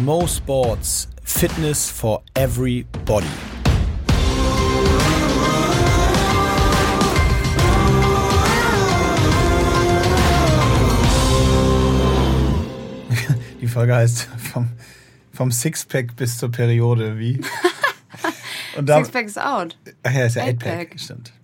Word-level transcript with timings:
Mo 0.00 0.26
Sports 0.26 1.06
Fitness 1.22 1.90
for 1.90 2.22
Everybody. 2.34 3.26
Die 13.60 13.68
Folge 13.68 13.94
heißt 13.94 14.28
vom, 14.52 14.68
vom 15.32 15.52
Sixpack 15.52 16.16
bis 16.16 16.38
zur 16.38 16.50
Periode, 16.50 17.18
wie? 17.18 17.42
Und 18.76 18.88
da, 18.88 18.96
Sixpack 18.96 19.26
ist 19.26 19.38
out. 19.38 19.76
Ach 20.04 20.10
ja, 20.10 20.24
ist 20.24 20.36
ja 20.36 20.44
Eightpack, 20.44 20.98
stimmt. 20.98 21.34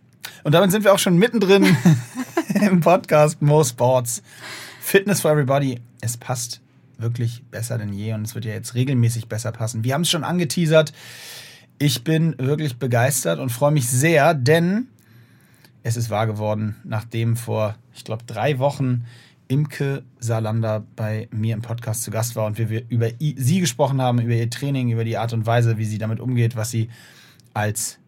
Und 0.42 0.52
damit 0.52 0.70
sind 0.72 0.84
wir 0.84 0.94
auch 0.94 0.98
schon 0.98 1.18
mittendrin 1.18 1.76
im 2.54 2.80
Podcast 2.80 3.42
Mo 3.42 3.62
Sports 3.62 4.22
Fitness 4.80 5.20
for 5.20 5.32
Everybody. 5.32 5.82
Es 6.00 6.16
passt 6.16 6.62
wirklich 6.98 7.44
besser 7.50 7.78
denn 7.78 7.92
je 7.92 8.12
und 8.12 8.26
es 8.26 8.34
wird 8.34 8.44
ja 8.44 8.52
jetzt 8.52 8.74
regelmäßig 8.74 9.28
besser 9.28 9.52
passen. 9.52 9.84
Wir 9.84 9.94
haben 9.94 10.02
es 10.02 10.10
schon 10.10 10.24
angeteasert. 10.24 10.92
Ich 11.78 12.04
bin 12.04 12.34
wirklich 12.38 12.76
begeistert 12.78 13.38
und 13.38 13.50
freue 13.50 13.70
mich 13.70 13.88
sehr, 13.88 14.34
denn 14.34 14.88
es 15.84 15.96
ist 15.96 16.10
wahr 16.10 16.26
geworden, 16.26 16.76
nachdem 16.84 17.36
vor, 17.36 17.76
ich 17.94 18.04
glaube, 18.04 18.24
drei 18.26 18.58
Wochen 18.58 19.04
Imke 19.46 20.02
Salander 20.18 20.84
bei 20.94 21.28
mir 21.30 21.54
im 21.54 21.62
Podcast 21.62 22.02
zu 22.02 22.10
Gast 22.10 22.36
war 22.36 22.44
und 22.46 22.58
wir 22.58 22.82
über 22.90 23.10
sie 23.18 23.60
gesprochen 23.60 24.02
haben, 24.02 24.20
über 24.20 24.34
ihr 24.34 24.50
Training, 24.50 24.90
über 24.90 25.04
die 25.04 25.16
Art 25.16 25.32
und 25.32 25.46
Weise, 25.46 25.78
wie 25.78 25.86
sie 25.86 25.98
damit 25.98 26.20
umgeht, 26.20 26.54
was 26.54 26.70
sie 26.70 26.90
als, 27.54 27.98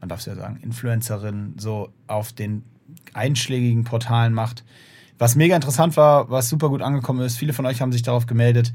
man 0.00 0.08
darf 0.08 0.20
es 0.20 0.26
ja 0.26 0.34
sagen, 0.34 0.58
Influencerin 0.62 1.54
so 1.58 1.92
auf 2.06 2.32
den 2.32 2.62
einschlägigen 3.12 3.84
Portalen 3.84 4.32
macht. 4.32 4.64
Was 5.18 5.34
mega 5.34 5.56
interessant 5.56 5.96
war, 5.96 6.30
was 6.30 6.48
super 6.48 6.68
gut 6.68 6.82
angekommen 6.82 7.20
ist. 7.24 7.38
Viele 7.38 7.52
von 7.52 7.64
euch 7.66 7.80
haben 7.80 7.92
sich 7.92 8.02
darauf 8.02 8.26
gemeldet. 8.26 8.72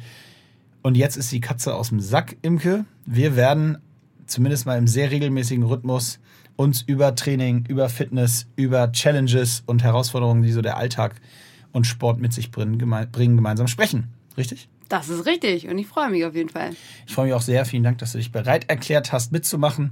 Und 0.82 0.98
jetzt 0.98 1.16
ist 1.16 1.32
die 1.32 1.42
Katze 1.42 1.76
aus 1.76 1.90
dem 1.90 2.00
Sack, 2.00 2.36
Imke. 2.42 2.86
Wir 3.06 3.36
werden 3.36 3.78
zumindest 4.26 4.66
mal 4.66 4.78
im 4.78 4.88
sehr 4.88 5.12
regelmäßigen 5.12 5.64
Rhythmus 5.64 6.20
uns 6.56 6.82
über 6.82 7.16
Training, 7.16 7.66
über 7.68 7.90
Fitness, 7.90 8.48
über 8.56 8.92
Challenges 8.92 9.64
und 9.66 9.84
Herausforderungen, 9.84 10.42
die 10.42 10.52
so 10.52 10.62
der 10.62 10.78
Alltag 10.78 11.16
und 11.72 11.86
Sport 11.86 12.20
mit 12.20 12.34
sich 12.34 12.52
bringen, 12.52 12.78
bringen 13.12 13.36
gemeinsam 13.36 13.68
sprechen. 13.68 14.10
Richtig? 14.38 14.70
Das 14.90 15.10
ist 15.10 15.26
richtig 15.26 15.70
und 15.70 15.78
ich 15.78 15.88
freue 15.88 16.10
mich 16.10 16.26
auf 16.26 16.36
jeden 16.36 16.50
Fall. 16.50 16.72
Ich 17.08 17.14
freue 17.14 17.28
mich 17.28 17.34
auch 17.34 17.42
sehr. 17.42 17.66
Vielen 17.66 17.84
Dank, 17.84 18.00
dass 18.00 18.12
du 18.12 18.18
dich 18.18 18.32
bereit 18.32 18.70
erklärt 18.70 19.14
hast, 19.14 19.32
mitzumachen. 19.32 19.92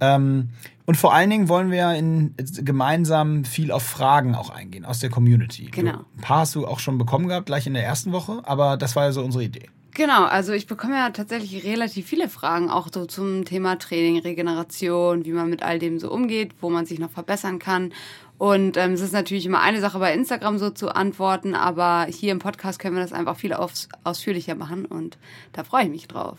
Ähm, 0.00 0.50
und 0.86 0.96
vor 0.96 1.14
allen 1.14 1.30
Dingen 1.30 1.48
wollen 1.48 1.70
wir 1.70 1.92
in, 1.92 2.34
gemeinsam 2.62 3.44
viel 3.44 3.70
auf 3.70 3.84
Fragen 3.84 4.34
auch 4.34 4.50
eingehen 4.50 4.84
aus 4.84 4.98
der 4.98 5.10
Community. 5.10 5.66
Genau. 5.66 5.92
Du, 5.92 5.98
ein 6.16 6.20
paar 6.20 6.40
hast 6.40 6.54
du 6.54 6.66
auch 6.66 6.80
schon 6.80 6.98
bekommen 6.98 7.28
gehabt, 7.28 7.46
gleich 7.46 7.66
in 7.66 7.74
der 7.74 7.84
ersten 7.84 8.12
Woche, 8.12 8.42
aber 8.44 8.76
das 8.76 8.96
war 8.96 9.04
ja 9.04 9.12
so 9.12 9.22
unsere 9.22 9.44
Idee. 9.44 9.68
Genau, 9.92 10.24
also 10.24 10.52
ich 10.52 10.66
bekomme 10.66 10.94
ja 10.94 11.10
tatsächlich 11.10 11.64
relativ 11.64 12.06
viele 12.06 12.28
Fragen, 12.28 12.70
auch 12.70 12.88
so 12.92 13.06
zum 13.06 13.44
Thema 13.44 13.78
Training, 13.78 14.18
Regeneration, 14.20 15.24
wie 15.24 15.32
man 15.32 15.50
mit 15.50 15.62
all 15.62 15.78
dem 15.78 15.98
so 15.98 16.10
umgeht, 16.10 16.52
wo 16.60 16.70
man 16.70 16.86
sich 16.86 16.98
noch 16.98 17.10
verbessern 17.10 17.58
kann. 17.58 17.92
Und 18.38 18.76
ähm, 18.78 18.92
es 18.92 19.02
ist 19.02 19.12
natürlich 19.12 19.44
immer 19.44 19.60
eine 19.60 19.80
Sache 19.80 19.98
bei 19.98 20.14
Instagram 20.14 20.58
so 20.58 20.70
zu 20.70 20.94
antworten, 20.94 21.54
aber 21.54 22.06
hier 22.08 22.32
im 22.32 22.38
Podcast 22.38 22.78
können 22.78 22.96
wir 22.96 23.02
das 23.02 23.12
einfach 23.12 23.36
viel 23.36 23.52
aus, 23.52 23.88
ausführlicher 24.02 24.54
machen 24.54 24.86
und 24.86 25.18
da 25.52 25.64
freue 25.64 25.84
ich 25.84 25.90
mich 25.90 26.08
drauf. 26.08 26.38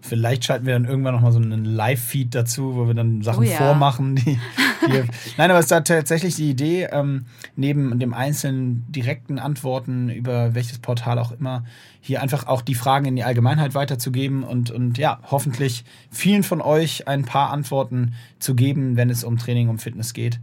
Vielleicht 0.00 0.44
schalten 0.44 0.66
wir 0.66 0.74
dann 0.74 0.84
irgendwann 0.84 1.14
nochmal 1.14 1.32
so 1.32 1.38
einen 1.38 1.64
Live-Feed 1.64 2.34
dazu, 2.34 2.76
wo 2.76 2.86
wir 2.86 2.94
dann 2.94 3.22
Sachen 3.22 3.40
oh 3.44 3.48
ja. 3.48 3.56
vormachen. 3.56 4.16
Die, 4.16 4.38
die 4.86 5.02
Nein, 5.36 5.50
aber 5.50 5.58
es 5.58 5.66
ist 5.66 5.70
da 5.70 5.80
tatsächlich 5.80 6.36
die 6.36 6.50
Idee, 6.50 6.88
ähm, 6.92 7.26
neben 7.56 7.98
dem 7.98 8.14
einzelnen 8.14 8.84
direkten 8.90 9.38
Antworten 9.38 10.08
über 10.08 10.54
welches 10.54 10.78
Portal 10.78 11.18
auch 11.18 11.32
immer, 11.32 11.64
hier 12.00 12.22
einfach 12.22 12.46
auch 12.46 12.62
die 12.62 12.74
Fragen 12.74 13.06
in 13.06 13.16
die 13.16 13.24
Allgemeinheit 13.24 13.74
weiterzugeben 13.74 14.44
und, 14.44 14.70
und 14.70 14.98
ja, 14.98 15.20
hoffentlich 15.30 15.84
vielen 16.10 16.42
von 16.42 16.60
euch 16.60 17.08
ein 17.08 17.24
paar 17.24 17.50
Antworten 17.50 18.14
zu 18.38 18.54
geben, 18.54 18.96
wenn 18.96 19.10
es 19.10 19.24
um 19.24 19.36
Training, 19.36 19.68
um 19.68 19.78
Fitness 19.78 20.14
geht. 20.14 20.40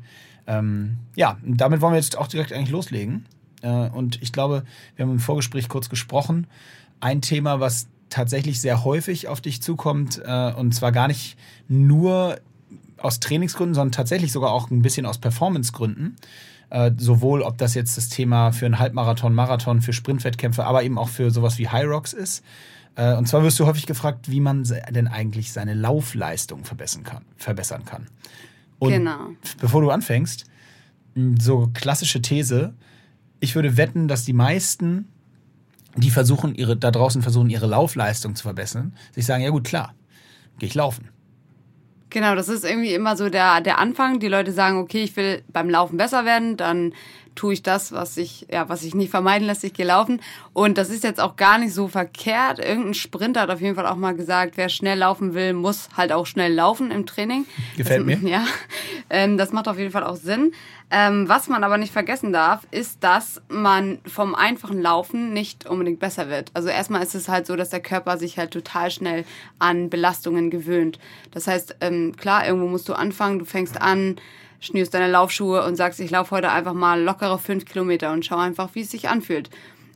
Ähm, 0.47 0.97
ja, 1.15 1.37
damit 1.43 1.81
wollen 1.81 1.93
wir 1.93 1.99
jetzt 1.99 2.17
auch 2.17 2.27
direkt 2.27 2.53
eigentlich 2.53 2.69
loslegen. 2.69 3.25
Äh, 3.61 3.89
und 3.89 4.21
ich 4.21 4.31
glaube, 4.31 4.63
wir 4.95 5.05
haben 5.05 5.11
im 5.11 5.19
Vorgespräch 5.19 5.69
kurz 5.69 5.89
gesprochen. 5.89 6.47
Ein 6.99 7.21
Thema, 7.21 7.59
was 7.59 7.87
tatsächlich 8.15 8.61
sehr 8.61 8.85
häufig 8.85 9.27
auf 9.27 9.41
dich 9.41 9.61
zukommt, 9.61 10.21
äh, 10.25 10.53
und 10.53 10.73
zwar 10.73 10.93
gar 10.93 11.09
nicht 11.09 11.37
nur 11.67 12.39
aus 12.97 13.19
Trainingsgründen, 13.19 13.75
sondern 13.75 13.91
tatsächlich 13.91 14.31
sogar 14.31 14.51
auch 14.51 14.71
ein 14.71 14.81
bisschen 14.81 15.05
aus 15.05 15.17
Performancegründen. 15.17 16.15
Äh, 16.69 16.91
sowohl 16.97 17.41
ob 17.41 17.57
das 17.57 17.75
jetzt 17.75 17.97
das 17.97 18.07
Thema 18.07 18.53
für 18.53 18.65
einen 18.65 18.79
Halbmarathon, 18.79 19.33
Marathon, 19.33 19.81
für 19.81 19.91
Sprintwettkämpfe, 19.91 20.63
aber 20.65 20.83
eben 20.83 20.97
auch 20.97 21.09
für 21.09 21.29
sowas 21.29 21.57
wie 21.57 21.67
High 21.67 21.87
Rocks 21.87 22.13
ist. 22.13 22.41
Äh, 22.95 23.15
und 23.15 23.27
zwar 23.27 23.43
wirst 23.43 23.59
du 23.59 23.65
häufig 23.65 23.85
gefragt, 23.85 24.31
wie 24.31 24.39
man 24.39 24.63
denn 24.63 25.07
eigentlich 25.07 25.51
seine 25.51 25.73
Laufleistung 25.73 26.63
verbessern 26.63 27.03
kann. 27.03 27.25
Verbessern 27.35 27.83
kann. 27.83 28.07
Und 28.79 28.91
genau. 28.91 29.29
bevor 29.59 29.81
du 29.81 29.91
anfängst, 29.91 30.45
so 31.39 31.69
klassische 31.73 32.21
These, 32.21 32.73
ich 33.41 33.55
würde 33.55 33.75
wetten, 33.75 34.07
dass 34.07 34.23
die 34.23 34.33
meisten, 34.33 35.09
die 35.95 36.09
versuchen, 36.09 36.55
ihre, 36.55 36.75
da 36.77 36.91
draußen 36.91 37.21
versuchen, 37.21 37.49
ihre 37.49 37.67
Laufleistung 37.67 38.35
zu 38.35 38.43
verbessern, 38.43 38.93
sich 39.13 39.25
sagen, 39.25 39.43
ja 39.43 39.49
gut, 39.49 39.65
klar, 39.65 39.93
gehe 40.59 40.67
ich 40.67 40.75
laufen. 40.75 41.09
Genau, 42.09 42.35
das 42.35 42.47
ist 42.47 42.63
irgendwie 42.63 42.93
immer 42.93 43.17
so 43.17 43.29
der, 43.29 43.61
der 43.61 43.77
Anfang. 43.77 44.19
Die 44.19 44.27
Leute 44.27 44.51
sagen, 44.51 44.77
okay, 44.77 45.03
ich 45.03 45.15
will 45.17 45.43
beim 45.51 45.69
Laufen 45.69 45.97
besser 45.97 46.23
werden, 46.23 46.55
dann 46.55 46.93
tue 47.35 47.53
ich 47.53 47.63
das, 47.63 47.91
was 47.91 48.17
ich, 48.17 48.47
ja, 48.51 48.69
was 48.69 48.83
ich 48.83 48.95
nicht 48.95 49.11
vermeiden 49.11 49.45
lässt, 49.47 49.63
ich 49.63 49.73
gehe 49.73 49.85
laufen. 49.85 50.21
Und 50.53 50.77
das 50.77 50.89
ist 50.89 51.03
jetzt 51.03 51.19
auch 51.19 51.35
gar 51.35 51.57
nicht 51.57 51.73
so 51.73 51.87
verkehrt. 51.87 52.59
Irgendein 52.59 52.93
Sprinter 52.93 53.41
hat 53.41 53.49
auf 53.49 53.61
jeden 53.61 53.75
Fall 53.75 53.85
auch 53.85 53.95
mal 53.95 54.15
gesagt, 54.15 54.57
wer 54.57 54.69
schnell 54.69 54.97
laufen 54.99 55.33
will, 55.33 55.53
muss 55.53 55.89
halt 55.95 56.11
auch 56.11 56.25
schnell 56.25 56.53
laufen 56.53 56.91
im 56.91 57.05
Training. 57.05 57.45
Gefällt 57.77 57.99
das, 57.99 58.21
mir. 58.21 58.29
Ja, 58.35 58.45
ähm, 59.09 59.37
das 59.37 59.51
macht 59.51 59.67
auf 59.67 59.77
jeden 59.77 59.91
Fall 59.91 60.03
auch 60.03 60.15
Sinn. 60.15 60.51
Ähm, 60.91 61.27
was 61.27 61.47
man 61.49 61.63
aber 61.63 61.77
nicht 61.77 61.91
vergessen 61.91 62.31
darf, 62.31 62.67
ist, 62.71 63.03
dass 63.03 63.41
man 63.49 63.99
vom 64.05 64.35
einfachen 64.35 64.81
Laufen 64.81 65.33
nicht 65.33 65.65
unbedingt 65.65 65.99
besser 65.99 66.29
wird. 66.29 66.51
Also 66.53 66.69
erstmal 66.69 67.01
ist 67.01 67.15
es 67.15 67.27
halt 67.27 67.47
so, 67.47 67.55
dass 67.55 67.69
der 67.69 67.81
Körper 67.81 68.17
sich 68.17 68.37
halt 68.37 68.51
total 68.51 68.91
schnell 68.91 69.25
an 69.57 69.89
Belastungen 69.89 70.51
gewöhnt. 70.51 70.99
Das 71.31 71.47
heißt, 71.47 71.77
ähm, 71.81 72.15
klar, 72.15 72.45
irgendwo 72.45 72.67
musst 72.67 72.87
du 72.87 72.93
anfangen, 72.93 73.39
du 73.39 73.45
fängst 73.45 73.81
an, 73.81 74.17
schnürst 74.65 74.93
deine 74.93 75.11
Laufschuhe 75.11 75.65
und 75.65 75.75
sagst, 75.75 75.99
ich 75.99 76.11
laufe 76.11 76.31
heute 76.31 76.51
einfach 76.51 76.73
mal 76.73 77.01
lockere 77.01 77.37
fünf 77.37 77.65
Kilometer 77.65 78.11
und 78.11 78.25
schau 78.25 78.37
einfach, 78.37 78.69
wie 78.73 78.81
es 78.81 78.91
sich 78.91 79.09
anfühlt. 79.09 79.49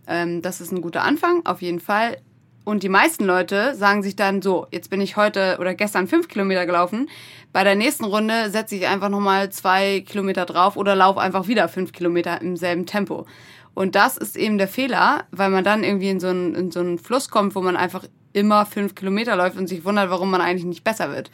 Ähm, 0.07 0.41
das 0.41 0.61
ist 0.61 0.71
ein 0.71 0.81
guter 0.81 1.03
Anfang, 1.03 1.45
auf 1.45 1.61
jeden 1.61 1.79
Fall. 1.79 2.17
Und 2.65 2.83
die 2.83 2.89
meisten 2.89 3.25
Leute 3.25 3.73
sagen 3.75 4.03
sich 4.03 4.15
dann 4.15 4.41
so, 4.41 4.67
jetzt 4.71 4.89
bin 4.89 5.01
ich 5.01 5.17
heute 5.17 5.57
oder 5.59 5.73
gestern 5.73 6.07
fünf 6.07 6.27
Kilometer 6.27 6.65
gelaufen. 6.65 7.09
Bei 7.51 7.63
der 7.63 7.75
nächsten 7.75 8.03
Runde 8.03 8.51
setze 8.51 8.75
ich 8.75 8.85
einfach 8.85 9.09
nochmal 9.09 9.49
zwei 9.49 10.01
Kilometer 10.01 10.45
drauf 10.45 10.77
oder 10.77 10.95
laufe 10.95 11.19
einfach 11.19 11.47
wieder 11.47 11.67
fünf 11.67 11.93
Kilometer 11.93 12.41
im 12.41 12.55
selben 12.57 12.85
Tempo. 12.85 13.25
Und 13.73 13.95
das 13.95 14.17
ist 14.17 14.35
eben 14.35 14.57
der 14.57 14.67
Fehler, 14.67 15.23
weil 15.31 15.49
man 15.49 15.63
dann 15.63 15.83
irgendwie 15.83 16.09
in 16.09 16.19
so 16.19 16.27
einen, 16.27 16.53
in 16.53 16.69
so 16.69 16.79
einen 16.79 16.99
Fluss 16.99 17.29
kommt, 17.29 17.55
wo 17.55 17.61
man 17.61 17.77
einfach 17.77 18.03
immer 18.33 18.65
fünf 18.65 18.93
Kilometer 18.93 19.35
läuft 19.35 19.57
und 19.57 19.67
sich 19.67 19.85
wundert, 19.85 20.09
warum 20.09 20.29
man 20.29 20.41
eigentlich 20.41 20.65
nicht 20.65 20.83
besser 20.83 21.11
wird. 21.11 21.31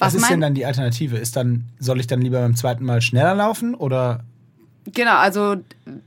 Was, 0.00 0.14
ist 0.14 0.30
denn 0.30 0.40
dann 0.40 0.54
die 0.54 0.66
Alternative? 0.66 1.16
Ist 1.16 1.36
dann, 1.36 1.66
soll 1.78 2.00
ich 2.00 2.06
dann 2.06 2.20
lieber 2.20 2.40
beim 2.40 2.56
zweiten 2.56 2.84
Mal 2.84 3.00
schneller 3.00 3.34
laufen 3.34 3.74
oder? 3.74 4.24
Genau, 4.86 5.16
also 5.16 5.56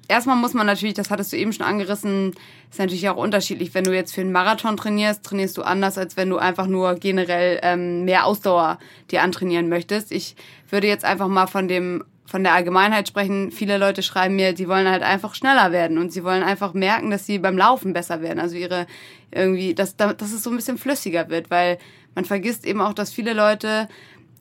erstmal 0.08 0.36
muss 0.36 0.54
man 0.54 0.66
natürlich, 0.66 0.96
das 0.96 1.12
hattest 1.12 1.32
du 1.32 1.38
eben 1.38 1.54
schon 1.54 1.66
angerissen, 1.66 2.34
ist 2.70 2.80
natürlich 2.80 3.08
auch 3.08 3.18
unterschiedlich. 3.18 3.74
Wenn 3.76 3.84
du 3.84 3.94
jetzt 3.94 4.14
für 4.14 4.22
einen 4.22 4.32
Marathon 4.32 4.78
trainierst, 4.78 5.24
trainierst 5.24 5.58
du 5.58 5.62
anders, 5.62 5.98
als 5.98 6.18
wenn 6.18 6.30
du 6.30 6.38
einfach 6.38 6.66
nur 6.66 6.96
generell 6.96 7.60
ähm, 7.62 8.04
mehr 8.04 8.26
Ausdauer 8.26 8.80
dir 9.12 9.22
antrainieren 9.22 9.70
möchtest. 9.70 10.12
Ich 10.12 10.36
würde 10.70 10.88
jetzt 10.88 11.06
einfach 11.06 11.28
mal 11.28 11.48
von 11.48 11.68
dem 11.68 12.04
von 12.26 12.42
der 12.42 12.54
Allgemeinheit 12.54 13.08
sprechen. 13.08 13.52
Viele 13.52 13.78
Leute 13.78 14.02
schreiben 14.02 14.36
mir, 14.36 14.56
sie 14.56 14.68
wollen 14.68 14.90
halt 14.90 15.04
einfach 15.04 15.36
schneller 15.36 15.72
werden 15.72 16.00
und 16.00 16.12
sie 16.12 16.24
wollen 16.24 16.42
einfach 16.42 16.74
merken, 16.74 17.12
dass 17.12 17.28
sie 17.28 17.38
beim 17.38 17.58
Laufen 17.58 17.94
besser 17.94 18.22
werden. 18.22 18.40
Also 18.40 18.56
ihre 18.56 18.88
irgendwie, 19.30 19.76
dass, 19.76 19.96
dass 19.98 20.22
es 20.22 20.42
so 20.42 20.50
ein 20.50 20.56
bisschen 20.56 20.78
flüssiger 20.78 21.30
wird, 21.30 21.52
weil 21.52 21.78
man 22.16 22.26
vergisst 22.26 22.66
eben 22.66 22.82
auch, 22.82 22.94
dass 22.94 23.12
viele 23.12 23.34
Leute 23.34 23.88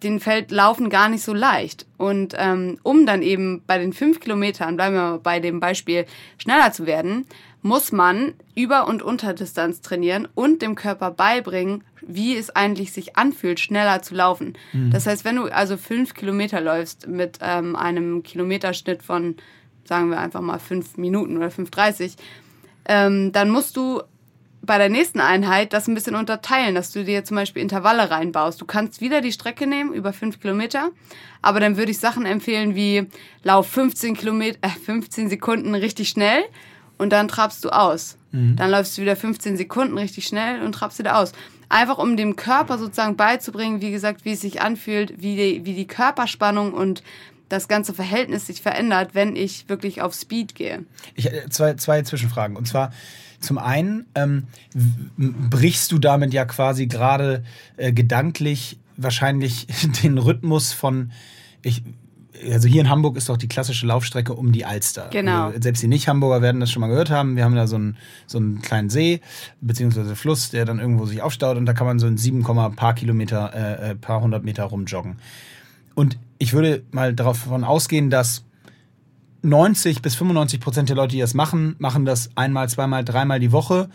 den 0.03 0.21
fällt 0.21 0.51
Laufen 0.51 0.91
gar 0.91 1.09
nicht 1.09 1.23
so 1.23 1.33
leicht. 1.33 1.87
Und 1.97 2.35
ähm, 2.37 2.79
um 2.83 3.07
dann 3.07 3.23
eben 3.23 3.63
bei 3.67 3.79
den 3.79 3.93
fünf 3.93 4.21
Kilometern, 4.21 4.77
bleiben 4.77 4.95
wir 4.95 5.21
bei 5.23 5.41
dem 5.41 5.61
Beispiel, 5.61 6.07
schneller 6.39 6.73
zu 6.73 6.87
werden, 6.87 7.27
muss 7.63 7.93
man 7.93 8.35
Über- 8.57 8.89
und 8.89 9.03
Unterdistanz 9.03 9.81
trainieren 9.81 10.27
und 10.35 10.63
dem 10.63 10.75
Körper 10.75 11.13
beibringen, 11.13 11.85
wie 12.01 12.37
es 12.37 12.51
eigentlich 12.51 12.93
sich 12.93 13.17
anfühlt, 13.17 13.61
schneller 13.61 14.03
zu 14.03 14.15
laufen. 14.15 14.55
Mhm. 14.73 14.91
Das 14.91 15.07
heißt, 15.07 15.25
wenn 15.25 15.37
du 15.37 15.45
also 15.45 15.77
fünf 15.77 16.15
Kilometer 16.15 16.61
läufst 16.61 17.07
mit 17.07 17.39
ähm, 17.41 17.77
einem 17.77 18.25
Kilometerschnitt 18.25 19.05
von, 19.05 19.37
sagen 19.85 20.11
wir 20.11 20.19
einfach 20.19 20.41
mal 20.41 20.59
fünf 20.59 20.97
Minuten 20.97 21.37
oder 21.37 21.49
5,30, 21.49 22.17
ähm, 22.87 23.31
dann 23.31 23.51
musst 23.51 23.77
du 23.77 24.03
bei 24.65 24.79
der 24.79 24.89
nächsten 24.89 25.21
Einheit 25.21 25.73
das 25.73 25.89
ein 25.89 25.95
bisschen 25.95 26.15
unterteilen, 26.15 26.75
dass 26.75 26.93
du 26.93 27.05
dir 27.05 27.25
zum 27.25 27.37
Beispiel 27.37 27.63
Intervalle 27.63 28.11
reinbaust. 28.11 28.61
Du 28.61 28.65
kannst 28.65 29.01
wieder 29.01 29.21
die 29.21 29.33
Strecke 29.33 29.67
nehmen, 29.67 29.93
über 29.93 30.13
fünf 30.13 30.41
Kilometer, 30.41 30.91
aber 31.43 31.59
dann 31.59 31.77
würde 31.77 31.91
ich 31.91 31.99
Sachen 31.99 32.27
empfehlen 32.27 32.75
wie 32.77 33.09
lauf 33.43 33.69
15 33.69 34.17
Kilometer, 34.17 34.59
äh, 34.63 34.69
15 34.69 35.29
Sekunden 35.29 35.75
richtig 35.75 36.09
schnell 36.09 36.43
und 36.97 37.11
dann 37.11 37.27
trabst 37.27 37.65
du 37.65 37.71
aus. 37.71 38.17
Mhm. 38.31 38.55
Dann 38.57 38.71
läufst 38.71 38.97
du 38.97 39.03
wieder 39.03 39.17
15 39.17 39.57
Sekunden 39.57 39.99
richtig 39.99 40.27
schnell 40.27 40.63
und 40.63 40.73
trabst 40.73 41.01
wieder 41.01 41.19
aus. 41.19 41.33
Einfach 41.69 41.99
um 41.99 42.17
dem 42.17 42.37
Körper 42.37 42.79
sozusagen 42.79 43.17
beizubringen, 43.17 43.81
wie 43.81 43.91
gesagt, 43.91 44.25
wie 44.25 44.33
es 44.33 44.43
sich 44.43 44.63
anfühlt, 44.63 45.21
wie 45.21 45.37
die, 45.37 45.65
wie 45.65 45.75
die 45.75 45.87
Körperspannung 45.87 46.73
und 46.73 47.03
das 47.49 47.67
ganze 47.69 47.93
Verhältnis 47.93 48.47
sich 48.47 48.63
verändert, 48.63 49.11
wenn 49.15 49.37
ich 49.37 49.69
wirklich 49.69 50.01
auf 50.01 50.15
Speed 50.15 50.55
gehe. 50.55 50.85
Ich, 51.15 51.27
äh, 51.27 51.49
zwei, 51.51 51.75
zwei 51.75 52.03
Zwischenfragen. 52.03 52.57
Und 52.57 52.67
zwar, 52.67 52.93
zum 53.43 53.59
einen 53.59 54.07
ähm, 54.15 54.45
brichst 55.17 55.93
du 55.93 55.99
damit 55.99 56.33
ja 56.33 56.45
quasi 56.45 56.87
gerade 56.87 57.45
äh, 57.77 57.93
gedanklich 57.93 58.79
wahrscheinlich 58.97 59.67
den 60.03 60.19
Rhythmus 60.19 60.73
von, 60.73 61.13
ich, 61.63 61.83
also 62.51 62.69
hier 62.69 62.81
in 62.81 62.89
Hamburg 62.89 63.17
ist 63.17 63.29
doch 63.29 63.37
die 63.37 63.49
klassische 63.49 63.87
Laufstrecke 63.87 64.35
um 64.35 64.53
die 64.53 64.65
Alster. 64.65 65.09
Genau. 65.11 65.47
Also 65.47 65.61
selbst 65.61 65.83
die 65.83 65.89
Nicht-Hamburger 65.89 66.43
werden 66.43 66.61
das 66.61 66.71
schon 66.71 66.81
mal 66.81 66.89
gehört 66.89 67.11
haben. 67.11 67.37
Wir 67.37 67.45
haben 67.45 67.55
da 67.55 67.67
so 67.67 67.77
einen, 67.77 67.97
so 68.27 68.39
einen 68.39 68.63
kleinen 68.63 68.91
See, 68.91 69.21
beziehungsweise 69.61 70.17
Fluss, 70.17 70.51
der 70.51 70.65
dann 70.65 70.79
irgendwo 70.79 71.07
sich 71.07 71.23
aufstaut 71.23 71.57
und 71.57 71.67
da 71.67 71.73
kann 71.73 71.87
man 71.87 71.99
so 71.99 72.07
in 72.07 72.17
sieben 72.17 72.43
paar 72.77 72.95
Kilometer, 72.95 73.53
äh, 73.55 73.91
äh, 73.91 73.95
paar 73.95 74.21
hundert 74.21 74.45
Meter 74.45 74.65
rumjoggen. 74.65 75.17
Und 75.95 76.19
ich 76.39 76.53
würde 76.53 76.83
mal 76.91 77.15
davon 77.15 77.65
ausgehen, 77.65 78.09
dass 78.09 78.45
90 79.43 80.03
bis 80.03 80.15
95 80.15 80.61
Prozent 80.61 80.89
der 80.89 80.97
Leute, 80.97 81.13
die 81.13 81.21
das 81.21 81.35
machen, 81.35 81.77
machen 81.79 82.05
das 82.05 82.31
einmal, 82.37 82.69
zweimal, 82.69 83.05
dreimal 83.05 83.41
die 83.41 83.53
Woche, 83.53 83.89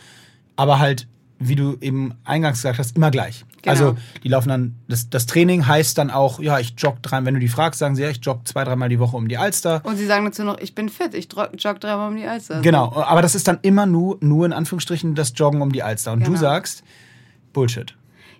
aber 0.55 0.79
halt, 0.79 1.07
wie 1.39 1.55
du 1.55 1.77
eben 1.81 2.13
eingangs 2.23 2.59
gesagt 2.59 2.79
hast, 2.79 2.95
immer 2.95 3.11
gleich. 3.11 3.45
Genau. 3.61 3.71
Also 3.71 3.97
die 4.23 4.29
laufen 4.29 4.49
dann, 4.49 4.75
das, 4.87 5.09
das 5.09 5.25
Training 5.25 5.67
heißt 5.67 5.97
dann 5.97 6.09
auch, 6.09 6.39
ja, 6.39 6.59
ich 6.59 6.73
jogge 6.77 6.99
drei, 7.01 7.23
wenn 7.25 7.33
du 7.33 7.39
die 7.39 7.47
fragst, 7.47 7.79
sagen 7.79 7.95
sie, 7.95 8.03
ja, 8.03 8.09
ich 8.09 8.19
jogge 8.21 8.43
zwei, 8.43 8.63
dreimal 8.63 8.89
die 8.89 8.99
Woche 8.99 9.15
um 9.15 9.27
die 9.27 9.37
Alster. 9.37 9.81
Und 9.83 9.97
sie 9.97 10.05
sagen 10.05 10.25
dazu 10.25 10.43
noch, 10.43 10.57
ich 10.59 10.75
bin 10.75 10.89
fit, 10.89 11.13
ich 11.13 11.27
jogge 11.33 11.79
dreimal 11.79 12.09
um 12.09 12.17
die 12.17 12.25
Alster. 12.25 12.61
Genau, 12.61 12.93
aber 12.95 13.21
das 13.21 13.35
ist 13.35 13.47
dann 13.47 13.59
immer 13.61 13.85
nur, 13.85 14.17
nur 14.21 14.45
in 14.45 14.53
Anführungsstrichen 14.53 15.15
das 15.15 15.33
Joggen 15.35 15.61
um 15.61 15.71
die 15.71 15.83
Alster. 15.83 16.13
Und 16.13 16.19
genau. 16.19 16.31
du 16.31 16.37
sagst, 16.37 16.83
Bullshit. 17.53 17.95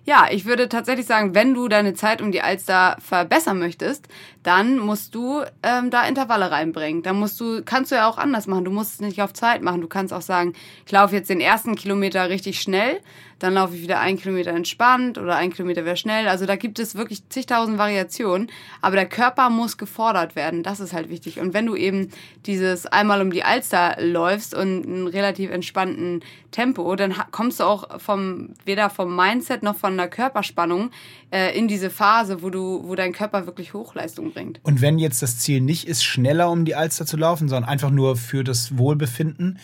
Ja, 0.08 0.26
ich 0.30 0.46
würde 0.46 0.70
tatsächlich 0.70 1.04
sagen, 1.04 1.34
wenn 1.34 1.52
du 1.52 1.68
deine 1.68 1.92
Zeit 1.92 2.22
um 2.22 2.32
die 2.32 2.40
Alster 2.40 2.96
verbessern 2.98 3.58
möchtest, 3.58 4.08
dann 4.42 4.78
musst 4.78 5.14
du 5.14 5.42
ähm, 5.62 5.90
da 5.90 6.06
Intervalle 6.06 6.50
reinbringen. 6.50 7.02
Dann 7.02 7.18
musst 7.18 7.40
du, 7.40 7.62
kannst 7.64 7.90
du 7.90 7.96
ja 7.96 8.08
auch 8.08 8.18
anders 8.18 8.46
machen. 8.46 8.64
Du 8.64 8.70
musst 8.70 8.94
es 8.94 9.00
nicht 9.00 9.20
auf 9.20 9.32
Zeit 9.32 9.62
machen. 9.62 9.80
Du 9.80 9.88
kannst 9.88 10.12
auch 10.12 10.22
sagen, 10.22 10.54
ich 10.86 10.92
laufe 10.92 11.14
jetzt 11.14 11.30
den 11.30 11.40
ersten 11.40 11.74
Kilometer 11.74 12.28
richtig 12.28 12.60
schnell, 12.60 13.00
dann 13.38 13.54
laufe 13.54 13.76
ich 13.76 13.82
wieder 13.82 14.00
einen 14.00 14.18
Kilometer 14.18 14.50
entspannt 14.50 15.16
oder 15.16 15.36
ein 15.36 15.52
Kilometer 15.52 15.84
wäre 15.84 15.96
schnell. 15.96 16.28
Also 16.28 16.44
da 16.46 16.56
gibt 16.56 16.78
es 16.78 16.96
wirklich 16.96 17.28
zigtausend 17.28 17.78
Variationen, 17.78 18.50
aber 18.80 18.96
der 18.96 19.08
Körper 19.08 19.48
muss 19.48 19.78
gefordert 19.78 20.34
werden. 20.34 20.62
Das 20.62 20.80
ist 20.80 20.92
halt 20.92 21.08
wichtig. 21.08 21.38
Und 21.38 21.54
wenn 21.54 21.66
du 21.66 21.76
eben 21.76 22.10
dieses 22.46 22.86
einmal 22.86 23.22
um 23.22 23.30
die 23.30 23.44
Alster 23.44 23.96
läufst 24.00 24.54
und 24.54 24.86
einen 24.86 25.06
relativ 25.06 25.50
entspannten 25.50 26.24
Tempo, 26.50 26.94
dann 26.96 27.14
kommst 27.30 27.60
du 27.60 27.64
auch 27.64 28.00
vom 28.00 28.54
weder 28.64 28.90
vom 28.90 29.14
Mindset 29.14 29.62
noch 29.62 29.76
von 29.76 29.96
der 29.96 30.08
Körperspannung 30.08 30.90
äh, 31.30 31.56
in 31.58 31.68
diese 31.68 31.90
Phase, 31.90 32.42
wo 32.42 32.50
du, 32.50 32.82
wo 32.84 32.94
dein 32.94 33.12
Körper 33.12 33.46
wirklich 33.46 33.74
Hochleistung 33.74 34.32
bringt. 34.32 34.60
Und 34.62 34.80
wenn 34.80 34.98
jetzt 34.98 35.22
das 35.22 35.38
Ziel 35.38 35.60
nicht 35.60 35.86
ist, 35.86 36.04
schneller 36.04 36.50
um 36.50 36.64
die 36.64 36.74
Alster 36.74 37.06
zu 37.06 37.16
laufen, 37.16 37.48
sondern 37.48 37.68
einfach 37.68 37.90
nur 37.90 38.16
für 38.16 38.44
das 38.44 38.78
Wohlbefinden, 38.78 39.58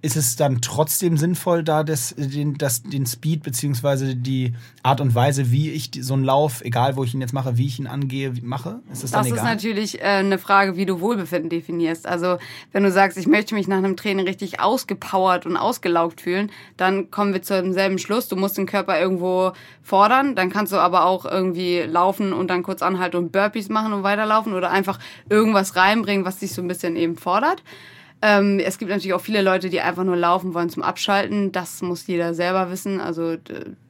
ist 0.00 0.16
es 0.16 0.36
dann 0.36 0.60
trotzdem 0.60 1.16
sinnvoll, 1.16 1.64
da 1.64 1.82
das, 1.82 2.14
den, 2.16 2.54
das, 2.54 2.84
den 2.84 3.04
Speed 3.04 3.42
beziehungsweise 3.42 4.14
die 4.14 4.54
Art 4.84 5.00
und 5.00 5.12
Weise, 5.14 5.50
wie 5.50 5.70
ich 5.70 5.90
so 6.00 6.14
einen 6.14 6.22
Lauf, 6.22 6.62
egal 6.64 6.94
wo 6.94 7.02
ich 7.02 7.14
ihn 7.14 7.20
jetzt 7.20 7.32
mache, 7.32 7.58
wie 7.58 7.66
ich 7.66 7.80
ihn 7.80 7.88
angehe, 7.88 8.32
mache? 8.42 8.80
Ist 8.92 9.02
das, 9.02 9.10
das 9.10 9.10
dann 9.10 9.26
egal? 9.26 9.38
ist 9.38 9.44
natürlich 9.44 10.00
äh, 10.00 10.04
eine 10.04 10.38
Frage, 10.38 10.76
wie 10.76 10.86
du 10.86 11.00
Wohlbefinden 11.00 11.50
definierst. 11.50 12.06
Also 12.06 12.38
wenn 12.70 12.84
du 12.84 12.92
sagst, 12.92 13.18
ich 13.18 13.26
möchte 13.26 13.56
mich 13.56 13.66
nach 13.66 13.78
einem 13.78 13.96
Training 13.96 14.26
richtig 14.26 14.60
ausgepowert 14.60 15.46
und 15.46 15.56
ausgelaugt 15.56 16.20
fühlen, 16.20 16.52
dann 16.76 17.10
kommen 17.10 17.32
wir 17.32 17.42
zu 17.42 17.60
demselben 17.60 17.98
Schluss. 17.98 18.28
Du 18.28 18.36
musst 18.36 18.56
den 18.56 18.66
Körper 18.66 19.00
irgendwo 19.00 19.52
fordern, 19.82 20.36
dann 20.36 20.50
kannst 20.50 20.72
du 20.72 20.76
aber 20.76 21.06
auch 21.06 21.24
irgendwie 21.24 21.80
laufen 21.80 22.32
und 22.32 22.48
dann 22.48 22.62
kurz 22.62 22.82
anhalten 22.82 23.16
und 23.16 23.32
Burpees 23.32 23.68
machen 23.68 23.92
und 23.92 24.04
weiterlaufen 24.04 24.52
oder 24.52 24.70
einfach 24.70 25.00
irgendwas 25.28 25.74
reinbringen, 25.74 26.24
was 26.24 26.38
dich 26.38 26.52
so 26.52 26.62
ein 26.62 26.68
bisschen 26.68 26.94
eben 26.94 27.16
fordert. 27.16 27.64
Ähm, 28.20 28.58
es 28.58 28.78
gibt 28.78 28.90
natürlich 28.90 29.14
auch 29.14 29.20
viele 29.20 29.42
Leute, 29.42 29.70
die 29.70 29.80
einfach 29.80 30.04
nur 30.04 30.16
laufen 30.16 30.54
wollen 30.54 30.70
zum 30.70 30.82
Abschalten. 30.82 31.52
Das 31.52 31.82
muss 31.82 32.06
jeder 32.06 32.34
selber 32.34 32.70
wissen. 32.70 33.00
Also 33.00 33.36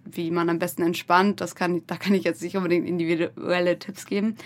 wie 0.04 0.30
man 0.30 0.50
am 0.50 0.58
besten 0.58 0.82
entspannt, 0.82 1.40
das 1.40 1.54
kann, 1.54 1.82
da 1.86 1.96
kann 1.96 2.14
ich 2.14 2.24
jetzt 2.24 2.42
nicht 2.42 2.56
unbedingt 2.56 2.86
individuelle 2.86 3.78
Tipps 3.78 4.06
geben. 4.06 4.36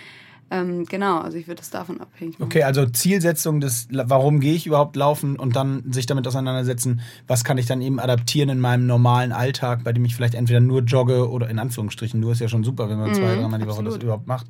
Ähm, 0.53 0.85
genau, 0.85 1.19
also 1.19 1.39
ich 1.39 1.49
würde 1.49 1.63
es 1.63 1.71
davon 1.71 2.01
abhängig 2.01 2.39
machen. 2.39 2.49
Okay, 2.49 2.63
also 2.63 2.85
Zielsetzung 2.85 3.61
des, 3.61 3.89
warum 3.91 4.39
gehe 4.39 4.55
ich 4.55 4.67
überhaupt 4.67 4.97
laufen 4.97 5.39
und 5.39 5.57
dann 5.57 5.91
sich 5.91 6.05
damit 6.05 6.27
auseinandersetzen, 6.27 7.01
was 7.27 7.43
kann 7.43 7.57
ich 7.57 7.65
dann 7.65 7.81
eben 7.81 7.99
adaptieren 7.99 8.51
in 8.51 8.61
meinem 8.61 8.87
normalen 8.87 9.33
Alltag, 9.33 9.83
bei 9.83 9.95
dem 9.95 10.05
ich 10.05 10.15
vielleicht 10.15 10.35
entweder 10.35 10.61
nur 10.61 10.83
jogge 10.83 11.31
oder 11.31 11.49
in 11.49 11.59
Anführungsstrichen, 11.59 12.21
nur 12.21 12.33
ist 12.33 12.41
ja 12.41 12.49
schon 12.49 12.65
super, 12.65 12.91
wenn 12.91 12.99
man 12.99 13.15
zwei, 13.15 13.35
mhm, 13.35 13.41
dreimal 13.41 13.61
die 13.61 13.67
Woche 13.67 13.83
das 13.83 13.97
überhaupt 13.97 14.27
macht. 14.27 14.47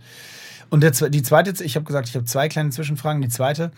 Und 0.70 0.82
der, 0.82 0.90
die 0.90 1.22
zweite, 1.22 1.62
ich 1.62 1.76
habe 1.76 1.84
gesagt, 1.84 2.08
ich 2.08 2.16
habe 2.16 2.24
zwei 2.24 2.48
kleine 2.48 2.70
Zwischenfragen. 2.70 3.22
Die 3.22 3.28
zweite, 3.28 3.70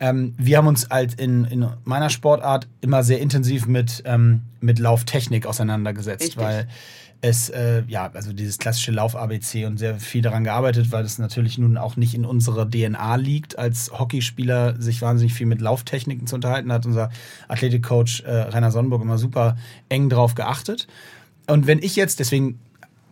ähm, 0.00 0.34
wir 0.36 0.58
haben 0.58 0.66
uns 0.66 0.88
halt 0.90 1.20
in, 1.20 1.44
in 1.44 1.66
meiner 1.84 2.10
Sportart 2.10 2.66
immer 2.80 3.02
sehr 3.02 3.20
intensiv 3.20 3.66
mit, 3.66 4.02
ähm, 4.06 4.42
mit 4.60 4.78
Lauftechnik 4.78 5.46
auseinandergesetzt, 5.46 6.22
Richtig. 6.22 6.42
weil 6.42 6.68
es, 7.20 7.48
äh, 7.48 7.82
ja, 7.88 8.10
also 8.12 8.34
dieses 8.34 8.58
klassische 8.58 8.92
Lauf-ABC 8.92 9.64
und 9.64 9.78
sehr 9.78 9.98
viel 9.98 10.20
daran 10.20 10.44
gearbeitet, 10.44 10.92
weil 10.92 11.04
es 11.04 11.18
natürlich 11.18 11.56
nun 11.56 11.78
auch 11.78 11.96
nicht 11.96 12.14
in 12.14 12.26
unserer 12.26 12.68
DNA 12.68 13.16
liegt, 13.16 13.58
als 13.58 13.90
Hockeyspieler 13.98 14.80
sich 14.80 15.00
wahnsinnig 15.00 15.32
viel 15.32 15.46
mit 15.46 15.62
Lauftechniken 15.62 16.26
zu 16.26 16.34
unterhalten, 16.34 16.68
da 16.68 16.74
hat 16.74 16.86
unser 16.86 17.10
Athletikcoach 17.48 18.24
äh, 18.26 18.30
Rainer 18.30 18.70
Sonnenburg 18.70 19.00
immer 19.00 19.16
super 19.16 19.56
eng 19.88 20.10
drauf 20.10 20.34
geachtet. 20.34 20.86
Und 21.46 21.66
wenn 21.66 21.78
ich 21.78 21.96
jetzt, 21.96 22.20
deswegen 22.20 22.58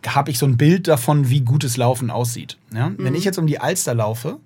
habe 0.05 0.29
ich 0.29 0.37
so 0.37 0.45
ein 0.45 0.57
Bild 0.57 0.87
davon, 0.87 1.29
wie 1.29 1.41
gutes 1.41 1.77
Laufen 1.77 2.11
aussieht. 2.11 2.57
Ja? 2.71 2.89
Mhm. 2.89 2.97
Wenn 2.99 3.15
ich 3.15 3.23
jetzt 3.23 3.39
um 3.39 3.47
die 3.47 3.59
Alster 3.59 3.95
laufe, 3.95 4.39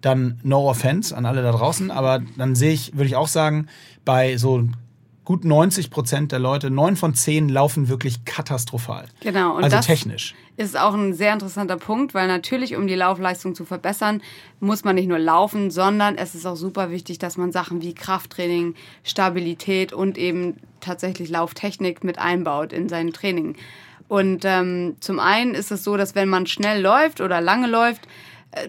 dann 0.00 0.40
no 0.42 0.68
offense 0.68 1.16
an 1.16 1.26
alle 1.26 1.42
da 1.42 1.52
draußen, 1.52 1.90
aber 1.90 2.20
dann 2.36 2.54
sehe 2.54 2.72
ich, 2.72 2.94
würde 2.94 3.06
ich 3.06 3.16
auch 3.16 3.28
sagen, 3.28 3.68
bei 4.04 4.36
so 4.36 4.64
gut 5.28 5.44
90 5.44 5.90
Prozent 5.90 6.32
der 6.32 6.38
Leute, 6.38 6.70
neun 6.70 6.96
von 6.96 7.12
zehn 7.12 7.50
laufen 7.50 7.88
wirklich 7.90 8.24
katastrophal. 8.24 9.04
Genau. 9.20 9.56
Und 9.56 9.64
also 9.64 9.76
das 9.76 9.84
technisch. 9.84 10.34
Ist 10.56 10.80
auch 10.80 10.94
ein 10.94 11.12
sehr 11.12 11.34
interessanter 11.34 11.76
Punkt, 11.76 12.14
weil 12.14 12.26
natürlich, 12.28 12.76
um 12.76 12.86
die 12.86 12.94
Laufleistung 12.94 13.54
zu 13.54 13.66
verbessern, 13.66 14.22
muss 14.58 14.84
man 14.84 14.94
nicht 14.94 15.06
nur 15.06 15.18
laufen, 15.18 15.70
sondern 15.70 16.16
es 16.16 16.34
ist 16.34 16.46
auch 16.46 16.56
super 16.56 16.90
wichtig, 16.90 17.18
dass 17.18 17.36
man 17.36 17.52
Sachen 17.52 17.82
wie 17.82 17.94
Krafttraining, 17.94 18.74
Stabilität 19.04 19.92
und 19.92 20.16
eben 20.16 20.56
tatsächlich 20.80 21.28
Lauftechnik 21.28 22.04
mit 22.04 22.18
einbaut 22.18 22.72
in 22.72 22.88
sein 22.88 23.12
Training. 23.12 23.56
Und 24.08 24.46
ähm, 24.46 24.96
zum 25.00 25.20
einen 25.20 25.54
ist 25.54 25.70
es 25.70 25.84
so, 25.84 25.98
dass 25.98 26.14
wenn 26.14 26.30
man 26.30 26.46
schnell 26.46 26.80
läuft 26.80 27.20
oder 27.20 27.42
lange 27.42 27.66
läuft, 27.66 28.08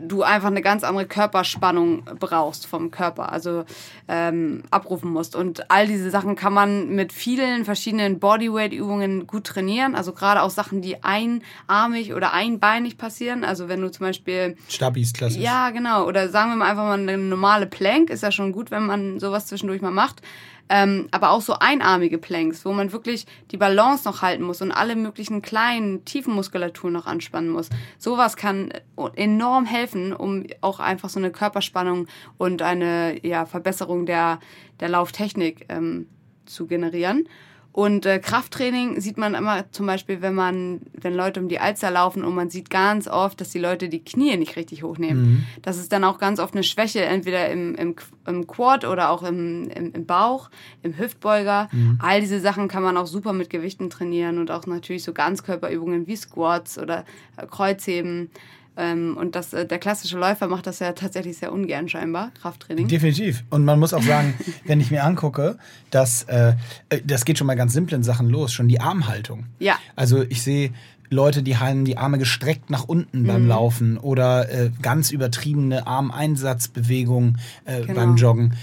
du 0.01 0.23
einfach 0.23 0.49
eine 0.49 0.61
ganz 0.61 0.83
andere 0.83 1.05
Körperspannung 1.05 2.03
brauchst 2.19 2.67
vom 2.67 2.91
Körper, 2.91 3.31
also 3.31 3.63
ähm, 4.07 4.63
abrufen 4.71 5.11
musst. 5.11 5.35
Und 5.35 5.71
all 5.71 5.87
diese 5.87 6.09
Sachen 6.09 6.35
kann 6.35 6.53
man 6.53 6.89
mit 6.95 7.13
vielen 7.13 7.65
verschiedenen 7.65 8.19
Bodyweight-Übungen 8.19 9.25
gut 9.25 9.45
trainieren. 9.45 9.95
Also 9.95 10.11
gerade 10.13 10.41
auch 10.41 10.49
Sachen, 10.49 10.81
die 10.81 10.97
einarmig 11.03 12.13
oder 12.13 12.33
einbeinig 12.33 12.97
passieren. 12.97 13.43
Also 13.43 13.69
wenn 13.69 13.81
du 13.81 13.89
zum 13.89 14.05
Beispiel... 14.05 14.57
Stabis, 14.67 15.13
klassisch. 15.13 15.41
Ja, 15.41 15.69
genau. 15.69 16.05
Oder 16.05 16.29
sagen 16.29 16.51
wir 16.51 16.57
mal 16.57 16.69
einfach 16.69 16.83
mal 16.83 16.99
eine 16.99 17.17
normale 17.17 17.65
Plank. 17.65 18.09
Ist 18.09 18.23
ja 18.23 18.31
schon 18.31 18.51
gut, 18.51 18.71
wenn 18.71 18.85
man 18.85 19.19
sowas 19.19 19.47
zwischendurch 19.47 19.81
mal 19.81 19.91
macht. 19.91 20.21
Ähm, 20.69 21.07
aber 21.11 21.31
auch 21.31 21.41
so 21.41 21.55
einarmige 21.59 22.19
Planks, 22.19 22.63
wo 22.63 22.71
man 22.71 22.91
wirklich 22.91 23.25
die 23.51 23.57
Balance 23.57 24.07
noch 24.07 24.21
halten 24.21 24.43
muss 24.43 24.61
und 24.61 24.71
alle 24.71 24.95
möglichen 24.95 25.41
kleinen, 25.41 26.05
tiefen 26.05 26.33
Muskulaturen 26.33 26.93
noch 26.93 27.07
anspannen 27.07 27.49
muss. 27.49 27.69
Sowas 27.97 28.37
kann 28.37 28.71
enorm 29.15 29.65
helfen, 29.65 30.13
um 30.13 30.45
auch 30.61 30.79
einfach 30.79 31.09
so 31.09 31.19
eine 31.19 31.31
Körperspannung 31.31 32.07
und 32.37 32.61
eine 32.61 33.25
ja, 33.25 33.45
Verbesserung 33.45 34.05
der, 34.05 34.39
der 34.79 34.89
Lauftechnik 34.89 35.65
ähm, 35.69 36.07
zu 36.45 36.67
generieren. 36.67 37.27
Und 37.71 38.05
äh, 38.05 38.19
Krafttraining 38.19 38.99
sieht 38.99 39.17
man 39.17 39.35
immer 39.35 39.71
zum 39.71 39.85
Beispiel, 39.85 40.21
wenn 40.21 40.33
man, 40.33 40.81
wenn 40.93 41.13
Leute 41.13 41.39
um 41.39 41.49
die 41.49 41.59
Alster 41.59 41.91
laufen 41.91 42.23
und 42.23 42.33
man 42.33 42.49
sieht 42.49 42.69
ganz 42.69 43.07
oft, 43.07 43.39
dass 43.39 43.49
die 43.49 43.59
Leute 43.59 43.89
die 43.89 44.03
Knie 44.03 44.35
nicht 44.37 44.55
richtig 44.55 44.83
hochnehmen. 44.83 45.23
Mhm. 45.23 45.45
Das 45.61 45.77
ist 45.77 45.91
dann 45.91 46.03
auch 46.03 46.17
ganz 46.17 46.39
oft 46.39 46.55
eine 46.55 46.63
Schwäche, 46.63 47.05
entweder 47.05 47.49
im, 47.49 47.75
im, 47.75 47.95
im 48.25 48.47
Quad 48.47 48.85
oder 48.85 49.11
auch 49.11 49.21
im, 49.21 49.69
im, 49.69 49.93
im 49.93 50.05
Bauch, 50.05 50.49
im 50.81 50.97
Hüftbeuger. 50.97 51.69
Mhm. 51.71 51.99
All 52.01 52.21
diese 52.21 52.39
Sachen 52.39 52.67
kann 52.67 52.81
man 52.81 52.97
auch 52.97 53.07
super 53.07 53.33
mit 53.33 53.49
Gewichten 53.51 53.89
trainieren 53.89 54.39
und 54.39 54.49
auch 54.49 54.65
natürlich 54.65 55.03
so 55.03 55.13
Ganzkörperübungen 55.13 56.07
wie 56.07 56.15
Squats 56.15 56.79
oder 56.79 57.05
äh, 57.37 57.45
Kreuzheben. 57.45 58.31
Ähm, 58.79 59.17
und 59.17 59.35
das, 59.35 59.53
äh, 59.53 59.65
der 59.65 59.77
klassische 59.77 60.17
Läufer 60.17 60.47
macht 60.47 60.65
das 60.65 60.79
ja 60.79 60.93
tatsächlich 60.93 61.37
sehr 61.37 61.51
ungern 61.51 61.89
scheinbar, 61.89 62.31
Krafttraining. 62.41 62.87
Definitiv. 62.87 63.43
Und 63.49 63.65
man 63.65 63.79
muss 63.79 63.93
auch 63.93 64.01
sagen, 64.01 64.33
wenn 64.65 64.79
ich 64.79 64.89
mir 64.89 65.03
angucke, 65.03 65.57
dass 65.91 66.23
äh, 66.23 66.53
äh, 66.89 67.01
das 67.05 67.25
geht 67.25 67.37
schon 67.37 67.47
mal 67.47 67.55
ganz 67.55 67.73
simplen 67.73 68.03
Sachen 68.03 68.29
los, 68.29 68.53
schon 68.53 68.69
die 68.69 68.79
Armhaltung. 68.79 69.45
Ja. 69.59 69.77
Also 69.95 70.23
ich 70.23 70.41
sehe 70.41 70.71
Leute, 71.09 71.43
die 71.43 71.57
haben 71.57 71.85
die 71.85 71.97
Arme 71.97 72.19
gestreckt 72.19 72.69
nach 72.69 72.85
unten 72.85 73.25
beim 73.25 73.43
mhm. 73.43 73.49
Laufen 73.49 73.97
oder 73.97 74.49
äh, 74.49 74.71
ganz 74.81 75.11
übertriebene 75.11 75.85
Armeinsatzbewegungen 75.85 77.39
äh, 77.65 77.81
genau. 77.81 77.93
beim 77.95 78.15
Joggen 78.15 78.55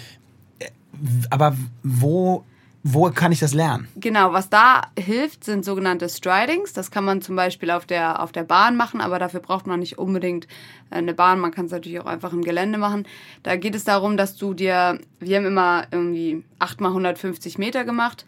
aber 1.31 1.57
wo 1.83 2.45
wo 2.89 3.11
kann 3.11 3.33
ich 3.33 3.41
das 3.41 3.53
lernen? 3.53 3.89
Genau, 3.97 4.33
was 4.33 4.49
da 4.49 4.83
hilft, 4.97 5.43
sind 5.43 5.65
sogenannte 5.65 6.09
Stridings. 6.09 6.73
Das 6.73 6.93
kann 6.93 7.05
man 7.05 7.21
zum 7.21 7.35
Beispiel 7.35 7.73
auf 7.73 7.85
der, 7.85 8.23
auf 8.23 8.31
der 8.31 8.45
Bahn 8.45 8.77
machen, 8.77 9.01
aber 9.01 9.19
dafür 9.19 9.41
braucht 9.41 9.67
man 9.67 9.81
nicht 9.81 9.99
unbedingt 9.99 10.47
eine 10.91 11.13
Bahn. 11.13 11.41
Man 11.41 11.51
kann 11.51 11.67
es 11.67 11.73
natürlich 11.73 11.99
auch 11.99 12.07
einfach 12.07 12.33
im 12.33 12.43
Gelände 12.43 12.79
machen. 12.79 13.05
Da 13.43 13.57
geht 13.57 13.75
es 13.75 13.83
darum, 13.83 14.17
dass 14.17 14.37
du 14.37 14.55
dir, 14.55 15.01
wir 15.19 15.37
haben 15.37 15.47
immer 15.47 15.89
irgendwie 15.91 16.45
8 16.61 16.81
mal 16.81 16.91
150 16.91 17.59
Meter 17.59 17.85
gemacht. 17.85 18.25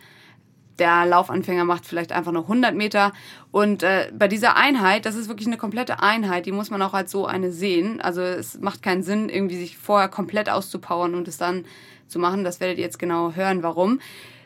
Der 0.80 1.06
Laufanfänger 1.06 1.64
macht 1.64 1.86
vielleicht 1.86 2.10
einfach 2.10 2.32
nur 2.32 2.42
100 2.42 2.74
Meter. 2.74 3.12
Und 3.52 3.84
äh, 3.84 4.10
bei 4.12 4.26
dieser 4.26 4.56
Einheit, 4.56 5.06
das 5.06 5.14
ist 5.14 5.28
wirklich 5.28 5.46
eine 5.46 5.56
komplette 5.56 6.02
Einheit, 6.02 6.46
die 6.46 6.52
muss 6.52 6.70
man 6.70 6.82
auch 6.82 6.94
als 6.94 7.12
so 7.12 7.26
eine 7.26 7.52
sehen. 7.52 8.00
Also 8.00 8.22
es 8.22 8.58
macht 8.58 8.82
keinen 8.82 9.04
Sinn, 9.04 9.28
irgendwie 9.28 9.56
sich 9.56 9.78
vorher 9.78 10.08
komplett 10.08 10.50
auszupowern 10.50 11.14
und 11.14 11.28
es 11.28 11.38
dann 11.38 11.64
zu 12.08 12.18
machen. 12.18 12.42
Das 12.42 12.58
werdet 12.58 12.78
ihr 12.78 12.84
jetzt 12.84 12.98
genau 12.98 13.34
hören, 13.34 13.62
warum. 13.62 14.00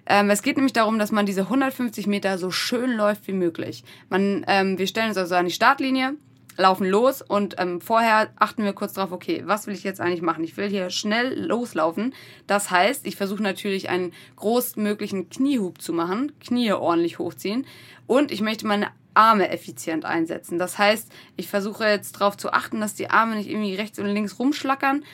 Ähm, 0.06 0.30
es 0.30 0.42
geht 0.42 0.56
nämlich 0.56 0.72
darum, 0.72 0.98
dass 0.98 1.12
man 1.12 1.26
diese 1.26 1.42
150 1.42 2.06
Meter 2.06 2.38
so 2.38 2.50
schön 2.50 2.92
läuft 2.92 3.26
wie 3.28 3.32
möglich. 3.32 3.84
Man, 4.08 4.44
ähm, 4.48 4.78
wir 4.78 4.86
stellen 4.86 5.08
uns 5.08 5.16
also 5.16 5.34
an 5.34 5.46
die 5.46 5.52
Startlinie, 5.52 6.14
laufen 6.56 6.86
los 6.86 7.22
und 7.22 7.56
ähm, 7.58 7.80
vorher 7.80 8.30
achten 8.36 8.64
wir 8.64 8.72
kurz 8.72 8.92
drauf, 8.92 9.12
okay, 9.12 9.42
was 9.46 9.66
will 9.66 9.74
ich 9.74 9.84
jetzt 9.84 10.00
eigentlich 10.00 10.22
machen? 10.22 10.44
Ich 10.44 10.56
will 10.56 10.68
hier 10.68 10.90
schnell 10.90 11.38
loslaufen. 11.38 12.14
Das 12.46 12.70
heißt, 12.70 13.06
ich 13.06 13.16
versuche 13.16 13.42
natürlich 13.42 13.88
einen 13.88 14.12
großmöglichen 14.36 15.30
Kniehub 15.30 15.80
zu 15.80 15.92
machen, 15.92 16.32
Knie 16.40 16.72
ordentlich 16.72 17.18
hochziehen 17.18 17.66
und 18.06 18.32
ich 18.32 18.40
möchte 18.40 18.66
meine 18.66 18.88
Arme 19.14 19.50
effizient 19.50 20.04
einsetzen. 20.04 20.58
Das 20.58 20.78
heißt, 20.78 21.12
ich 21.36 21.48
versuche 21.48 21.84
jetzt 21.84 22.20
darauf 22.20 22.36
zu 22.36 22.52
achten, 22.52 22.80
dass 22.80 22.94
die 22.94 23.10
Arme 23.10 23.36
nicht 23.36 23.48
irgendwie 23.48 23.74
rechts 23.74 23.98
und 23.98 24.06
links 24.06 24.38
rumschlackern 24.38 25.04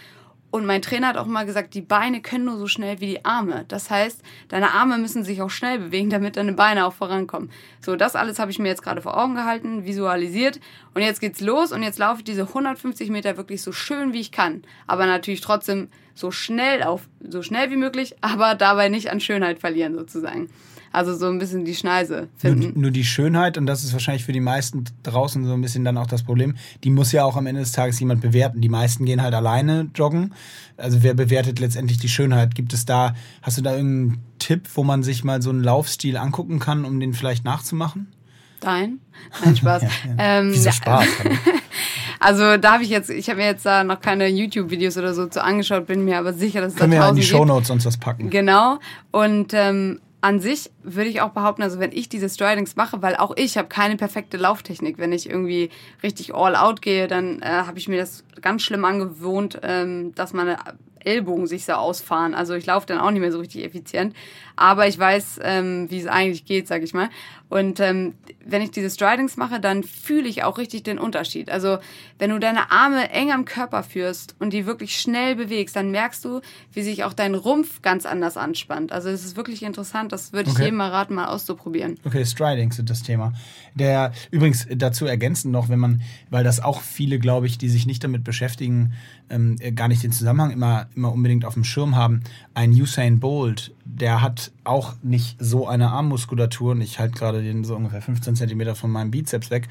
und 0.51 0.65
mein 0.65 0.81
Trainer 0.81 1.09
hat 1.09 1.19
auch 1.19 1.27
mal 1.27 1.45
gesagt, 1.45 1.75
die 1.75 1.83
Beine 1.83 2.23
können 2.23 2.47
nur 2.47 2.57
so 2.57 2.67
schnell 2.67 3.01
wie 3.01 3.07
die 3.07 3.25
Arme. 3.25 3.67
Das 3.69 3.91
heißt, 3.91 4.23
deine 4.49 4.71
Arme 4.71 4.97
müssen 4.97 5.23
sich 5.23 5.43
auch 5.43 5.51
schnell 5.51 5.79
bewegen, 5.79 6.09
damit 6.09 6.37
deine 6.39 6.55
Beine 6.55 6.87
auch 6.87 6.95
vorankommen. 6.95 7.51
So, 7.81 7.97
das 7.97 8.17
alles 8.17 8.39
habe 8.39 8.51
ich 8.51 8.59
mir 8.59 8.69
jetzt 8.69 8.83
gerade 8.83 9.03
vor 9.03 9.19
Augen 9.19 9.35
gehalten, 9.35 9.85
visualisiert. 9.85 10.59
Und 10.95 11.03
jetzt 11.03 11.21
geht's 11.21 11.41
los 11.41 11.71
und 11.71 11.83
jetzt 11.83 11.99
laufe 11.99 12.21
ich 12.21 12.25
diese 12.25 12.43
150 12.43 13.11
Meter 13.11 13.37
wirklich 13.37 13.61
so 13.61 13.73
schön 13.73 14.15
wie 14.15 14.21
ich 14.21 14.33
kann. 14.33 14.63
Aber 14.87 15.05
natürlich 15.05 15.43
trotzdem 15.43 15.89
so 16.15 16.31
schnell 16.31 16.83
auf, 16.83 17.03
so 17.21 17.43
schnell 17.43 17.71
wie 17.71 17.77
möglich, 17.77 18.17
aber 18.23 18.55
dabei 18.55 18.89
nicht 18.89 19.11
an 19.11 19.21
Schönheit 19.21 19.59
verlieren 19.59 19.95
sozusagen. 19.95 20.49
Also 20.93 21.15
so 21.17 21.27
ein 21.27 21.39
bisschen 21.39 21.65
die 21.65 21.75
Schneise 21.75 22.29
finden. 22.37 22.73
Nur, 22.73 22.83
nur, 22.83 22.91
die 22.91 23.05
Schönheit, 23.05 23.59
und 23.59 23.67
das 23.67 23.85
ist 23.85 23.93
wahrscheinlich 23.93 24.25
für 24.25 24.33
die 24.33 24.41
meisten 24.41 24.85
draußen 25.03 25.45
so 25.45 25.53
ein 25.53 25.61
bisschen 25.61 25.85
dann 25.85 25.99
auch 25.99 26.07
das 26.07 26.23
Problem, 26.23 26.57
die 26.85 26.91
muss 26.91 27.13
ja 27.13 27.25
auch 27.25 27.37
am 27.37 27.47
Ende 27.47 27.61
des 27.61 27.73
Tages 27.73 28.01
jemand 28.01 28.21
bewerten. 28.21 28.61
Die 28.61 28.69
meisten 28.69 29.05
gehen 29.05 29.23
halt 29.23 29.35
alleine 29.35 29.91
joggen. 29.95 30.35
Also 30.77 31.03
wer 31.03 31.15
bewertet 31.15 31.59
letztendlich 31.59 31.99
die 31.99 32.09
Schönheit? 32.09 32.55
Gibt 32.55 32.73
es 32.73 32.85
da, 32.85 33.15
hast 33.43 33.59
du 33.59 33.63
da 33.63 33.75
irgendeinen 33.75 34.23
Tipp, 34.39 34.69
wo 34.75 34.85
man 34.85 35.03
sich 35.03 35.25
mal 35.25 35.43
so 35.43 35.51
einen 35.51 35.63
Laufstil 35.63 36.17
angucken 36.17 36.59
kann, 36.59 36.85
um 36.85 37.01
den 37.01 37.15
vielleicht 37.15 37.45
nachzumachen? 37.45 38.09
Dein? 38.61 38.99
Nein, 39.45 39.57
Spaß. 39.57 39.83
ja, 39.83 39.89
ja. 39.89 40.15
Ähm, 40.19 40.51
Wieso 40.53 40.71
Spaß? 40.71 41.07
also 42.21 42.57
da 42.57 42.75
habe 42.75 42.83
ich 42.83 42.91
jetzt, 42.91 43.11
ich 43.11 43.29
habe 43.29 43.39
mir 43.41 43.47
jetzt 43.47 43.65
da 43.65 43.85
noch 43.85 44.01
keine 44.01 44.29
YouTube-Videos 44.29 44.97
oder 44.97 45.15
so 45.15 45.27
zu 45.27 45.43
angeschaut, 45.43 45.87
bin 45.87 46.05
mir 46.05 46.19
aber 46.19 46.33
sicher, 46.33 46.61
dass 46.61 46.73
es 46.73 46.79
Können 46.79 46.93
da 46.93 47.03
wir 47.03 47.09
in 47.11 47.17
die 47.17 47.23
Shownotes 47.23 47.71
uns 47.71 47.85
das 47.85 47.97
packen. 47.97 48.31
Genau. 48.31 48.79
Und 49.11 49.53
ähm, 49.55 50.01
an 50.21 50.41
sich 50.41 50.71
würde 50.83 51.11
ich 51.11 51.21
auch 51.21 51.31
behaupten, 51.31 51.63
also 51.63 51.79
wenn 51.79 51.93
ich 51.93 52.09
diese 52.09 52.29
Stridings 52.29 52.75
mache, 52.75 53.03
weil 53.03 53.17
auch 53.17 53.37
ich 53.37 53.57
habe 53.57 53.69
keine 53.69 53.97
perfekte 53.97 54.37
Lauftechnik. 54.37 54.99
Wenn 54.99 55.13
ich 55.13 55.29
irgendwie 55.29 55.71
richtig 56.03 56.35
all 56.35 56.57
out 56.57 56.83
gehe, 56.83 57.07
dann 57.07 57.41
äh, 57.41 57.47
habe 57.47 57.79
ich 57.79 57.89
mir 57.89 57.99
das 57.99 58.25
ganz 58.41 58.63
schlimm 58.63 58.85
angewohnt, 58.85 59.61
ähm, 59.63 60.15
dass 60.17 60.33
meine 60.33 60.59
Ellbogen 61.05 61.47
sich 61.47 61.65
so 61.65 61.73
ausfahren. 61.73 62.35
Also 62.35 62.55
ich 62.55 62.67
laufe 62.67 62.87
dann 62.87 62.99
auch 62.99 63.11
nicht 63.11 63.21
mehr 63.21 63.33
so 63.33 63.39
richtig 63.39 63.65
effizient. 63.65 64.15
Aber 64.57 64.89
ich 64.89 64.99
weiß, 64.99 65.41
ähm, 65.43 65.91
wie 65.91 66.01
es 66.01 66.07
eigentlich 66.07 66.45
geht, 66.45 66.67
sag 66.67 66.83
ich 66.83 66.95
mal. 66.95 67.09
Und 67.49 67.81
ähm, 67.81 68.15
wenn 68.45 68.63
ich 68.63 68.71
diese 68.71 68.91
Stridings 68.91 69.37
mache, 69.37 69.61
dann 69.61 69.85
fühle 69.85 70.29
ich 70.29 70.45
auch 70.45 70.59
richtig 70.59 70.83
den 70.83 70.99
Unterschied. 70.99 71.51
Also 71.51 71.79
wenn 72.19 72.31
du 72.31 72.39
deine 72.39 72.71
Arme 72.71 73.11
eng 73.11 73.31
am 73.33 73.45
Körper 73.45 73.83
führst 73.83 74.35
und 74.39 74.53
die 74.53 74.67
wirklich 74.67 74.99
schnell 74.99 75.37
bewegst, 75.37 75.77
dann 75.77 75.91
merkst 75.91 76.25
du, 76.25 76.41
wie 76.73 76.83
sich 76.83 77.05
auch 77.05 77.13
dein 77.13 77.35
Rumpf 77.35 77.83
ganz 77.83 78.07
anders 78.07 78.37
anspannt. 78.37 78.93
Also 78.93 79.09
es 79.09 79.25
ist 79.25 79.37
wirklich 79.37 79.63
interessant. 79.63 80.13
Das 80.13 80.33
würde 80.33 80.51
ich 80.51 80.57
okay. 80.57 80.65
jedem 80.65 80.79
mal 80.79 80.91
raten, 80.91 81.15
mal 81.15 81.27
auszuprobieren. 81.27 81.99
Okay, 82.05 82.25
Stridings 82.25 82.77
sind 82.77 82.91
das 82.91 83.03
Thema. 83.03 83.33
Der 83.75 84.13
übrigens 84.31 84.67
dazu 84.75 85.07
ergänzend 85.07 85.53
noch, 85.53 85.69
wenn 85.69 85.79
man, 85.79 86.03
weil 86.31 86.45
das 86.45 86.61
auch 86.61 86.81
viele, 86.81 87.19
glaube 87.19 87.47
ich, 87.47 87.59
die 87.59 87.69
sich 87.69 87.87
nicht 87.87 88.03
damit 88.03 88.25
beschäftigen, 88.25 88.95
ähm, 89.31 89.57
gar 89.75 89.89
nicht 89.89 90.03
den 90.03 90.13
Zusammenhang 90.13 90.51
immer, 90.51 90.89
immer 90.95 91.13
unbedingt 91.13 91.45
auf 91.45 91.55
dem 91.55 91.65
Schirm 91.65 91.97
haben. 91.97 92.23
Ein 92.55 92.73
Usain 92.73 93.21
Bolt, 93.21 93.73
der 93.85 94.21
hat 94.21 94.51
auch 94.69 94.95
nicht 95.03 95.37
so 95.41 95.67
eine 95.67 95.91
Armmuskulatur 95.91 96.73
und 96.73 96.81
ich 96.81 96.99
halte 96.99 97.19
gerade 97.19 97.43
den 97.43 97.65
so 97.65 97.75
ungefähr 97.75 98.03
15 98.03 98.37
Zentimeter 98.37 98.75
von 98.75 98.91
meinem 98.91 99.11
Bizeps 99.11 99.51
weg, 99.51 99.69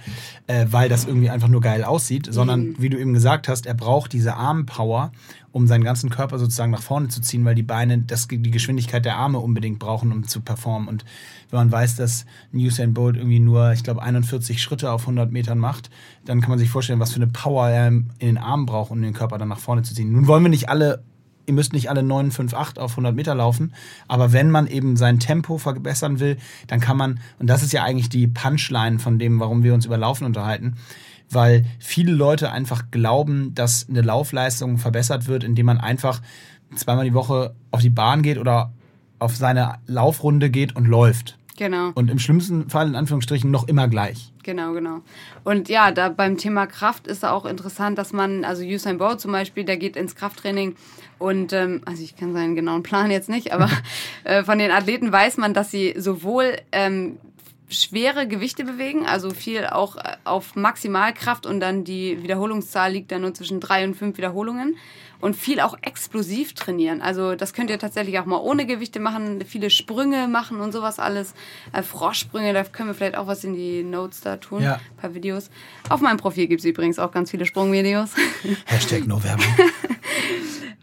äh, 0.47 0.65
weil 0.69 0.89
das 0.89 1.05
irgendwie 1.05 1.29
einfach 1.29 1.47
nur 1.47 1.61
geil 1.61 1.83
aussieht, 1.83 2.27
sondern 2.29 2.69
mhm. 2.69 2.75
wie 2.79 2.89
du 2.89 2.99
eben 2.99 3.13
gesagt 3.13 3.47
hast, 3.47 3.65
er 3.65 3.73
braucht 3.73 4.13
diese 4.13 4.35
Armpower, 4.35 5.11
um 5.51 5.67
seinen 5.67 5.83
ganzen 5.83 6.09
Körper 6.09 6.39
sozusagen 6.39 6.71
nach 6.71 6.81
vorne 6.81 7.07
zu 7.07 7.21
ziehen, 7.21 7.45
weil 7.45 7.55
die 7.55 7.63
Beine 7.63 7.99
das, 7.99 8.27
die 8.27 8.51
Geschwindigkeit 8.51 9.05
der 9.05 9.17
Arme 9.17 9.39
unbedingt 9.39 9.79
brauchen, 9.79 10.11
um 10.11 10.27
zu 10.27 10.41
performen. 10.41 10.87
Und 10.87 11.05
wenn 11.49 11.59
man 11.59 11.71
weiß, 11.71 11.95
dass 11.95 12.25
Usain 12.53 12.93
Bolt 12.93 13.15
irgendwie 13.15 13.39
nur, 13.39 13.71
ich 13.71 13.83
glaube, 13.83 14.01
41 14.01 14.61
Schritte 14.61 14.91
auf 14.91 15.01
100 15.01 15.31
Metern 15.31 15.57
macht, 15.57 15.89
dann 16.25 16.41
kann 16.41 16.49
man 16.49 16.59
sich 16.59 16.69
vorstellen, 16.69 16.99
was 16.99 17.11
für 17.11 17.17
eine 17.17 17.27
Power 17.27 17.69
er 17.69 17.87
in 17.87 18.09
den 18.19 18.37
Armen 18.37 18.65
braucht, 18.65 18.91
um 18.91 19.01
den 19.01 19.13
Körper 19.13 19.37
dann 19.37 19.47
nach 19.47 19.59
vorne 19.59 19.83
zu 19.83 19.93
ziehen. 19.93 20.11
Nun 20.11 20.27
wollen 20.27 20.43
wir 20.43 20.49
nicht 20.49 20.69
alle 20.69 21.03
ihr 21.47 21.53
müsst 21.53 21.73
nicht 21.73 21.89
alle 21.89 22.03
958 22.03 22.77
auf 22.77 22.91
100 22.91 23.15
Meter 23.15 23.33
laufen, 23.33 23.73
aber 24.07 24.33
wenn 24.33 24.51
man 24.51 24.67
eben 24.67 24.97
sein 24.97 25.19
Tempo 25.19 25.57
verbessern 25.57 26.19
will, 26.19 26.37
dann 26.67 26.79
kann 26.79 26.97
man, 26.97 27.19
und 27.39 27.47
das 27.47 27.63
ist 27.63 27.73
ja 27.73 27.83
eigentlich 27.83 28.09
die 28.09 28.27
Punchline 28.27 28.99
von 28.99 29.17
dem, 29.17 29.39
warum 29.39 29.63
wir 29.63 29.73
uns 29.73 29.85
über 29.85 29.97
Laufen 29.97 30.25
unterhalten, 30.25 30.75
weil 31.29 31.65
viele 31.79 32.11
Leute 32.11 32.51
einfach 32.51 32.91
glauben, 32.91 33.55
dass 33.55 33.87
eine 33.89 34.01
Laufleistung 34.01 34.77
verbessert 34.77 35.27
wird, 35.27 35.43
indem 35.43 35.65
man 35.65 35.79
einfach 35.79 36.21
zweimal 36.75 37.05
die 37.05 37.13
Woche 37.13 37.55
auf 37.71 37.81
die 37.81 37.89
Bahn 37.89 38.21
geht 38.21 38.37
oder 38.37 38.71
auf 39.19 39.35
seine 39.35 39.75
Laufrunde 39.87 40.49
geht 40.49 40.75
und 40.75 40.85
läuft. 40.85 41.37
Genau. 41.57 41.91
Und 41.95 42.11
im 42.11 42.19
schlimmsten 42.19 42.69
Fall 42.69 42.87
in 42.87 42.95
Anführungsstrichen 42.95 43.49
noch 43.49 43.67
immer 43.67 43.87
gleich. 43.87 44.31
Genau, 44.47 44.71
genau. 44.71 45.01
Und 45.43 45.67
ja, 45.67 45.91
da 45.91 46.07
beim 46.07 46.37
Thema 46.37 46.67
Kraft 46.67 47.05
ist 47.05 47.25
auch 47.25 47.45
interessant, 47.45 47.97
dass 47.97 48.13
man, 48.13 48.45
also 48.45 48.63
Usain 48.63 48.97
Bolt 48.97 49.19
zum 49.19 49.33
Beispiel, 49.33 49.65
der 49.65 49.75
geht 49.75 49.97
ins 49.97 50.15
Krafttraining 50.15 50.77
und, 51.19 51.51
ähm, 51.51 51.81
also 51.83 52.01
ich 52.01 52.15
kann 52.15 52.31
seinen 52.31 52.55
genauen 52.55 52.81
Plan 52.81 53.11
jetzt 53.11 53.27
nicht, 53.27 53.51
aber 53.51 53.69
äh, 54.23 54.45
von 54.45 54.57
den 54.57 54.71
Athleten 54.71 55.11
weiß 55.11 55.35
man, 55.35 55.53
dass 55.53 55.69
sie 55.69 55.95
sowohl 55.97 56.55
ähm, 56.71 57.17
schwere 57.69 58.27
Gewichte 58.27 58.63
bewegen, 58.63 59.05
also 59.05 59.31
viel 59.31 59.65
auch 59.65 59.97
äh, 59.97 60.15
auf 60.24 60.55
Maximalkraft 60.55 61.45
und 61.45 61.59
dann 61.59 61.83
die 61.83 62.24
Wiederholungszahl 62.24 62.91
liegt 62.91 63.12
dann 63.12 63.21
nur 63.21 63.33
zwischen 63.33 63.59
drei 63.59 63.83
und 63.83 63.95
fünf 63.95 64.17
Wiederholungen 64.17 64.77
und 65.19 65.36
viel 65.36 65.59
auch 65.59 65.75
explosiv 65.81 66.53
trainieren. 66.53 67.01
Also 67.01 67.36
das 67.36 67.53
könnt 67.53 67.69
ihr 67.69 67.79
tatsächlich 67.79 68.19
auch 68.19 68.25
mal 68.25 68.38
ohne 68.38 68.65
Gewichte 68.65 69.00
machen, 69.00 69.43
viele 69.45 69.69
Sprünge 69.69 70.27
machen 70.27 70.62
und 70.62 70.71
sowas 70.71 71.00
alles. 71.00 71.33
Äh, 71.74 71.83
Froschsprünge, 71.83 72.53
da 72.53 72.63
können 72.63 72.89
wir 72.89 72.93
vielleicht 72.93 73.17
auch 73.17 73.27
was 73.27 73.43
in 73.43 73.53
die 73.53 73.83
Notes 73.83 74.21
da 74.21 74.38
tun, 74.38 74.63
ja. 74.63 74.75
ein 74.75 74.97
paar 74.97 75.13
Videos. 75.13 75.50
Auf 75.89 76.01
meinem 76.01 76.17
Profil 76.17 76.47
gibt 76.47 76.62
es 76.62 76.65
übrigens 76.65 77.00
auch 77.00 77.12
ganz 77.12 77.31
viele 77.31 77.45
Sprungvideos. 77.45 78.12
Hashtag 78.65 79.07
No 79.07 79.21
Werbung. 79.24 79.45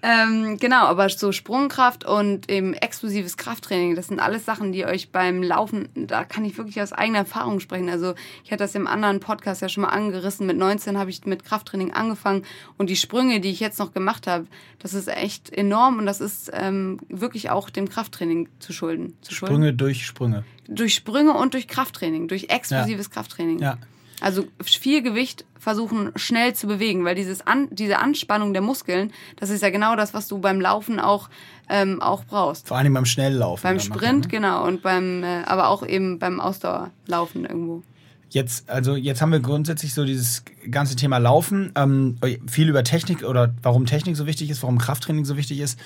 Ähm, 0.06 0.58
genau, 0.58 0.84
aber 0.84 1.08
so 1.08 1.32
Sprungkraft 1.32 2.04
und 2.04 2.50
eben 2.50 2.74
explosives 2.74 3.38
Krafttraining, 3.38 3.96
das 3.96 4.08
sind 4.08 4.20
alles 4.20 4.44
Sachen, 4.44 4.70
die 4.70 4.84
euch 4.84 5.10
beim 5.10 5.42
Laufen, 5.42 5.88
da 5.94 6.24
kann 6.24 6.44
ich 6.44 6.58
wirklich 6.58 6.82
aus 6.82 6.92
eigener 6.92 7.20
Erfahrung 7.20 7.58
sprechen. 7.58 7.88
Also 7.88 8.12
ich 8.44 8.52
hatte 8.52 8.64
das 8.64 8.74
im 8.74 8.86
anderen 8.86 9.20
Podcast 9.20 9.62
ja 9.62 9.70
schon 9.70 9.80
mal 9.80 9.88
angerissen. 9.88 10.46
Mit 10.46 10.58
19 10.58 10.98
habe 10.98 11.08
ich 11.08 11.24
mit 11.24 11.46
Krafttraining 11.46 11.94
angefangen 11.94 12.44
und 12.76 12.90
die 12.90 12.96
Sprünge, 12.96 13.40
die 13.40 13.48
ich 13.48 13.60
jetzt 13.60 13.78
noch 13.78 13.94
gemacht 13.94 14.26
habe, 14.26 14.44
das 14.78 14.92
ist 14.92 15.08
echt 15.08 15.48
enorm 15.50 15.96
und 15.98 16.04
das 16.04 16.20
ist 16.20 16.50
ähm, 16.52 17.00
wirklich 17.08 17.48
auch 17.48 17.70
dem 17.70 17.88
Krafttraining 17.88 18.50
zu 18.58 18.74
schulden. 18.74 19.16
Zu 19.22 19.32
schulden. 19.34 19.54
Sprünge 19.54 19.72
durch 19.72 20.04
Sprünge. 20.04 20.44
Durch 20.68 20.94
Sprünge 20.94 21.32
und 21.32 21.54
durch 21.54 21.66
Krafttraining, 21.66 22.28
durch 22.28 22.50
explosives 22.50 23.06
ja. 23.06 23.12
Krafttraining. 23.14 23.58
Ja. 23.58 23.78
Also 24.24 24.46
viel 24.62 25.02
Gewicht 25.02 25.44
versuchen 25.58 26.10
schnell 26.16 26.54
zu 26.54 26.66
bewegen, 26.66 27.04
weil 27.04 27.14
dieses 27.14 27.46
An 27.46 27.68
diese 27.70 27.98
Anspannung 27.98 28.54
der 28.54 28.62
Muskeln, 28.62 29.12
das 29.36 29.50
ist 29.50 29.62
ja 29.62 29.68
genau 29.68 29.96
das, 29.96 30.14
was 30.14 30.28
du 30.28 30.38
beim 30.38 30.62
Laufen 30.62 30.98
auch, 30.98 31.28
ähm, 31.68 32.00
auch 32.00 32.24
brauchst. 32.24 32.66
Vor 32.66 32.78
allem 32.78 32.94
beim 32.94 33.04
Schnelllaufen. 33.04 33.62
Beim 33.62 33.80
Sprint, 33.80 34.02
machen, 34.02 34.20
ne? 34.20 34.28
genau, 34.28 34.64
und 34.66 34.80
beim, 34.80 35.22
äh, 35.22 35.42
aber 35.44 35.68
auch 35.68 35.86
eben 35.86 36.18
beim 36.18 36.40
Ausdauerlaufen 36.40 37.44
irgendwo. 37.44 37.82
Jetzt, 38.30 38.70
also 38.70 38.96
jetzt 38.96 39.20
haben 39.20 39.30
wir 39.30 39.40
grundsätzlich 39.40 39.92
so 39.92 40.06
dieses 40.06 40.42
ganze 40.70 40.96
Thema 40.96 41.18
Laufen, 41.18 41.72
ähm, 41.76 42.16
viel 42.46 42.70
über 42.70 42.82
Technik 42.82 43.24
oder 43.24 43.52
warum 43.62 43.84
Technik 43.84 44.16
so 44.16 44.26
wichtig 44.26 44.48
ist, 44.48 44.62
warum 44.62 44.78
Krafttraining 44.78 45.26
so 45.26 45.36
wichtig 45.36 45.60
ist. 45.60 45.78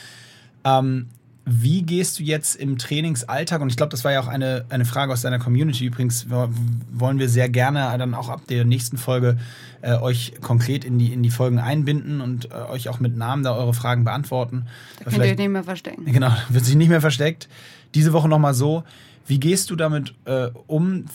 Ähm, 0.62 1.09
wie 1.50 1.83
gehst 1.83 2.19
du 2.19 2.23
jetzt 2.23 2.57
im 2.57 2.78
Trainingsalltag? 2.78 3.61
Und 3.62 3.71
ich 3.71 3.76
glaube, 3.76 3.90
das 3.90 4.05
war 4.05 4.12
ja 4.12 4.21
auch 4.21 4.28
eine, 4.28 4.67
eine 4.69 4.85
Frage 4.85 5.12
aus 5.12 5.23
deiner 5.23 5.38
Community. 5.38 5.87
Übrigens 5.87 6.26
wollen 6.31 7.19
wir 7.19 7.28
sehr 7.28 7.49
gerne 7.49 7.97
dann 7.99 8.14
auch 8.14 8.28
ab 8.28 8.43
der 8.49 8.64
nächsten 8.64 8.99
Folge 8.99 9.38
äh, 9.81 9.95
euch 9.95 10.35
konkret 10.43 10.85
in 10.85 10.99
die, 10.99 11.12
in 11.12 11.23
die 11.23 11.31
Folgen 11.31 11.59
einbinden 11.59 12.21
und 12.21 12.50
äh, 12.50 12.55
euch 12.71 12.88
auch 12.88 13.00
mit 13.00 13.17
Namen 13.17 13.43
da 13.43 13.57
eure 13.57 13.73
Fragen 13.73 14.05
beantworten. 14.05 14.67
Da 14.99 15.05
könnt 15.05 15.25
ihr 15.25 15.31
euch 15.31 15.38
nicht 15.38 15.49
mehr 15.49 15.64
verstecken. 15.64 16.05
Genau, 16.05 16.33
wird 16.49 16.64
sich 16.64 16.76
nicht 16.76 16.88
mehr 16.88 17.00
versteckt. 17.00 17.49
Diese 17.95 18.12
Woche 18.12 18.28
nochmal 18.28 18.55
so. 18.55 18.85
Wie 19.26 19.40
gehst 19.40 19.71
du 19.71 19.76
damit 19.76 20.14
äh, 20.25 20.49
um? 20.67 21.07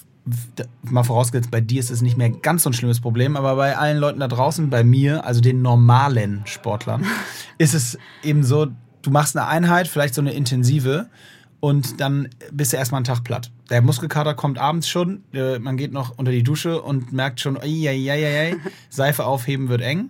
Mal 0.84 1.04
vorausgesetzt, 1.04 1.52
bei 1.52 1.60
dir 1.60 1.82
ist 1.82 1.92
es 1.92 2.02
nicht 2.02 2.18
mehr 2.18 2.30
ganz 2.30 2.64
so 2.64 2.70
ein 2.70 2.74
schlimmes 2.74 3.02
Problem, 3.02 3.36
aber 3.36 3.58
bei 3.58 3.76
allen 3.78 3.98
Leuten 3.98 4.22
da 4.22 4.30
draußen, 4.30 4.70
bei 4.70 4.82
mir, 4.82 5.26
also 5.26 5.42
den 5.42 5.62
normalen 5.62 6.44
Sportlern, 6.46 7.06
ist 7.58 7.74
es 7.74 7.98
eben 8.24 8.46
so, 8.46 8.68
du 9.04 9.12
machst 9.12 9.38
eine 9.38 9.48
Einheit, 9.48 9.88
vielleicht 9.88 10.16
so 10.16 10.22
eine 10.22 10.34
intensive, 10.34 11.08
und 11.64 12.02
dann 12.02 12.28
bist 12.52 12.74
du 12.74 12.78
erstmal 12.78 12.98
einen 12.98 13.06
Tag 13.06 13.24
platt. 13.24 13.50
Der 13.70 13.82
Muskelkater 13.82 14.34
kommt 14.34 14.58
abends 14.58 14.90
schon, 14.90 15.24
äh, 15.34 15.60
man 15.60 15.78
geht 15.78 15.94
noch 15.94 16.18
unter 16.18 16.32
die 16.32 16.44
Dusche 16.44 16.82
und 16.82 17.14
merkt 17.14 17.40
schon, 17.40 17.58
ei, 17.58 18.58
Seife 18.90 19.24
aufheben 19.24 19.70
wird 19.70 19.82
eng. 19.82 20.10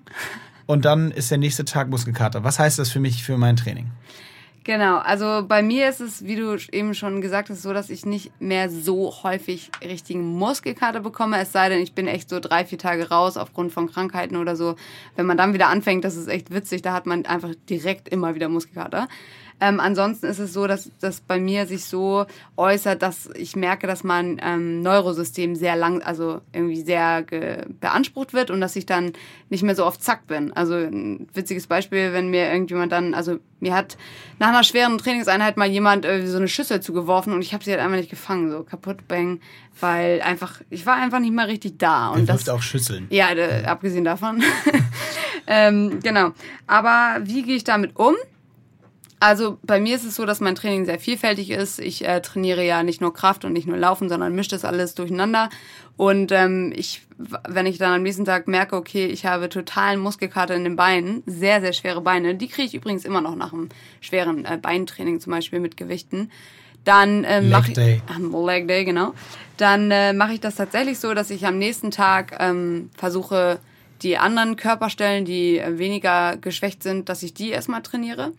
Und 0.66 0.86
dann 0.86 1.12
ist 1.12 1.30
der 1.30 1.38
nächste 1.38 1.64
Tag 1.64 1.90
Muskelkater. 1.90 2.44
Was 2.44 2.58
heißt 2.58 2.80
das 2.80 2.90
für 2.90 3.00
mich, 3.00 3.24
für 3.24 3.38
mein 3.38 3.56
Training? 3.56 3.92
Genau, 4.66 5.00
also 5.00 5.44
bei 5.46 5.62
mir 5.62 5.90
ist 5.90 6.00
es, 6.00 6.24
wie 6.24 6.38
du 6.38 6.58
eben 6.72 6.94
schon 6.94 7.20
gesagt 7.20 7.50
hast, 7.50 7.64
so, 7.64 7.74
dass 7.74 7.90
ich 7.90 8.06
nicht 8.06 8.32
mehr 8.40 8.70
so 8.70 9.14
häufig 9.24 9.70
richtigen 9.84 10.24
Muskelkater 10.38 11.02
bekomme, 11.02 11.38
es 11.40 11.52
sei 11.52 11.68
denn, 11.68 11.82
ich 11.82 11.94
bin 11.94 12.08
echt 12.08 12.30
so 12.30 12.40
drei, 12.40 12.64
vier 12.64 12.78
Tage 12.78 13.10
raus 13.10 13.36
aufgrund 13.36 13.74
von 13.74 13.92
Krankheiten 13.92 14.38
oder 14.38 14.56
so. 14.56 14.76
Wenn 15.18 15.26
man 15.26 15.36
dann 15.36 15.54
wieder 15.54 15.68
anfängt, 15.68 16.06
das 16.06 16.16
ist 16.16 16.30
echt 16.30 16.54
witzig, 16.54 16.82
da 16.82 16.94
hat 16.94 17.06
man 17.06 17.26
einfach 17.26 17.52
direkt 17.70 18.08
immer 18.08 18.36
wieder 18.36 18.48
Muskelkater. 18.48 19.10
Ähm, 19.64 19.80
ansonsten 19.80 20.26
ist 20.26 20.40
es 20.40 20.52
so, 20.52 20.68
dass 20.68 20.92
das 21.00 21.22
bei 21.22 21.40
mir 21.40 21.66
sich 21.68 21.86
so 21.86 22.26
äußert, 22.58 23.02
dass 23.02 23.30
ich 23.34 23.56
merke, 23.56 23.88
dass 23.88 24.04
mein 24.04 24.38
ähm, 24.44 24.82
Neurosystem 24.82 25.56
sehr 25.56 25.78
lang, 25.78 26.02
also 26.02 26.42
irgendwie 26.52 26.82
sehr 26.82 27.24
beansprucht 27.80 28.34
wird 28.34 28.52
und 28.52 28.60
dass 28.60 28.76
ich 28.76 28.86
dann 28.86 29.14
nicht 29.50 29.64
mehr 29.64 29.76
so 29.76 29.86
oft 29.86 30.04
zack 30.04 30.28
bin. 30.28 30.52
Also 30.52 30.74
ein 30.74 31.30
witziges 31.34 31.68
Beispiel, 31.68 32.12
wenn 32.12 32.30
mir 32.30 32.52
irgendjemand 32.52 32.92
dann, 32.92 33.14
also 33.14 33.40
mir 33.62 33.74
hat 33.74 33.98
nach 34.38 34.50
einer 34.50 34.66
schweren 34.66 34.98
Trainingseinheit 34.98 35.56
mal 35.56 35.70
jemand 35.70 36.04
äh, 36.04 36.28
so 36.28 36.36
eine 36.36 36.50
Schüssel 36.50 36.82
zugeworfen 36.82 37.32
und 37.32 37.42
ich 37.42 37.54
habe 37.54 37.64
sie 37.64 37.72
halt 37.72 37.80
einfach 37.80 37.96
nicht 37.96 38.10
gefangen, 38.10 38.52
so 38.52 38.64
kaputt 38.64 39.08
bang, 39.08 39.40
weil 39.80 40.22
einfach 40.24 40.60
ich 40.72 40.86
war 40.86 40.96
einfach 40.96 41.20
nicht 41.20 41.34
mehr 41.34 41.48
richtig 41.48 41.80
da. 41.80 42.10
Und 42.10 42.28
das 42.28 42.50
auch 42.50 42.62
Schüsseln. 42.62 43.08
Ja, 43.12 43.32
äh, 43.32 43.64
abgesehen 43.64 44.04
davon. 44.04 44.44
ähm, 45.48 46.02
genau. 46.04 46.32
Aber 46.68 47.22
wie 47.24 47.44
gehe 47.44 47.56
ich 47.56 47.64
damit 47.64 47.96
um? 47.96 48.16
Also 49.24 49.58
bei 49.64 49.80
mir 49.80 49.96
ist 49.96 50.04
es 50.04 50.18
so, 50.18 50.26
dass 50.26 50.42
mein 50.42 50.54
Training 50.54 50.84
sehr 50.84 51.00
vielfältig 51.00 51.50
ist. 51.50 51.80
Ich 51.80 52.06
äh, 52.06 52.20
trainiere 52.20 52.66
ja 52.66 52.84
nicht 52.84 53.00
nur 53.00 53.14
Kraft 53.14 53.46
und 53.46 53.54
nicht 53.54 53.66
nur 53.66 53.78
Laufen, 53.78 54.10
sondern 54.10 54.36
mische 54.36 54.50
das 54.50 54.66
alles 54.66 54.96
durcheinander. 54.96 55.50
Und 55.96 56.34
ähm, 56.34 56.74
ich, 56.76 57.04
wenn 57.48 57.66
ich 57.66 57.78
dann 57.78 57.94
am 57.94 58.04
nächsten 58.04 58.26
Tag 58.26 58.50
merke, 58.50 58.76
okay, 58.76 59.06
ich 59.06 59.26
habe 59.26 59.48
totalen 59.48 60.02
Muskelkater 60.02 60.56
in 60.56 60.66
den 60.66 60.76
Beinen, 60.76 61.24
sehr, 61.26 61.62
sehr 61.62 61.72
schwere 61.72 62.02
Beine, 62.02 62.36
die 62.36 62.50
kriege 62.50 62.68
ich 62.68 62.74
übrigens 62.74 63.06
immer 63.06 63.22
noch 63.22 63.38
nach 63.38 63.54
einem 63.54 63.70
schweren 64.02 64.44
äh, 64.44 64.58
Beintraining, 64.62 65.22
zum 65.22 65.32
Beispiel 65.32 65.62
mit 65.62 65.78
Gewichten. 65.78 66.30
Dann 66.84 67.24
äh, 67.24 67.40
mache 67.40 67.70
ich 67.70 67.76
Day. 67.76 68.02
Äh, 68.10 68.46
Leg 68.46 68.68
Day, 68.68 68.84
genau. 68.84 69.14
Dann 69.56 69.90
äh, 69.90 70.12
mache 70.12 70.34
ich 70.34 70.42
das 70.42 70.56
tatsächlich 70.56 71.00
so, 71.00 71.14
dass 71.14 71.30
ich 71.30 71.46
am 71.46 71.58
nächsten 71.58 71.92
Tag 71.92 72.36
ähm, 72.42 72.90
versuche, 72.98 73.60
die 74.02 74.18
anderen 74.18 74.58
Körperstellen, 74.58 75.24
die 75.24 75.60
äh, 75.60 75.78
weniger 75.78 76.36
geschwächt 76.36 76.84
sind, 76.84 77.08
dass 77.08 77.24
ich 77.24 77.34
die 77.34 77.52
erstmal 77.52 77.84
trainiere. 77.84 78.34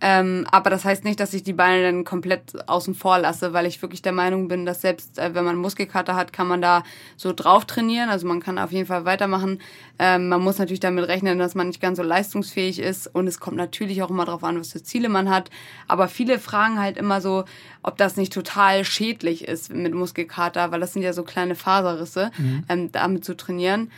Ähm, 0.00 0.46
aber 0.50 0.68
das 0.68 0.84
heißt 0.84 1.04
nicht, 1.04 1.20
dass 1.20 1.32
ich 1.32 1.42
die 1.42 1.54
Beine 1.54 1.82
dann 1.82 2.04
komplett 2.04 2.68
außen 2.68 2.94
vor 2.94 3.18
lasse, 3.18 3.54
weil 3.54 3.64
ich 3.64 3.80
wirklich 3.80 4.02
der 4.02 4.12
Meinung 4.12 4.46
bin, 4.48 4.66
dass 4.66 4.82
selbst 4.82 5.18
äh, 5.18 5.34
wenn 5.34 5.44
man 5.44 5.56
Muskelkater 5.56 6.14
hat, 6.14 6.34
kann 6.34 6.46
man 6.46 6.60
da 6.60 6.82
so 7.16 7.32
drauf 7.32 7.64
trainieren. 7.64 8.10
Also 8.10 8.26
man 8.26 8.40
kann 8.40 8.58
auf 8.58 8.72
jeden 8.72 8.86
Fall 8.86 9.06
weitermachen. 9.06 9.60
Ähm, 9.98 10.28
man 10.28 10.42
muss 10.42 10.58
natürlich 10.58 10.80
damit 10.80 11.08
rechnen, 11.08 11.38
dass 11.38 11.54
man 11.54 11.68
nicht 11.68 11.80
ganz 11.80 11.96
so 11.96 12.02
leistungsfähig 12.02 12.78
ist. 12.78 13.06
Und 13.06 13.26
es 13.26 13.40
kommt 13.40 13.56
natürlich 13.56 14.02
auch 14.02 14.10
immer 14.10 14.26
darauf 14.26 14.44
an, 14.44 14.60
was 14.60 14.72
für 14.72 14.82
Ziele 14.82 15.08
man 15.08 15.30
hat. 15.30 15.50
Aber 15.88 16.08
viele 16.08 16.38
fragen 16.38 16.78
halt 16.78 16.98
immer 16.98 17.22
so, 17.22 17.44
ob 17.82 17.96
das 17.96 18.16
nicht 18.16 18.32
total 18.32 18.84
schädlich 18.84 19.48
ist 19.48 19.72
mit 19.72 19.94
Muskelkater, 19.94 20.72
weil 20.72 20.80
das 20.80 20.92
sind 20.92 21.02
ja 21.02 21.14
so 21.14 21.22
kleine 21.22 21.54
Faserrisse, 21.54 22.30
mhm. 22.36 22.64
ähm, 22.68 22.92
damit 22.92 23.24
zu 23.24 23.36
trainieren 23.36 23.90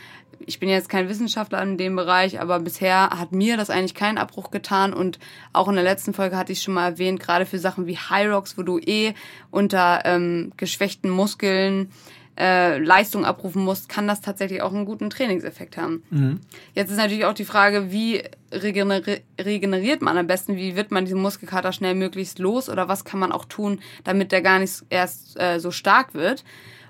ich 0.45 0.59
bin 0.59 0.69
jetzt 0.69 0.89
kein 0.89 1.09
Wissenschaftler 1.09 1.61
in 1.61 1.77
dem 1.77 1.95
Bereich, 1.95 2.39
aber 2.39 2.59
bisher 2.59 3.09
hat 3.09 3.31
mir 3.31 3.57
das 3.57 3.69
eigentlich 3.69 3.95
keinen 3.95 4.17
Abbruch 4.17 4.51
getan 4.51 4.93
und 4.93 5.19
auch 5.53 5.67
in 5.67 5.75
der 5.75 5.83
letzten 5.83 6.13
Folge 6.13 6.37
hatte 6.37 6.51
ich 6.51 6.61
schon 6.61 6.73
mal 6.73 6.91
erwähnt, 6.91 7.19
gerade 7.19 7.45
für 7.45 7.59
Sachen 7.59 7.87
wie 7.87 7.97
High 7.97 8.31
Rocks, 8.31 8.57
wo 8.57 8.63
du 8.63 8.79
eh 8.79 9.13
unter 9.51 10.01
ähm, 10.05 10.51
geschwächten 10.57 11.09
Muskeln 11.09 11.91
äh, 12.39 12.77
Leistung 12.77 13.25
abrufen 13.25 13.63
musst, 13.63 13.89
kann 13.89 14.07
das 14.07 14.21
tatsächlich 14.21 14.61
auch 14.61 14.73
einen 14.73 14.85
guten 14.85 15.09
Trainingseffekt 15.09 15.75
haben. 15.75 16.03
Mhm. 16.09 16.39
Jetzt 16.73 16.89
ist 16.89 16.97
natürlich 16.97 17.25
auch 17.25 17.33
die 17.33 17.45
Frage, 17.45 17.91
wie 17.91 18.23
regeneri 18.51 19.21
regeneriert 19.39 20.01
man 20.01 20.17
am 20.17 20.27
besten? 20.27 20.55
Wie 20.55 20.75
wird 20.75 20.91
man 20.91 21.03
diesen 21.05 21.21
Muskelkater 21.21 21.73
schnell 21.73 21.95
möglichst 21.95 22.39
los? 22.39 22.69
Oder 22.69 22.87
was 22.87 23.03
kann 23.03 23.19
man 23.19 23.33
auch 23.33 23.45
tun, 23.45 23.81
damit 24.05 24.31
der 24.31 24.41
gar 24.41 24.59
nicht 24.59 24.83
erst 24.89 25.39
äh, 25.39 25.59
so 25.59 25.71
stark 25.71 26.13
wird? 26.13 26.45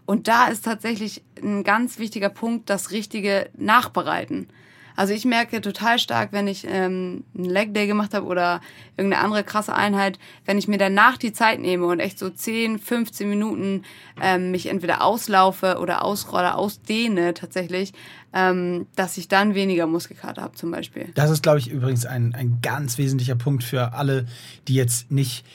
Und 0.09 0.27
da 0.27 0.47
ist 0.47 0.65
tatsächlich 0.65 1.21
ein 1.39 1.63
ganz 1.63 1.99
wichtiger 1.99 2.29
Punkt 2.29 2.71
das 2.71 2.89
richtige 2.89 3.47
Nachbereiten. 3.55 4.47
Also 4.95 5.13
ich 5.13 5.23
merke 5.23 5.61
total 5.61 5.99
stark, 5.99 6.31
wenn 6.31 6.47
ich 6.47 6.65
ähm, 6.67 7.25
einen 7.37 7.45
Leg 7.45 7.75
Day 7.75 7.85
gemacht 7.85 8.15
habe 8.15 8.25
oder 8.25 8.59
irgendeine 8.97 9.23
andere 9.23 9.43
krasse 9.43 9.75
Einheit, 9.75 10.17
wenn 10.45 10.57
ich 10.57 10.67
mir 10.67 10.79
danach 10.79 11.17
die 11.17 11.31
Zeit 11.31 11.59
nehme 11.59 11.85
und 11.85 11.99
echt 11.99 12.17
so 12.17 12.31
10, 12.31 12.79
15 12.79 13.29
Minuten 13.29 13.83
ähm, 14.19 14.49
mich 14.49 14.65
entweder 14.65 15.03
auslaufe 15.03 15.77
oder 15.77 16.03
ausrolle, 16.03 16.55
ausdehne 16.55 17.35
tatsächlich, 17.35 17.93
ähm, 18.33 18.87
dass 18.95 19.15
ich 19.15 19.27
dann 19.27 19.53
weniger 19.53 19.85
Muskelkater 19.85 20.41
habe 20.41 20.55
zum 20.55 20.71
Beispiel. 20.71 21.09
Das 21.13 21.29
ist, 21.29 21.43
glaube 21.43 21.59
ich, 21.59 21.69
übrigens 21.69 22.07
ein, 22.07 22.33
ein 22.33 22.57
ganz 22.63 22.97
wesentlicher 22.97 23.35
Punkt 23.35 23.63
für 23.63 23.93
alle, 23.93 24.25
die 24.67 24.73
jetzt 24.73 25.11
nicht 25.11 25.45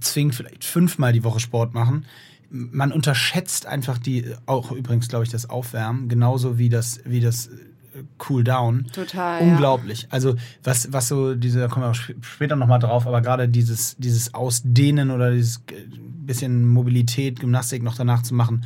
zwingend 0.00 0.34
vielleicht 0.34 0.64
fünfmal 0.64 1.14
die 1.14 1.24
Woche 1.24 1.40
Sport 1.40 1.72
machen 1.72 2.04
man 2.50 2.92
unterschätzt 2.92 3.66
einfach 3.66 3.98
die, 3.98 4.34
auch 4.46 4.72
übrigens, 4.72 5.08
glaube 5.08 5.24
ich, 5.24 5.30
das 5.30 5.48
Aufwärmen, 5.50 6.08
genauso 6.08 6.58
wie 6.58 6.68
das, 6.68 7.00
wie 7.04 7.20
das 7.20 7.48
äh, 7.48 8.04
Cool 8.28 8.44
Down. 8.44 8.86
Total. 8.92 9.42
Unglaublich. 9.42 10.02
Ja. 10.02 10.08
Also, 10.10 10.36
was, 10.62 10.92
was 10.92 11.08
so 11.08 11.34
diese, 11.34 11.60
da 11.60 11.68
kommen 11.68 11.86
wir 11.86 11.90
auch 11.90 12.24
später 12.24 12.56
nochmal 12.56 12.78
drauf, 12.78 13.06
aber 13.06 13.20
gerade 13.20 13.48
dieses, 13.48 13.96
dieses 13.96 14.34
Ausdehnen 14.34 15.10
oder 15.10 15.32
dieses 15.32 15.58
äh, 15.70 15.86
bisschen 16.26 16.68
Mobilität, 16.68 17.40
Gymnastik 17.40 17.82
noch 17.82 17.96
danach 17.96 18.22
zu 18.22 18.34
machen, 18.34 18.64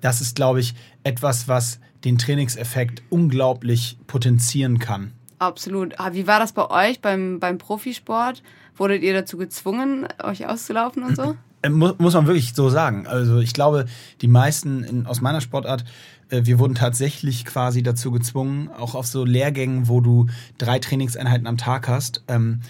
das 0.00 0.20
ist, 0.20 0.36
glaube 0.36 0.60
ich, 0.60 0.74
etwas, 1.04 1.48
was 1.48 1.80
den 2.04 2.18
Trainingseffekt 2.18 3.02
unglaublich 3.10 3.98
potenzieren 4.06 4.78
kann. 4.78 5.12
Absolut. 5.38 5.98
Ah, 5.98 6.12
wie 6.12 6.26
war 6.26 6.38
das 6.38 6.52
bei 6.52 6.68
euch 6.70 7.00
beim, 7.00 7.40
beim 7.40 7.58
Profisport? 7.58 8.42
Wurdet 8.76 9.02
ihr 9.02 9.12
dazu 9.12 9.36
gezwungen, 9.36 10.06
euch 10.22 10.46
auszulaufen 10.46 11.02
und 11.02 11.16
so? 11.16 11.36
Äh, 11.62 11.70
muss, 11.70 11.98
muss 11.98 12.14
man 12.14 12.26
wirklich 12.26 12.54
so 12.54 12.68
sagen. 12.68 13.06
Also 13.06 13.38
ich 13.38 13.54
glaube, 13.54 13.86
die 14.20 14.28
meisten 14.28 14.84
in, 14.84 15.06
aus 15.06 15.20
meiner 15.20 15.40
Sportart, 15.40 15.84
äh, 16.28 16.42
wir 16.44 16.58
wurden 16.58 16.74
tatsächlich 16.74 17.44
quasi 17.44 17.82
dazu 17.82 18.10
gezwungen, 18.10 18.68
auch 18.68 18.94
auf 18.94 19.06
so 19.06 19.24
Lehrgängen, 19.24 19.88
wo 19.88 20.00
du 20.00 20.26
drei 20.58 20.78
Trainingseinheiten 20.78 21.46
am 21.46 21.56
Tag 21.56 21.88
hast, 21.88 22.22
ähm, 22.28 22.60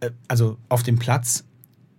äh, 0.00 0.10
also 0.28 0.56
auf 0.68 0.82
dem 0.82 0.98
Platz, 0.98 1.44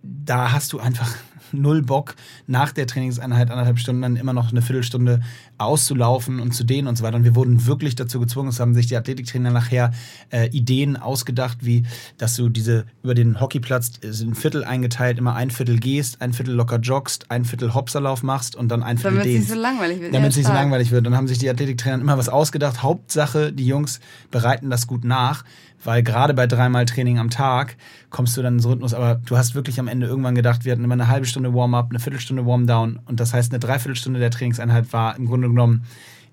da 0.08 0.52
hast 0.52 0.72
du 0.72 0.80
einfach 0.80 1.08
null 1.52 1.82
Bock, 1.82 2.14
nach 2.46 2.72
der 2.72 2.86
Trainingseinheit 2.86 3.50
anderthalb 3.50 3.78
Stunden 3.78 4.02
dann 4.02 4.16
immer 4.16 4.32
noch 4.32 4.50
eine 4.50 4.62
Viertelstunde 4.62 5.20
auszulaufen 5.56 6.40
und 6.40 6.52
zu 6.52 6.64
dehnen 6.64 6.88
und 6.88 6.96
so 6.96 7.04
weiter. 7.04 7.16
Und 7.16 7.24
wir 7.24 7.34
wurden 7.34 7.66
wirklich 7.66 7.94
dazu 7.94 8.20
gezwungen, 8.20 8.48
es 8.48 8.60
haben 8.60 8.74
sich 8.74 8.86
die 8.86 8.96
Athletiktrainer 8.96 9.50
nachher 9.50 9.92
äh, 10.30 10.48
Ideen 10.50 10.96
ausgedacht, 10.96 11.58
wie, 11.62 11.84
dass 12.18 12.36
du 12.36 12.48
diese 12.48 12.84
über 13.02 13.14
den 13.14 13.40
Hockeyplatz 13.40 13.92
sind 14.02 14.36
Viertel 14.36 14.64
eingeteilt, 14.64 15.18
immer 15.18 15.34
ein 15.34 15.50
Viertel 15.50 15.78
gehst, 15.78 16.20
ein 16.20 16.32
Viertel 16.32 16.54
locker 16.54 16.78
joggst, 16.78 17.30
ein 17.30 17.44
Viertel 17.44 17.74
Hopserlauf 17.74 18.22
machst 18.22 18.54
und 18.56 18.68
dann 18.68 18.82
ein 18.82 18.98
Viertel 18.98 19.18
Damit 19.18 19.26
dehnst. 19.26 19.50
Damit 19.50 19.56
es 19.56 19.56
nicht 19.56 19.56
so 19.56 19.62
langweilig 19.62 20.00
wird. 20.00 20.14
Damit 20.14 20.30
es 20.30 20.36
nicht 20.36 20.46
so 20.46 20.52
langweilig 20.52 20.90
wird. 20.90 21.06
Dann 21.06 21.16
haben 21.16 21.28
sich 21.28 21.38
die 21.38 21.48
Athletiktrainer 21.48 22.00
immer 22.00 22.18
was 22.18 22.28
ausgedacht. 22.28 22.82
Hauptsache, 22.82 23.52
die 23.52 23.66
Jungs 23.66 24.00
bereiten 24.30 24.70
das 24.70 24.86
gut 24.86 25.04
nach 25.04 25.44
weil 25.84 26.02
gerade 26.02 26.34
bei 26.34 26.46
dreimal 26.46 26.84
Training 26.84 27.18
am 27.18 27.30
Tag 27.30 27.76
kommst 28.10 28.36
du 28.36 28.42
dann 28.42 28.54
in 28.54 28.60
so 28.60 28.70
Rhythmus, 28.70 28.94
aber 28.94 29.16
du 29.16 29.36
hast 29.36 29.54
wirklich 29.54 29.78
am 29.80 29.88
Ende 29.88 30.06
irgendwann 30.06 30.34
gedacht, 30.34 30.64
wir 30.64 30.72
hatten 30.72 30.84
immer 30.84 30.94
eine 30.94 31.08
halbe 31.08 31.26
Stunde 31.26 31.54
Warm-up, 31.54 31.90
eine 31.90 31.98
Viertelstunde 31.98 32.46
Warm-down 32.46 33.00
und 33.06 33.20
das 33.20 33.34
heißt, 33.34 33.52
eine 33.52 33.60
Dreiviertelstunde 33.60 34.20
der 34.20 34.30
Trainingseinheit 34.30 34.92
war 34.92 35.16
im 35.16 35.26
Grunde 35.26 35.48
genommen 35.48 35.84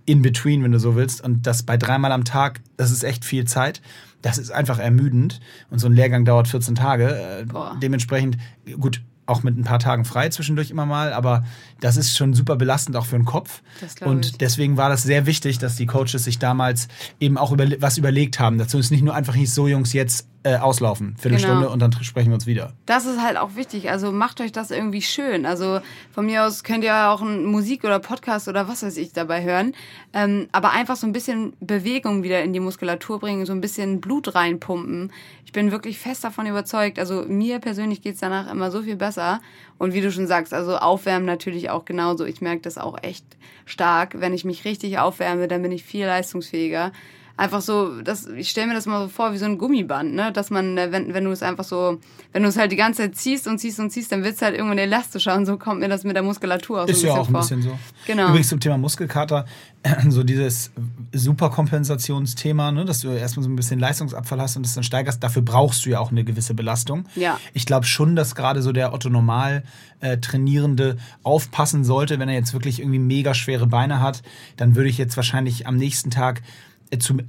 in 0.05 0.21
between, 0.21 0.63
wenn 0.63 0.71
du 0.71 0.79
so 0.79 0.95
willst 0.95 1.21
und 1.21 1.47
das 1.47 1.63
bei 1.63 1.77
dreimal 1.77 2.11
am 2.11 2.25
Tag, 2.25 2.61
das 2.77 2.91
ist 2.91 3.03
echt 3.03 3.25
viel 3.25 3.45
Zeit. 3.45 3.81
Das 4.21 4.37
ist 4.37 4.51
einfach 4.51 4.79
ermüdend 4.79 5.39
und 5.69 5.79
so 5.79 5.87
ein 5.87 5.93
Lehrgang 5.93 6.25
dauert 6.25 6.47
14 6.47 6.75
Tage. 6.75 7.09
Äh, 7.09 7.45
dementsprechend, 7.81 8.37
gut, 8.79 9.01
auch 9.25 9.43
mit 9.43 9.57
ein 9.57 9.63
paar 9.63 9.79
Tagen 9.79 10.05
frei 10.05 10.29
zwischendurch 10.29 10.69
immer 10.69 10.85
mal, 10.85 11.13
aber 11.13 11.43
das 11.85 11.97
ist 11.97 12.17
schon 12.17 12.33
super 12.33 12.55
belastend 12.55 12.97
auch 12.97 13.05
für 13.05 13.15
den 13.15 13.25
Kopf. 13.25 13.61
Und 14.03 14.25
ich. 14.25 14.37
deswegen 14.39 14.75
war 14.75 14.89
das 14.89 15.03
sehr 15.03 15.27
wichtig, 15.27 15.59
dass 15.59 15.75
die 15.75 15.85
Coaches 15.85 16.23
sich 16.23 16.39
damals 16.39 16.87
eben 17.19 17.37
auch 17.37 17.51
über, 17.51 17.67
was 17.79 17.99
überlegt 17.99 18.39
haben. 18.39 18.57
Dazu 18.57 18.79
ist 18.79 18.89
nicht 18.89 19.03
nur 19.03 19.13
einfach 19.13 19.35
nicht 19.35 19.53
so, 19.53 19.67
Jungs, 19.67 19.93
jetzt 19.93 20.27
äh, 20.45 20.57
auslaufen, 20.57 21.15
Viertelstunde 21.17 21.61
genau. 21.61 21.73
und 21.73 21.79
dann 21.79 21.91
sprechen 22.03 22.29
wir 22.29 22.35
uns 22.35 22.45
wieder. 22.45 22.73
Das 22.85 23.05
ist 23.05 23.19
halt 23.19 23.35
auch 23.37 23.55
wichtig. 23.55 23.89
Also 23.89 24.11
macht 24.11 24.41
euch 24.41 24.51
das 24.51 24.69
irgendwie 24.69 25.01
schön. 25.01 25.47
Also 25.47 25.79
von 26.11 26.27
mir 26.27 26.43
aus 26.45 26.63
könnt 26.63 26.83
ihr 26.83 27.09
auch 27.09 27.21
Musik 27.21 27.83
oder 27.83 27.97
Podcast 27.97 28.47
oder 28.47 28.67
was 28.67 28.83
weiß 28.83 28.95
ich 28.97 29.11
dabei 29.11 29.43
hören. 29.43 29.73
Ähm, 30.13 30.47
aber 30.51 30.69
einfach 30.69 30.97
so 30.97 31.07
ein 31.07 31.13
bisschen 31.13 31.53
Bewegung 31.61 32.21
wieder 32.21 32.43
in 32.43 32.53
die 32.53 32.59
Muskulatur 32.59 33.19
bringen, 33.19 33.47
so 33.47 33.53
ein 33.53 33.61
bisschen 33.61 34.01
Blut 34.01 34.35
reinpumpen. 34.35 35.11
Ich 35.45 35.51
bin 35.51 35.71
wirklich 35.71 35.97
fest 35.97 36.23
davon 36.23 36.45
überzeugt. 36.45 36.99
Also 36.99 37.25
mir 37.27 37.57
persönlich 37.57 38.03
geht's 38.03 38.19
danach 38.19 38.51
immer 38.51 38.69
so 38.69 38.83
viel 38.83 38.97
besser. 38.97 39.41
Und 39.79 39.93
wie 39.93 40.01
du 40.01 40.11
schon 40.11 40.27
sagst, 40.27 40.53
also 40.53 40.77
aufwärmen 40.77 41.25
natürlich 41.25 41.71
auch 41.71 41.74
genauso. 41.83 42.23
Ich 42.23 42.39
merke 42.39 42.61
das 42.61 42.77
auch 42.77 43.03
echt 43.03 43.25
stark. 43.65 44.21
Wenn 44.21 44.33
ich 44.33 44.45
mich 44.45 44.63
richtig 44.63 44.99
aufwärme, 44.99 45.49
dann 45.49 45.61
bin 45.61 45.73
ich 45.73 45.83
viel 45.83 46.05
leistungsfähiger 46.05 46.93
einfach 47.37 47.61
so, 47.61 48.01
das, 48.01 48.27
ich 48.27 48.49
stelle 48.49 48.67
mir 48.67 48.73
das 48.73 48.85
mal 48.85 49.03
so 49.03 49.07
vor 49.09 49.33
wie 49.33 49.37
so 49.37 49.45
ein 49.45 49.57
Gummiband, 49.57 50.13
ne? 50.13 50.31
Dass 50.31 50.49
man, 50.49 50.77
äh, 50.77 50.91
wenn, 50.91 51.13
wenn 51.13 51.25
du 51.25 51.31
es 51.31 51.43
einfach 51.43 51.63
so, 51.63 51.99
wenn 52.31 52.43
du 52.43 52.49
es 52.49 52.57
halt 52.57 52.71
die 52.71 52.77
ganze 52.77 53.03
Zeit 53.03 53.15
ziehst 53.15 53.47
und 53.47 53.59
ziehst 53.59 53.79
und 53.79 53.89
ziehst, 53.91 54.11
dann 54.11 54.23
wird 54.23 54.35
es 54.35 54.41
halt 54.41 54.55
irgendwann 54.55 54.77
elastischer 54.77 55.35
und 55.35 55.45
so 55.45 55.57
kommt 55.57 55.81
mir 55.81 55.89
das 55.89 56.03
mit 56.03 56.15
der 56.15 56.23
Muskulatur 56.23 56.83
auch 56.83 56.87
Ist 56.87 57.01
so 57.01 57.07
ja 57.07 57.13
auch 57.13 57.27
ein 57.27 57.33
bisschen 57.33 57.61
so. 57.61 57.77
Genau. 58.07 58.29
Übrigens 58.29 58.49
zum 58.49 58.59
Thema 58.59 58.77
Muskelkater, 58.77 59.45
so 60.09 60.23
dieses 60.23 60.71
Superkompensationsthema, 61.13 62.71
ne? 62.71 62.85
dass 62.85 63.01
du 63.01 63.09
erstmal 63.09 63.43
so 63.43 63.49
ein 63.49 63.55
bisschen 63.55 63.79
Leistungsabfall 63.79 64.41
hast 64.41 64.55
und 64.55 64.65
das 64.65 64.73
dann 64.73 64.83
steigerst, 64.83 65.23
dafür 65.23 65.41
brauchst 65.41 65.85
du 65.85 65.89
ja 65.89 65.99
auch 65.99 66.11
eine 66.11 66.23
gewisse 66.23 66.53
Belastung. 66.53 67.05
Ja. 67.15 67.39
Ich 67.53 67.65
glaube 67.65 67.85
schon, 67.85 68.15
dass 68.15 68.35
gerade 68.35 68.61
so 68.61 68.71
der 68.71 68.93
Otto 68.93 69.09
Normal 69.09 69.63
äh, 69.99 70.17
Trainierende 70.17 70.97
aufpassen 71.23 71.83
sollte, 71.83 72.19
wenn 72.19 72.29
er 72.29 72.35
jetzt 72.35 72.53
wirklich 72.53 72.79
irgendwie 72.79 72.99
mega 72.99 73.33
schwere 73.33 73.67
Beine 73.67 73.99
hat, 73.99 74.21
dann 74.57 74.75
würde 74.75 74.89
ich 74.89 74.97
jetzt 74.97 75.17
wahrscheinlich 75.17 75.67
am 75.67 75.75
nächsten 75.75 76.11
Tag 76.11 76.41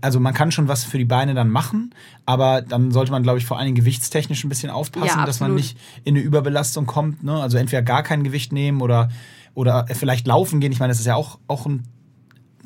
also 0.00 0.20
man 0.20 0.34
kann 0.34 0.52
schon 0.52 0.68
was 0.68 0.84
für 0.84 0.98
die 0.98 1.04
Beine 1.04 1.34
dann 1.34 1.48
machen, 1.48 1.94
aber 2.24 2.62
dann 2.62 2.90
sollte 2.90 3.10
man, 3.10 3.22
glaube 3.22 3.38
ich, 3.38 3.46
vor 3.46 3.58
allen 3.58 3.66
Dingen 3.66 3.76
gewichtstechnisch 3.76 4.44
ein 4.44 4.48
bisschen 4.48 4.70
aufpassen, 4.70 5.18
ja, 5.18 5.26
dass 5.26 5.40
man 5.40 5.54
nicht 5.54 5.78
in 6.04 6.14
eine 6.14 6.24
Überbelastung 6.24 6.86
kommt. 6.86 7.22
Ne? 7.24 7.40
Also 7.40 7.56
entweder 7.58 7.82
gar 7.82 8.02
kein 8.02 8.22
Gewicht 8.22 8.52
nehmen 8.52 8.82
oder, 8.82 9.08
oder 9.54 9.86
vielleicht 9.92 10.26
laufen 10.26 10.60
gehen. 10.60 10.72
Ich 10.72 10.78
meine, 10.78 10.90
das 10.90 11.00
ist 11.00 11.06
ja 11.06 11.14
auch, 11.14 11.38
auch 11.48 11.66
ein 11.66 11.84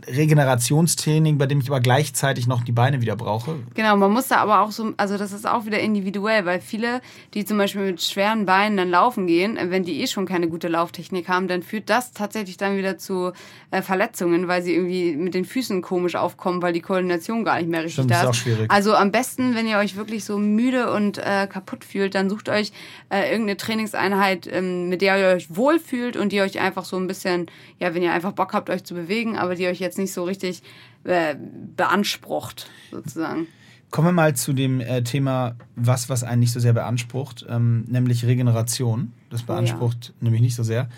Regenerationstraining, 0.07 1.39
bei 1.39 1.47
dem 1.47 1.61
ich 1.61 1.69
aber 1.69 1.81
gleichzeitig 1.81 2.47
noch 2.47 2.63
die 2.63 2.73
Beine 2.73 3.01
wieder 3.01 3.17
brauche. 3.17 3.57
Genau, 3.75 3.97
man 3.97 4.13
muss 4.13 4.29
da 4.29 4.37
aber 4.37 4.61
auch 4.61 4.71
so, 4.71 4.93
also 4.97 5.19
das 5.19 5.33
ist 5.33 5.47
auch 5.47 5.67
wieder 5.67 5.79
individuell, 5.81 6.45
weil 6.47 6.61
viele, 6.61 7.01
die 7.35 7.45
zum 7.45 7.59
Beispiel 7.59 7.83
mit 7.83 8.03
schweren 8.03 8.47
Beinen 8.47 8.77
dann 8.77 8.91
laufen 8.91 9.27
gehen, 9.27 9.59
wenn 9.61 9.85
die 9.85 10.01
eh 10.01 10.07
schon 10.07 10.27
keine 10.27 10.49
gute 10.49 10.69
Lauftechnik 10.69 11.29
haben, 11.29 11.49
dann 11.49 11.63
führt 11.63 11.91
das 11.91 12.13
tatsächlich 12.13 12.57
dann 12.57 12.77
wieder 12.77 12.99
zu 12.99 13.33
äh, 13.71 13.83
Verletzungen, 13.83 14.49
weil 14.49 14.63
sie 14.63 14.75
irgendwie 14.75 15.17
mit 15.17 15.35
den 15.35 15.45
Füßen 15.45 15.83
komisch 15.83 16.17
aufkommen, 16.17 16.63
weil 16.63 16.73
die 16.73 16.81
Koordination 16.81 17.45
gar 17.45 17.59
nicht 17.59 17.69
mehr 17.69 17.81
richtig 17.81 17.95
Stimmt, 17.95 18.11
da 18.11 18.17
ist. 18.17 18.23
ist 18.23 18.29
auch 18.29 18.35
schwierig. 18.35 18.71
Also 18.71 18.95
am 18.95 19.13
besten, 19.13 19.55
wenn 19.55 19.67
ihr 19.67 19.79
euch 19.79 19.97
wirklich 19.97 20.25
so 20.25 20.39
müde 20.39 20.93
und 20.93 21.19
äh, 21.19 21.47
kaputt 21.47 21.85
fühlt, 21.85 22.15
dann 22.15 22.31
sucht 22.31 22.49
euch 22.49 22.73
äh, 23.11 23.31
irgendeine 23.31 23.57
Trainingseinheit, 23.57 24.49
ähm, 24.51 24.89
mit 24.89 25.03
der 25.03 25.19
ihr 25.19 25.37
euch 25.37 25.55
wohlfühlt 25.55 26.17
und 26.17 26.33
die 26.33 26.41
euch 26.41 26.61
einfach 26.61 26.85
so 26.85 26.97
ein 26.97 27.07
bisschen, 27.07 27.47
ja, 27.79 27.95
wenn 27.95 28.03
ihr 28.03 28.13
einfach 28.13 28.33
Bock 28.33 28.53
habt, 28.53 28.71
euch 28.71 28.85
zu 28.85 28.95
bewegen, 28.95 29.37
aber 29.37 29.55
die 29.55 29.67
euch 29.67 29.81
jetzt 29.81 29.90
nicht 29.99 30.13
so 30.13 30.25
richtig 30.25 30.63
äh, 31.05 31.37
beansprucht, 31.77 32.71
sozusagen. 32.91 33.47
Kommen 33.91 34.09
wir 34.09 34.13
mal 34.13 34.37
zu 34.37 34.53
dem 34.53 34.81
äh, 34.81 35.03
Thema, 35.03 35.57
was, 35.75 36.09
was 36.09 36.23
einen 36.23 36.41
nicht 36.41 36.53
so 36.53 36.61
sehr 36.61 36.73
beansprucht, 36.73 37.45
ähm, 37.49 37.85
nämlich 37.89 38.25
Regeneration. 38.25 39.13
Das 39.31 39.43
beansprucht 39.43 40.13
oh 40.13 40.15
ja. 40.19 40.25
nämlich 40.25 40.43
nicht 40.43 40.55
so 40.55 40.63
sehr. 40.63 40.89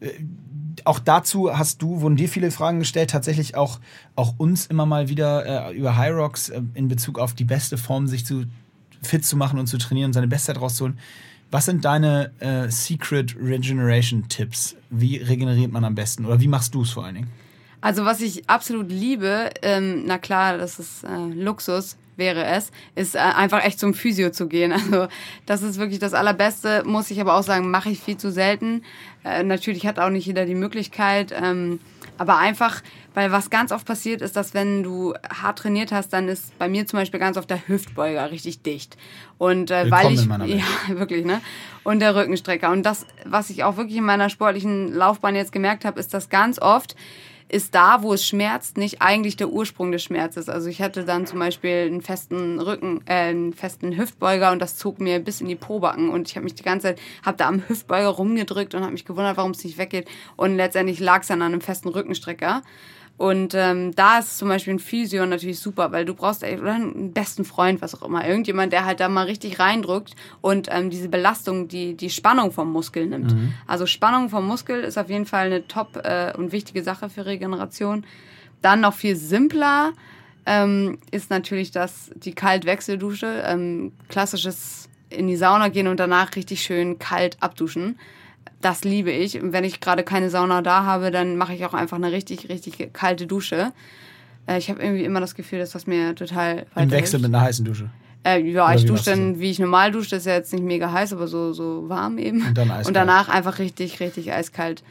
Äh, 0.00 0.10
auch 0.84 0.98
dazu 0.98 1.56
hast 1.56 1.82
du, 1.82 2.00
wurden 2.00 2.16
dir 2.16 2.28
viele 2.28 2.50
Fragen 2.50 2.80
gestellt, 2.80 3.10
tatsächlich 3.10 3.56
auch, 3.56 3.80
auch 4.16 4.34
uns 4.38 4.66
immer 4.66 4.86
mal 4.86 5.08
wieder 5.08 5.70
äh, 5.70 5.76
über 5.76 5.96
High 5.96 6.14
Rocks 6.14 6.48
äh, 6.48 6.62
in 6.74 6.88
Bezug 6.88 7.18
auf 7.18 7.34
die 7.34 7.44
beste 7.44 7.78
Form, 7.78 8.06
sich 8.06 8.24
zu 8.24 8.44
fit 9.02 9.24
zu 9.24 9.36
machen 9.36 9.58
und 9.58 9.66
zu 9.68 9.78
trainieren 9.78 10.08
und 10.08 10.12
seine 10.12 10.28
Bestzeit 10.28 10.60
rauszuholen. 10.60 10.98
Was 11.50 11.64
sind 11.64 11.84
deine 11.84 12.32
äh, 12.40 12.68
Secret 12.68 13.36
Regeneration 13.40 14.28
Tipps? 14.28 14.76
Wie 14.90 15.16
regeneriert 15.16 15.72
man 15.72 15.84
am 15.84 15.94
besten? 15.94 16.26
Oder 16.26 16.40
wie 16.40 16.48
machst 16.48 16.74
du 16.74 16.82
es 16.82 16.90
vor 16.90 17.04
allen 17.04 17.14
Dingen? 17.14 17.30
Also 17.80 18.04
was 18.04 18.20
ich 18.20 18.48
absolut 18.48 18.90
liebe, 18.90 19.50
ähm, 19.62 20.04
na 20.06 20.18
klar, 20.18 20.58
das 20.58 20.78
ist 20.78 21.04
äh, 21.04 21.32
Luxus, 21.32 21.96
wäre 22.16 22.44
es, 22.44 22.72
ist 22.96 23.14
äh, 23.14 23.18
einfach 23.18 23.64
echt 23.64 23.78
zum 23.78 23.94
Physio 23.94 24.30
zu 24.30 24.48
gehen. 24.48 24.72
Also 24.88 25.08
das 25.46 25.62
ist 25.62 25.78
wirklich 25.78 25.98
das 25.98 26.14
Allerbeste, 26.14 26.82
muss 26.84 27.10
ich 27.10 27.20
aber 27.20 27.34
auch 27.34 27.42
sagen, 27.42 27.70
mache 27.70 27.90
ich 27.90 28.00
viel 28.00 28.16
zu 28.16 28.32
selten. 28.32 28.82
Äh, 29.24 29.42
natürlich 29.42 29.86
hat 29.86 29.98
auch 29.98 30.10
nicht 30.10 30.26
jeder 30.26 30.44
die 30.44 30.54
Möglichkeit, 30.54 31.32
ähm, 31.38 31.78
aber 32.16 32.38
einfach, 32.38 32.82
weil 33.14 33.30
was 33.30 33.50
ganz 33.50 33.70
oft 33.70 33.86
passiert 33.86 34.22
ist, 34.22 34.34
dass 34.34 34.54
wenn 34.54 34.82
du 34.82 35.14
hart 35.30 35.60
trainiert 35.60 35.92
hast, 35.92 36.12
dann 36.12 36.28
ist 36.28 36.58
bei 36.58 36.68
mir 36.68 36.86
zum 36.86 36.98
Beispiel 36.98 37.20
ganz 37.20 37.36
oft 37.36 37.48
der 37.48 37.68
Hüftbeuger 37.68 38.30
richtig 38.32 38.62
dicht. 38.62 38.96
Und 39.38 39.70
äh, 39.70 39.90
weil 39.90 40.12
ich 40.12 40.26
ja 40.26 40.64
wirklich 40.88 41.24
ne 41.24 41.40
und 41.84 42.00
der 42.00 42.16
Rückenstrecker 42.16 42.70
und 42.70 42.82
das, 42.82 43.06
was 43.24 43.50
ich 43.50 43.62
auch 43.62 43.76
wirklich 43.76 43.98
in 43.98 44.04
meiner 44.04 44.30
sportlichen 44.30 44.92
Laufbahn 44.92 45.36
jetzt 45.36 45.52
gemerkt 45.52 45.84
habe, 45.84 46.00
ist, 46.00 46.12
dass 46.12 46.28
ganz 46.28 46.58
oft 46.58 46.96
ist 47.48 47.74
da, 47.74 48.02
wo 48.02 48.12
es 48.12 48.26
schmerzt, 48.26 48.76
nicht 48.76 49.00
eigentlich 49.00 49.36
der 49.36 49.48
Ursprung 49.48 49.90
des 49.90 50.02
Schmerzes. 50.02 50.48
Also 50.48 50.68
ich 50.68 50.82
hatte 50.82 51.04
dann 51.04 51.26
zum 51.26 51.38
Beispiel 51.38 51.86
einen 51.86 52.02
festen 52.02 52.60
Rücken, 52.60 53.00
äh, 53.06 53.30
einen 53.30 53.54
festen 53.54 53.96
Hüftbeuger 53.96 54.52
und 54.52 54.60
das 54.60 54.76
zog 54.76 55.00
mir 55.00 55.18
bis 55.18 55.40
in 55.40 55.48
die 55.48 55.56
Pobacken 55.56 56.10
und 56.10 56.28
ich 56.28 56.36
habe 56.36 56.44
mich 56.44 56.54
die 56.54 56.62
ganze 56.62 56.88
Zeit, 56.88 57.00
habe 57.24 57.38
da 57.38 57.48
am 57.48 57.66
Hüftbeuger 57.66 58.08
rumgedrückt 58.08 58.74
und 58.74 58.82
habe 58.82 58.92
mich 58.92 59.06
gewundert, 59.06 59.36
warum 59.38 59.52
es 59.52 59.64
nicht 59.64 59.78
weggeht 59.78 60.08
und 60.36 60.56
letztendlich 60.56 61.00
lag 61.00 61.22
es 61.22 61.28
dann 61.28 61.40
an 61.40 61.52
einem 61.52 61.60
festen 61.62 61.88
Rückenstrecker. 61.88 62.62
Und 63.18 63.52
ähm, 63.54 63.96
da 63.96 64.20
ist 64.20 64.38
zum 64.38 64.48
Beispiel 64.48 64.74
ein 64.74 64.78
Physio 64.78 65.26
natürlich 65.26 65.58
super, 65.58 65.90
weil 65.90 66.04
du 66.04 66.14
brauchst 66.14 66.44
oder 66.44 66.74
einen 66.74 67.12
besten 67.12 67.44
Freund, 67.44 67.82
was 67.82 67.96
auch 67.96 68.06
immer, 68.06 68.26
irgendjemand, 68.26 68.72
der 68.72 68.84
halt 68.84 69.00
da 69.00 69.08
mal 69.08 69.26
richtig 69.26 69.58
reindrückt 69.58 70.14
und 70.40 70.68
ähm, 70.70 70.88
diese 70.88 71.08
Belastung, 71.08 71.66
die 71.66 71.96
die 71.96 72.10
Spannung 72.10 72.52
vom 72.52 72.70
Muskel 72.72 73.06
nimmt. 73.06 73.34
Mhm. 73.34 73.54
Also 73.66 73.86
Spannung 73.86 74.30
vom 74.30 74.46
Muskel 74.46 74.84
ist 74.84 74.96
auf 74.98 75.10
jeden 75.10 75.26
Fall 75.26 75.46
eine 75.46 75.66
top 75.66 76.00
äh, 76.04 76.32
und 76.38 76.52
wichtige 76.52 76.84
Sache 76.84 77.10
für 77.10 77.26
Regeneration. 77.26 78.06
Dann 78.62 78.80
noch 78.80 78.94
viel 78.94 79.16
simpler 79.16 79.92
ähm, 80.46 80.98
ist 81.10 81.28
natürlich 81.28 81.72
das 81.72 82.12
die 82.14 82.34
Kaltwechseldusche, 82.34 83.42
ähm, 83.44 83.92
klassisches 84.08 84.88
in 85.10 85.26
die 85.26 85.36
Sauna 85.36 85.68
gehen 85.68 85.88
und 85.88 85.98
danach 85.98 86.36
richtig 86.36 86.62
schön 86.62 87.00
kalt 87.00 87.36
abduschen 87.40 87.98
das 88.60 88.84
liebe 88.84 89.10
ich. 89.10 89.40
Und 89.40 89.52
wenn 89.52 89.64
ich 89.64 89.80
gerade 89.80 90.02
keine 90.02 90.30
Sauna 90.30 90.62
da 90.62 90.84
habe, 90.84 91.10
dann 91.10 91.36
mache 91.36 91.54
ich 91.54 91.64
auch 91.64 91.74
einfach 91.74 91.96
eine 91.96 92.12
richtig, 92.12 92.48
richtig 92.48 92.92
kalte 92.92 93.26
Dusche. 93.26 93.72
Äh, 94.46 94.58
ich 94.58 94.70
habe 94.70 94.82
irgendwie 94.82 95.04
immer 95.04 95.20
das 95.20 95.34
Gefühl, 95.34 95.58
dass 95.58 95.70
das 95.70 95.86
mir 95.86 96.14
total 96.14 96.66
Im 96.76 96.90
Wechsel 96.90 97.20
mit 97.20 97.34
einer 97.34 97.42
heißen 97.42 97.64
Dusche. 97.64 97.90
Äh, 98.24 98.40
ja, 98.40 98.66
Oder 98.66 98.74
ich 98.74 98.84
dusche 98.84 99.04
dann, 99.04 99.38
wie 99.38 99.50
ich 99.50 99.58
normal 99.58 99.92
dusche. 99.92 100.10
Das 100.10 100.20
ist 100.20 100.26
ja 100.26 100.34
jetzt 100.34 100.52
nicht 100.52 100.64
mega 100.64 100.90
heiß, 100.90 101.12
aber 101.12 101.28
so, 101.28 101.52
so 101.52 101.88
warm 101.88 102.18
eben. 102.18 102.44
Und, 102.46 102.58
dann 102.58 102.68
eiskalt. 102.70 102.88
Und 102.88 102.94
danach 102.94 103.28
einfach 103.28 103.58
richtig, 103.58 104.00
richtig 104.00 104.32
eiskalt. 104.32 104.82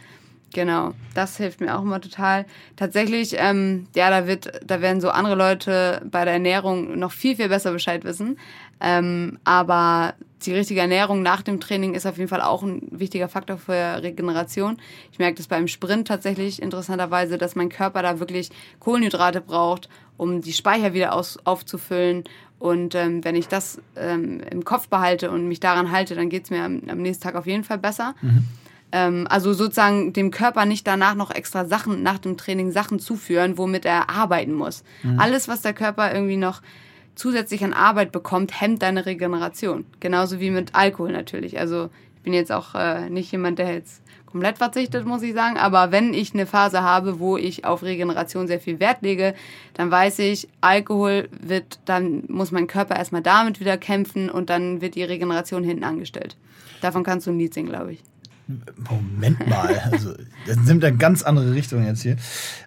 Genau, 0.54 0.94
das 1.14 1.36
hilft 1.36 1.60
mir 1.60 1.78
auch 1.78 1.82
immer 1.82 2.00
total. 2.00 2.46
Tatsächlich, 2.78 3.36
ähm, 3.38 3.88
ja, 3.96 4.10
da 4.10 4.28
wird, 4.28 4.62
da 4.66 4.82
werden 4.82 5.02
so 5.02 5.10
andere 5.10 5.36
Leute 5.36 6.02
bei 6.10 6.24
der 6.24 6.36
Ernährung 6.36 6.98
noch 6.98 7.12
viel, 7.12 7.36
viel 7.36 7.50
besser 7.50 7.74
Bescheid 7.74 8.06
wissen. 8.06 8.40
Ähm, 8.80 9.40
aber 9.44 10.14
die 10.46 10.54
richtige 10.54 10.82
Ernährung 10.82 11.24
nach 11.24 11.42
dem 11.42 11.60
Training 11.60 11.94
ist 11.94 12.06
auf 12.06 12.18
jeden 12.18 12.30
Fall 12.30 12.42
auch 12.42 12.62
ein 12.62 12.88
wichtiger 12.92 13.28
Faktor 13.28 13.58
für 13.58 14.04
Regeneration. 14.04 14.78
Ich 15.12 15.20
merke 15.20 15.38
das 15.38 15.48
beim 15.48 15.68
Sprint 15.68 16.08
tatsächlich 16.08 16.62
interessanterweise, 16.62 17.38
dass 17.38 17.56
mein 17.56 17.70
Körper 17.70 18.02
da 18.04 18.20
wirklich 18.20 18.52
Kohlenhydrate 18.80 19.42
braucht, 19.42 19.90
um 20.16 20.42
die 20.42 20.54
Speicher 20.54 20.94
wieder 20.94 21.14
aus, 21.14 21.40
aufzufüllen. 21.44 22.24
Und 22.60 22.96
ähm, 22.96 23.24
wenn 23.24 23.36
ich 23.36 23.48
das 23.48 23.80
ähm, 23.96 24.42
im 24.52 24.64
Kopf 24.64 24.88
behalte 24.90 25.32
und 25.32 25.48
mich 25.48 25.60
daran 25.60 25.92
halte, 25.92 26.16
dann 26.16 26.30
geht 26.30 26.46
es 26.46 26.50
mir 26.50 26.64
am, 26.64 26.82
am, 26.88 27.02
nächsten 27.02 27.24
Tag 27.24 27.36
auf 27.36 27.46
jeden 27.46 27.64
Fall 27.64 27.78
besser. 27.78 28.16
Mhm. 28.22 28.46
Ähm, 28.92 29.28
also 29.30 29.54
sozusagen 29.54 30.14
dem 30.14 30.32
Körper 30.32 30.66
nicht 30.66 30.88
danach 30.88 31.16
noch 31.16 31.32
extra 31.32 31.66
Sachen 31.66 32.04
nach 32.04 32.20
dem 32.20 32.38
Training 32.38 32.72
Sachen 32.72 33.00
zuführen, 33.00 33.58
womit 33.58 33.86
er 33.86 34.10
arbeiten 34.10 34.54
muss. 34.54 34.84
Mhm. 35.04 35.20
Alles, 35.20 35.48
was 35.48 35.62
der 35.62 35.74
Körper 35.74 36.14
irgendwie 36.14 36.38
noch 36.38 36.62
zusätzlich 37.18 37.64
an 37.64 37.74
Arbeit 37.74 38.12
bekommt, 38.12 38.62
hemmt 38.62 38.82
deine 38.82 39.06
Regeneration. 39.06 39.86
Genauso 40.00 40.40
wie 40.40 40.52
mit 40.52 40.76
Alkohol 40.76 41.12
natürlich. 41.12 41.60
Also 41.60 41.90
ich 42.16 42.22
bin 42.24 42.34
jetzt 42.34 42.52
auch 42.52 42.76
äh, 42.76 43.10
nicht 43.10 43.32
jemand, 43.32 43.60
der 43.60 43.74
jetzt 43.74 44.02
komplett 44.26 44.58
verzichtet, 44.58 45.06
muss 45.06 45.24
ich 45.24 45.34
sagen. 45.34 45.58
Aber 45.58 45.92
wenn 45.92 46.14
ich 46.14 46.34
eine 46.34 46.46
Phase 46.46 46.84
habe, 46.84 47.20
wo 47.20 47.38
ich 47.38 47.66
auf 47.66 47.84
Regeneration 47.84 48.48
sehr 48.48 48.60
viel 48.60 48.80
Wert 48.80 49.02
lege, 49.02 49.34
dann 49.74 49.90
weiß 49.90 50.20
ich, 50.20 50.48
Alkohol 50.62 51.30
wird, 51.32 51.80
dann 51.86 52.24
muss 52.28 52.52
mein 52.52 52.68
Körper 52.68 52.96
erstmal 52.96 53.24
damit 53.24 53.60
wieder 53.60 53.78
kämpfen 53.78 54.30
und 54.30 54.50
dann 54.50 54.82
wird 54.82 54.96
die 54.96 55.04
Regeneration 55.04 55.64
hinten 55.64 55.84
angestellt. 55.84 56.38
Davon 56.82 57.04
kannst 57.04 57.26
du 57.26 57.32
ein 57.32 57.40
Lied 57.40 57.54
singen, 57.54 57.70
glaube 57.70 57.94
ich. 57.94 58.04
Moment 58.90 59.46
mal, 59.48 59.78
also 59.92 60.14
das 60.46 60.58
nimmt 60.58 60.84
eine 60.84 60.98
ganz 60.98 61.24
andere 61.24 61.54
Richtung 61.54 61.86
jetzt 61.86 62.02
hier. 62.02 62.16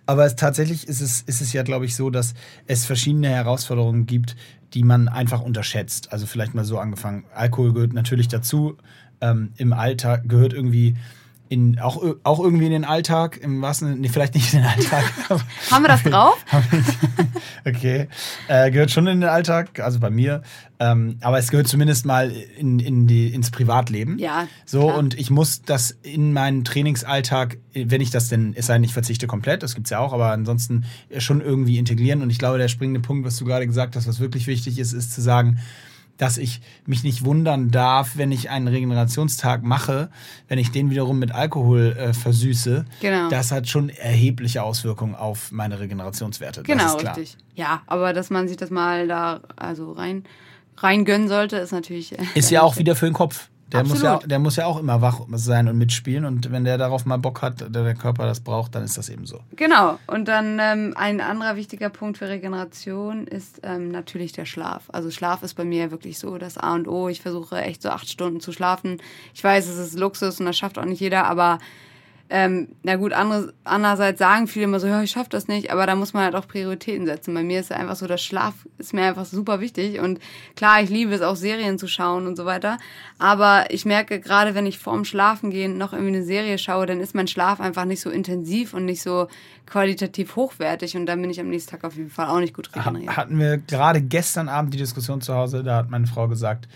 Aber 0.07 0.27
es, 0.27 0.37
tatsächlich 0.37 0.87
ist 0.87 1.01
es, 1.01 1.23
ist 1.23 1.41
es 1.41 1.53
ja, 1.53 1.63
glaube 1.63 1.87
ich, 1.87 1.97
so, 1.97 2.11
dass 2.11 2.35
es 2.67 2.85
verschiedene 2.85 3.29
Herausforderungen 3.29 4.07
gibt, 4.07 4.37
die 4.75 4.83
man 4.83 5.09
einfach 5.09 5.41
unterschätzt. 5.41 6.13
Also 6.13 6.27
vielleicht 6.27 6.55
mal 6.55 6.65
so 6.65 6.79
angefangen. 6.79 7.25
Alkohol 7.35 7.73
gehört 7.73 7.93
natürlich 7.93 8.29
dazu. 8.29 8.77
Ähm, 9.21 9.53
Im 9.57 9.73
Alter 9.73 10.19
gehört 10.19 10.53
irgendwie 10.53 10.97
in, 11.51 11.81
auch, 11.81 12.01
auch 12.23 12.39
irgendwie 12.39 12.67
in 12.67 12.71
den 12.71 12.85
Alltag, 12.85 13.41
im 13.43 13.61
wahrsten 13.61 14.01
nee, 14.01 14.09
vielleicht 14.09 14.37
nicht 14.37 14.55
in 14.55 14.61
den 14.61 14.69
Alltag. 14.69 15.03
Haben 15.71 15.83
wir 15.83 15.89
das 15.89 16.03
drauf? 16.05 16.39
okay. 17.67 18.07
Äh, 18.47 18.71
gehört 18.71 18.93
schon 18.93 19.09
in 19.09 19.21
den 19.21 19.29
Alltag, 19.29 19.81
also 19.81 19.99
bei 19.99 20.11
mir. 20.11 20.43
Ähm, 20.79 21.17
aber 21.21 21.41
es 21.41 21.51
gehört 21.51 21.67
zumindest 21.67 22.07
mal 22.07 22.31
in, 22.31 22.79
in 22.79 23.09
die, 23.09 23.35
ins 23.35 23.51
Privatleben. 23.51 24.17
Ja. 24.21 24.47
So, 24.65 24.85
klar. 24.85 24.99
und 24.99 25.19
ich 25.19 25.31
muss 25.31 25.63
das 25.63 25.91
in 25.91 26.33
meinen 26.33 26.63
Trainingsalltag, 26.63 27.59
wenn 27.75 28.01
ich 28.01 28.11
das 28.11 28.29
denn, 28.29 28.55
es 28.55 28.67
sei 28.67 28.75
denn, 28.75 28.85
ich 28.85 28.93
verzichte 28.93 29.27
komplett, 29.27 29.65
das 29.65 29.75
gibt 29.75 29.89
es 29.89 29.91
ja 29.91 29.99
auch, 29.99 30.13
aber 30.13 30.31
ansonsten 30.31 30.85
schon 31.19 31.41
irgendwie 31.41 31.79
integrieren. 31.79 32.23
Und 32.23 32.31
ich 32.31 32.39
glaube, 32.39 32.59
der 32.59 32.69
springende 32.69 33.01
Punkt, 33.01 33.27
was 33.27 33.37
du 33.37 33.45
gerade 33.45 33.67
gesagt 33.67 33.97
hast, 33.97 34.07
was 34.07 34.21
wirklich 34.21 34.47
wichtig 34.47 34.79
ist, 34.79 34.93
ist 34.93 35.13
zu 35.13 35.21
sagen, 35.21 35.59
dass 36.21 36.37
ich 36.37 36.61
mich 36.85 37.03
nicht 37.03 37.25
wundern 37.25 37.71
darf, 37.71 38.17
wenn 38.17 38.31
ich 38.31 38.51
einen 38.51 38.69
Regenerationstag 38.69 39.63
mache, 39.63 40.11
wenn 40.49 40.59
ich 40.59 40.71
den 40.71 40.91
wiederum 40.91 41.19
mit 41.19 41.33
Alkohol 41.33 41.97
äh, 41.99 42.13
versüße. 42.13 42.85
Genau. 43.01 43.29
Das 43.31 43.51
hat 43.53 43.69
schon 43.69 43.89
erhebliche 43.89 44.63
Auswirkungen 44.63 45.15
auf 45.15 45.51
meine 45.51 45.81
Regenerationswerte. 45.81 46.63
Genau, 46.63 46.97
richtig. 46.97 47.37
Ja, 47.55 47.83
aber 47.87 48.13
dass 48.13 48.29
man 48.29 48.49
sich 48.49 48.57
das 48.57 48.71
mal 48.71 49.09
da 49.09 49.41
also 49.57 49.93
rein 49.93 50.25
rein 50.77 51.05
gönnen 51.05 51.29
sollte, 51.29 51.57
ist 51.57 51.73
natürlich. 51.73 52.19
Äh, 52.19 52.25
ist 52.35 52.51
ja 52.51 52.63
auch 52.63 52.77
wieder 52.77 52.97
für 52.97 53.07
den 53.07 53.15
Kopf. 53.15 53.50
Der 53.73 53.85
muss, 53.85 54.03
ja, 54.03 54.19
der 54.19 54.39
muss 54.39 54.57
ja 54.57 54.67
auch 54.67 54.79
immer 54.79 55.01
wach 55.01 55.21
sein 55.33 55.69
und 55.69 55.79
mitspielen. 55.79 56.25
Und 56.25 56.51
wenn 56.51 56.65
der 56.65 56.77
darauf 56.79 57.07
mal 57.07 57.19
Bock 57.19 57.43
hat, 57.43 57.61
der, 57.61 57.69
der 57.69 57.95
Körper 57.95 58.27
das 58.27 58.41
braucht, 58.41 58.75
dann 58.75 58.83
ist 58.83 58.99
das 58.99 59.09
eben 59.09 59.27
so. 59.27 59.41
Genau. 59.55 59.99
Und 60.07 60.27
dann 60.29 60.59
ähm, 60.61 60.93
ein 60.97 61.21
anderer 61.21 61.57
wichtiger 61.57 61.89
Punkt 61.89 62.19
für 62.19 62.29
Regeneration 62.29 63.27
ist 63.27 63.61
ähm, 63.63 63.91
natürlich 63.91 64.33
der 64.33 64.45
Schlaf. 64.45 64.85
Also 64.89 65.11
Schlaf 65.11 65.43
ist 65.43 65.55
bei 65.55 65.65
mir 65.65 65.91
wirklich 65.91 66.19
so 66.19 66.39
das 66.39 66.59
A 66.59 66.75
und 66.75 66.89
O. 66.89 67.09
Ich 67.09 67.21
versuche 67.23 67.61
echt 67.63 67.83
so 67.83 67.91
acht 67.91 68.09
Stunden 68.09 68.41
zu 68.41 68.53
schlafen. 68.53 68.99
Ich 69.35 69.45
weiß, 69.45 69.69
es 69.69 69.79
ist 69.79 69.99
Luxus 69.99 70.41
und 70.41 70.47
das 70.47 70.59
schafft 70.59 70.79
auch 70.79 70.85
nicht 70.85 71.01
jeder, 71.01 71.27
aber 71.27 71.59
ähm, 72.33 72.69
na 72.85 72.95
gut, 72.95 73.13
andere, 73.13 73.53
andererseits 73.65 74.21
sagen 74.21 74.47
viele 74.47 74.67
immer 74.67 74.79
so, 74.79 74.87
ja, 74.87 75.03
ich 75.03 75.11
schaffe 75.11 75.31
das 75.31 75.49
nicht, 75.49 75.73
aber 75.73 75.85
da 75.87 75.97
muss 75.97 76.15
man 76.15 76.23
halt 76.23 76.37
auch 76.37 76.47
Prioritäten 76.47 77.05
setzen. 77.05 77.35
Bei 77.35 77.43
mir 77.43 77.59
ist 77.59 77.73
einfach 77.73 77.97
so, 77.97 78.07
der 78.07 78.19
Schlaf 78.19 78.55
ist 78.79 78.95
mir 78.95 79.05
einfach 79.05 79.25
super 79.25 79.61
wichtig 79.61 79.99
und 79.99 80.21
klar, 80.55 80.81
ich 80.81 80.91
liebe 80.91 81.13
es 81.13 81.23
auch 81.23 81.35
Serien 81.35 81.77
zu 81.77 81.89
schauen 81.89 82.29
und 82.29 82.37
so 82.37 82.47
weiter, 82.47 82.79
aber 83.19 83.65
ich 83.71 83.85
merke 83.85 84.21
gerade, 84.21 84.55
wenn 84.55 84.65
ich 84.65 84.79
vorm 84.79 85.05
Schlafen 85.05 85.51
gehen 85.51 85.77
noch 85.77 85.93
irgendwie 85.93 86.15
eine 86.15 86.25
Serie 86.25 86.57
schaue, 86.59 86.87
dann 86.87 87.01
ist 87.01 87.17
mein 87.17 87.27
Schlaf 87.27 87.61
einfach 87.61 87.85
nicht 87.85 88.01
so 88.01 88.11
intensiv 88.11 88.75
und 88.75 88.85
nicht 88.85 89.03
so 89.03 89.27
qualitativ 89.67 90.37
hochwertig 90.37 90.97
und 90.97 91.07
dann 91.07 91.21
bin 91.21 91.31
ich 91.31 91.41
am 91.41 91.49
nächsten 91.49 91.73
Tag 91.73 91.85
auf 91.85 91.97
jeden 91.97 92.11
Fall 92.11 92.29
auch 92.29 92.39
nicht 92.39 92.55
gut 92.55 92.75
regeneriert. 92.77 93.17
Hatten 93.17 93.39
wir 93.41 93.59
gerade 93.59 94.01
gestern 94.01 94.49
Abend 94.49 94.73
die 94.73 94.79
Diskussion 94.79 95.21
zu 95.21 95.35
Hause, 95.35 95.65
da 95.65 95.77
hat 95.77 95.91
meine 95.91 96.07
Frau 96.07 96.29
gesagt, 96.29 96.69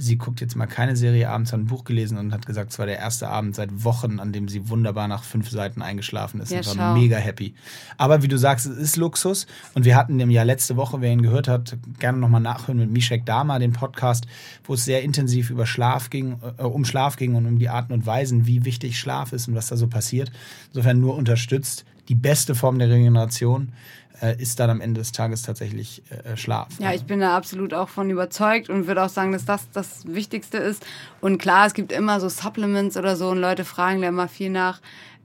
sie 0.00 0.16
guckt 0.16 0.40
jetzt 0.40 0.56
mal 0.56 0.66
keine 0.66 0.96
Serie 0.96 1.28
abends, 1.28 1.52
hat 1.52 1.60
ein 1.60 1.66
Buch 1.66 1.84
gelesen 1.84 2.16
und 2.16 2.32
hat 2.32 2.46
gesagt, 2.46 2.72
es 2.72 2.78
war 2.78 2.86
der 2.86 2.98
erste 2.98 3.28
Abend 3.28 3.54
seit 3.54 3.84
Wochen, 3.84 4.18
an 4.18 4.32
dem 4.32 4.48
sie 4.48 4.68
wunderbar 4.68 5.08
nach 5.08 5.22
fünf 5.22 5.50
Seiten 5.50 5.82
eingeschlafen 5.82 6.40
ist 6.40 6.50
ja, 6.50 6.60
und 6.60 6.78
war 6.78 6.94
mega 6.94 7.16
happy. 7.16 7.54
Aber 7.98 8.22
wie 8.22 8.28
du 8.28 8.38
sagst, 8.38 8.66
es 8.66 8.78
ist 8.78 8.96
Luxus 8.96 9.46
und 9.74 9.84
wir 9.84 9.96
hatten 9.96 10.18
im 10.18 10.30
Jahr 10.30 10.44
letzte 10.44 10.76
Woche, 10.76 11.00
wer 11.00 11.12
ihn 11.12 11.22
gehört 11.22 11.48
hat, 11.48 11.76
gerne 11.98 12.18
nochmal 12.18 12.40
nachhören 12.40 12.78
mit 12.78 12.90
Mishek 12.90 13.26
Dama, 13.26 13.58
den 13.58 13.72
Podcast, 13.72 14.26
wo 14.64 14.74
es 14.74 14.84
sehr 14.84 15.02
intensiv 15.02 15.50
über 15.50 15.66
Schlaf 15.66 16.10
ging, 16.10 16.38
äh, 16.58 16.62
um 16.62 16.84
Schlaf 16.84 17.16
ging 17.16 17.34
und 17.34 17.46
um 17.46 17.58
die 17.58 17.68
Arten 17.68 17.92
und 17.92 18.06
Weisen, 18.06 18.46
wie 18.46 18.64
wichtig 18.64 18.98
Schlaf 18.98 19.32
ist 19.32 19.48
und 19.48 19.54
was 19.54 19.68
da 19.68 19.76
so 19.76 19.86
passiert. 19.86 20.32
Insofern 20.68 21.00
nur 21.00 21.16
unterstützt. 21.16 21.84
Die 22.08 22.14
beste 22.16 22.56
Form 22.56 22.78
der 22.78 22.88
Regeneration 22.88 23.72
äh, 24.20 24.40
ist 24.40 24.60
dann 24.60 24.70
am 24.70 24.80
Ende 24.80 25.00
des 25.00 25.12
Tages 25.12 25.42
tatsächlich 25.42 26.02
äh, 26.10 26.36
Schlaf. 26.36 26.68
Ja, 26.78 26.92
ich 26.92 27.04
bin 27.04 27.20
da 27.20 27.36
absolut 27.36 27.74
auch 27.74 27.88
von 27.88 28.10
überzeugt 28.10 28.68
und 28.68 28.86
würde 28.86 29.02
auch 29.02 29.08
sagen, 29.08 29.32
dass 29.32 29.44
das 29.44 29.70
das 29.72 30.06
Wichtigste 30.06 30.58
ist. 30.58 30.84
Und 31.20 31.38
klar, 31.38 31.66
es 31.66 31.74
gibt 31.74 31.92
immer 31.92 32.20
so 32.20 32.28
Supplements 32.28 32.96
oder 32.96 33.16
so 33.16 33.28
und 33.28 33.38
Leute 33.38 33.64
fragen 33.64 34.02
da 34.02 34.08
immer 34.08 34.28
viel 34.28 34.50
nach. 34.50 34.80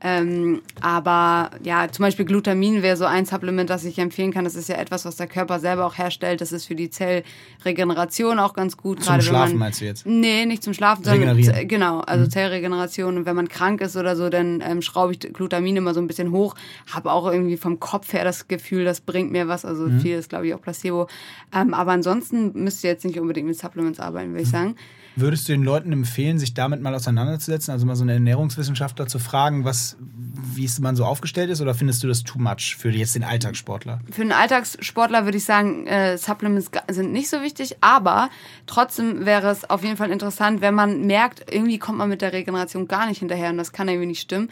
Ähm, 0.07 0.61
aber 0.81 1.49
ja, 1.63 1.91
zum 1.91 2.03
Beispiel 2.03 2.25
Glutamin 2.25 2.83
wäre 2.83 2.95
so 2.95 3.05
ein 3.05 3.25
Supplement, 3.25 3.67
das 3.67 3.83
ich 3.85 3.97
empfehlen 3.97 4.31
kann. 4.31 4.43
Das 4.43 4.53
ist 4.53 4.69
ja 4.69 4.75
etwas, 4.75 5.03
was 5.03 5.15
der 5.15 5.25
Körper 5.25 5.59
selber 5.59 5.83
auch 5.83 5.97
herstellt. 5.97 6.41
Das 6.41 6.51
ist 6.51 6.67
für 6.67 6.75
die 6.75 6.91
Zellregeneration 6.91 8.37
auch 8.37 8.53
ganz 8.53 8.77
gut. 8.77 9.03
Zum 9.03 9.19
Schlafen 9.19 9.53
man, 9.53 9.59
meinst 9.59 9.81
du 9.81 9.85
jetzt? 9.85 10.05
Nee, 10.05 10.45
nicht 10.45 10.61
zum 10.61 10.75
Schlafen, 10.75 11.03
sondern 11.03 11.35
genau, 11.67 12.01
also 12.01 12.25
mhm. 12.25 12.29
Zellregeneration. 12.29 13.17
Und 13.17 13.25
wenn 13.25 13.35
man 13.35 13.47
krank 13.47 13.81
ist 13.81 13.97
oder 13.97 14.15
so, 14.15 14.29
dann 14.29 14.61
ähm, 14.61 14.83
schraube 14.83 15.13
ich 15.13 15.19
Glutamin 15.21 15.75
immer 15.77 15.95
so 15.95 16.01
ein 16.01 16.07
bisschen 16.07 16.29
hoch. 16.29 16.53
Habe 16.91 17.11
auch 17.11 17.25
irgendwie 17.31 17.57
vom 17.57 17.79
Kopf 17.79 18.13
her 18.13 18.23
das 18.23 18.47
Gefühl, 18.47 18.85
das 18.85 19.01
bringt 19.01 19.31
mir 19.31 19.47
was. 19.47 19.65
Also 19.65 19.87
mhm. 19.87 20.01
viel 20.01 20.17
ist, 20.17 20.29
glaube 20.29 20.45
ich, 20.45 20.53
auch 20.53 20.61
Placebo. 20.61 21.07
Ähm, 21.51 21.73
aber 21.73 21.93
ansonsten 21.93 22.51
müsst 22.53 22.83
ihr 22.83 22.91
jetzt 22.91 23.05
nicht 23.05 23.19
unbedingt 23.19 23.47
mit 23.47 23.57
Supplements 23.57 23.99
arbeiten, 23.99 24.33
würde 24.33 24.43
ich 24.43 24.49
mhm. 24.49 24.51
sagen. 24.51 24.75
Würdest 25.17 25.47
du 25.47 25.53
den 25.53 25.63
Leuten 25.63 25.93
empfehlen, 25.93 26.39
sich 26.39 26.53
damit 26.53 26.81
mal 26.81 26.93
auseinanderzusetzen, 26.93 27.71
also 27.71 27.85
mal 27.85 27.95
so 27.95 28.03
einen 28.03 28.09
Ernährungswissenschaftler 28.09 29.07
zu 29.07 29.17
fragen, 29.17 29.63
was, 29.63 29.95
wie 29.99 30.65
es 30.65 30.79
man 30.79 30.97
so 30.97 31.05
aufgestellt 31.05 31.49
ist, 31.49 31.61
oder 31.61 31.73
findest 31.73 32.03
du 32.03 32.07
das 32.07 32.23
too 32.23 32.37
much 32.37 32.75
für 32.77 32.89
jetzt 32.89 33.15
den 33.15 33.23
Alltagssportler? 33.23 34.01
Für 34.11 34.23
den 34.23 34.33
Alltagssportler 34.33 35.23
würde 35.23 35.37
ich 35.37 35.45
sagen, 35.45 35.87
äh, 35.87 36.17
Supplements 36.17 36.69
sind 36.89 37.13
nicht 37.13 37.29
so 37.29 37.41
wichtig, 37.41 37.77
aber 37.79 38.29
trotzdem 38.65 39.25
wäre 39.25 39.49
es 39.49 39.69
auf 39.69 39.83
jeden 39.83 39.95
Fall 39.95 40.11
interessant, 40.11 40.59
wenn 40.59 40.73
man 40.73 41.07
merkt, 41.07 41.45
irgendwie 41.49 41.79
kommt 41.79 41.97
man 41.97 42.09
mit 42.09 42.21
der 42.21 42.33
Regeneration 42.33 42.87
gar 42.87 43.07
nicht 43.07 43.19
hinterher 43.19 43.51
und 43.51 43.57
das 43.57 43.71
kann 43.71 43.87
irgendwie 43.87 44.07
nicht 44.07 44.21
stimmen. 44.21 44.49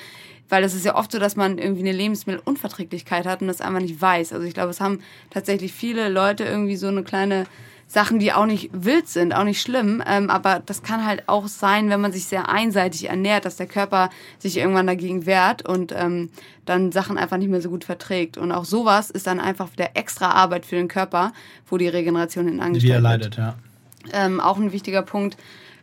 Weil 0.50 0.64
es 0.64 0.76
ist 0.76 0.86
ja 0.86 0.96
oft 0.96 1.12
so, 1.12 1.20
dass 1.20 1.36
man 1.36 1.58
irgendwie 1.58 1.82
eine 1.82 1.94
Lebensmittelunverträglichkeit 1.94 3.26
hat 3.26 3.42
und 3.42 3.48
das 3.48 3.62
einfach 3.62 3.80
nicht 3.80 4.00
weiß. 4.00 4.34
Also 4.34 4.46
ich 4.46 4.54
glaube, 4.54 4.70
es 4.70 4.82
haben 4.82 5.00
tatsächlich 5.30 5.74
viele 5.74 6.10
Leute 6.10 6.44
irgendwie 6.44 6.76
so 6.76 6.88
eine 6.88 7.04
kleine 7.04 7.46
Sachen, 7.88 8.20
die 8.20 8.34
auch 8.34 8.46
nicht 8.46 8.70
wild 8.74 9.08
sind, 9.08 9.34
auch 9.34 9.44
nicht 9.44 9.62
schlimm. 9.62 10.04
Ähm, 10.08 10.30
aber 10.30 10.62
das 10.66 10.84
kann 10.84 11.06
halt 11.06 11.24
auch 11.28 11.48
sein, 11.48 11.90
wenn 11.90 12.02
man 12.02 12.12
sich 12.12 12.26
sehr 12.26 12.50
einseitig 12.50 13.10
ernährt, 13.10 13.46
dass 13.46 13.56
der 13.56 13.68
Körper 13.68 14.10
sich 14.40 14.58
irgendwann 14.58 14.88
dagegen 14.88 15.26
wehrt 15.26 15.68
und 15.68 15.94
ähm, 15.96 16.30
dann 16.66 16.92
Sachen 16.92 17.18
einfach 17.18 17.38
nicht 17.38 17.50
mehr 17.50 17.62
so 17.62 17.70
gut 17.70 17.84
verträgt. 17.84 18.38
Und 18.38 18.52
auch 18.52 18.66
sowas 18.66 19.10
ist 19.10 19.28
dann 19.28 19.40
einfach 19.40 19.72
wieder 19.72 19.92
extra 19.96 20.32
Arbeit 20.32 20.66
für 20.66 20.76
den 20.76 20.88
Körper, 20.88 21.34
wo 21.68 21.78
die 21.78 21.88
Regeneration 21.88 22.48
hin 22.48 22.62
angestellt 22.62 22.94
wird. 22.94 23.04
leidet, 23.04 23.36
ja. 23.38 23.56
Ähm, 24.12 24.40
auch 24.40 24.58
ein 24.58 24.72
wichtiger 24.72 25.02
Punkt, 25.02 25.38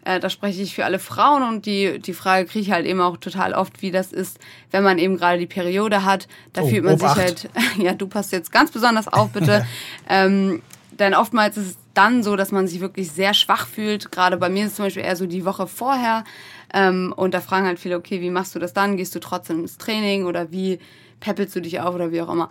äh, 0.04 0.18
da 0.18 0.30
spreche 0.30 0.62
ich 0.62 0.74
für 0.74 0.84
alle 0.84 0.98
Frauen 0.98 1.42
und 1.42 1.66
die, 1.66 1.98
die 1.98 2.14
Frage 2.14 2.46
kriege 2.46 2.60
ich 2.60 2.70
halt 2.70 2.86
eben 2.86 3.00
auch 3.00 3.18
total 3.18 3.52
oft, 3.52 3.82
wie 3.82 3.90
das 3.90 4.12
ist, 4.12 4.38
wenn 4.70 4.82
man 4.82 4.98
eben 4.98 5.16
gerade 5.16 5.38
die 5.38 5.46
Periode 5.46 6.04
hat. 6.04 6.26
Da 6.52 6.62
oh, 6.62 6.68
fühlt 6.68 6.84
man 6.84 6.94
Obacht. 6.94 7.16
sich 7.16 7.24
halt, 7.24 7.50
ja, 7.78 7.92
du 7.92 8.06
passt 8.06 8.32
jetzt 8.32 8.50
ganz 8.50 8.70
besonders 8.70 9.08
auf, 9.08 9.30
bitte. 9.30 9.66
ähm, 10.08 10.62
denn 11.00 11.14
oftmals 11.14 11.56
ist 11.56 11.66
es 11.66 11.78
dann 11.94 12.22
so, 12.22 12.36
dass 12.36 12.52
man 12.52 12.68
sich 12.68 12.80
wirklich 12.80 13.10
sehr 13.10 13.34
schwach 13.34 13.66
fühlt. 13.66 14.12
Gerade 14.12 14.36
bei 14.36 14.48
mir 14.50 14.64
ist 14.64 14.72
es 14.72 14.76
zum 14.76 14.84
Beispiel 14.84 15.02
eher 15.02 15.16
so 15.16 15.26
die 15.26 15.44
Woche 15.44 15.66
vorher. 15.66 16.24
Ähm, 16.72 17.12
und 17.16 17.34
da 17.34 17.40
fragen 17.40 17.66
halt 17.66 17.80
viele, 17.80 17.96
okay, 17.96 18.20
wie 18.20 18.30
machst 18.30 18.54
du 18.54 18.58
das 18.58 18.74
dann? 18.74 18.96
Gehst 18.96 19.14
du 19.14 19.18
trotzdem 19.18 19.60
ins 19.60 19.78
Training 19.78 20.26
oder 20.26 20.52
wie 20.52 20.78
peppelst 21.18 21.56
du 21.56 21.60
dich 21.60 21.80
auf 21.80 21.94
oder 21.94 22.12
wie 22.12 22.20
auch 22.20 22.30
immer? 22.30 22.50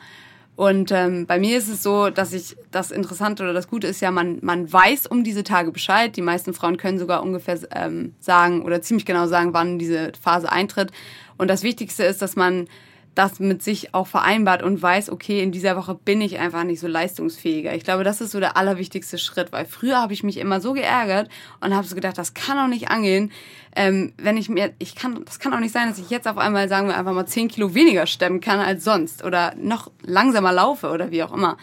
Und 0.55 0.91
ähm, 0.91 1.25
bei 1.25 1.39
mir 1.39 1.57
ist 1.57 1.69
es 1.69 1.83
so, 1.83 2.09
dass 2.09 2.33
ich 2.33 2.57
das 2.69 2.91
Interessante 2.91 3.43
oder 3.43 3.53
das 3.53 3.69
Gute 3.69 3.87
ist 3.87 4.01
ja, 4.01 4.11
man, 4.11 4.39
man 4.41 4.71
weiß 4.71 5.07
um 5.07 5.23
diese 5.23 5.45
Tage 5.45 5.71
Bescheid. 5.71 6.17
Die 6.17 6.21
meisten 6.21 6.53
Frauen 6.53 6.75
können 6.75 6.99
sogar 6.99 7.23
ungefähr 7.23 7.57
ähm, 7.73 8.13
sagen 8.19 8.63
oder 8.63 8.81
ziemlich 8.81 9.05
genau 9.05 9.27
sagen, 9.27 9.53
wann 9.53 9.79
diese 9.79 10.11
Phase 10.21 10.51
eintritt. 10.51 10.91
Und 11.37 11.49
das 11.49 11.63
Wichtigste 11.63 12.03
ist, 12.03 12.21
dass 12.21 12.35
man 12.35 12.67
das 13.15 13.39
mit 13.39 13.61
sich 13.61 13.93
auch 13.93 14.07
vereinbart 14.07 14.63
und 14.63 14.81
weiß, 14.81 15.09
okay, 15.09 15.41
in 15.41 15.51
dieser 15.51 15.75
Woche 15.75 15.95
bin 15.95 16.21
ich 16.21 16.39
einfach 16.39 16.63
nicht 16.63 16.79
so 16.79 16.87
leistungsfähiger. 16.87 17.73
Ich 17.75 17.83
glaube, 17.83 18.03
das 18.03 18.21
ist 18.21 18.31
so 18.31 18.39
der 18.39 18.55
allerwichtigste 18.55 19.17
Schritt, 19.17 19.51
weil 19.51 19.65
früher 19.65 19.97
habe 19.97 20.13
ich 20.13 20.23
mich 20.23 20.37
immer 20.37 20.61
so 20.61 20.73
geärgert 20.73 21.29
und 21.59 21.75
habe 21.75 21.87
so 21.87 21.95
gedacht, 21.95 22.17
das 22.17 22.33
kann 22.33 22.57
doch 22.57 22.67
nicht 22.67 22.89
angehen, 22.89 23.31
ähm, 23.75 24.13
wenn 24.17 24.37
ich 24.37 24.49
mir, 24.49 24.73
ich 24.79 24.95
kann, 24.95 25.23
das 25.25 25.39
kann 25.39 25.53
auch 25.53 25.59
nicht 25.59 25.73
sein, 25.73 25.89
dass 25.89 25.99
ich 25.99 26.09
jetzt 26.09 26.27
auf 26.27 26.37
einmal, 26.37 26.69
sagen 26.69 26.87
wir 26.87 26.97
einfach 26.97 27.13
mal, 27.13 27.25
10 27.25 27.49
Kilo 27.49 27.75
weniger 27.75 28.07
stemmen 28.07 28.41
kann 28.41 28.59
als 28.59 28.83
sonst 28.83 29.23
oder 29.23 29.53
noch 29.55 29.91
langsamer 30.01 30.51
laufe 30.51 30.89
oder 30.89 31.11
wie 31.11 31.23
auch 31.23 31.33
immer 31.33 31.57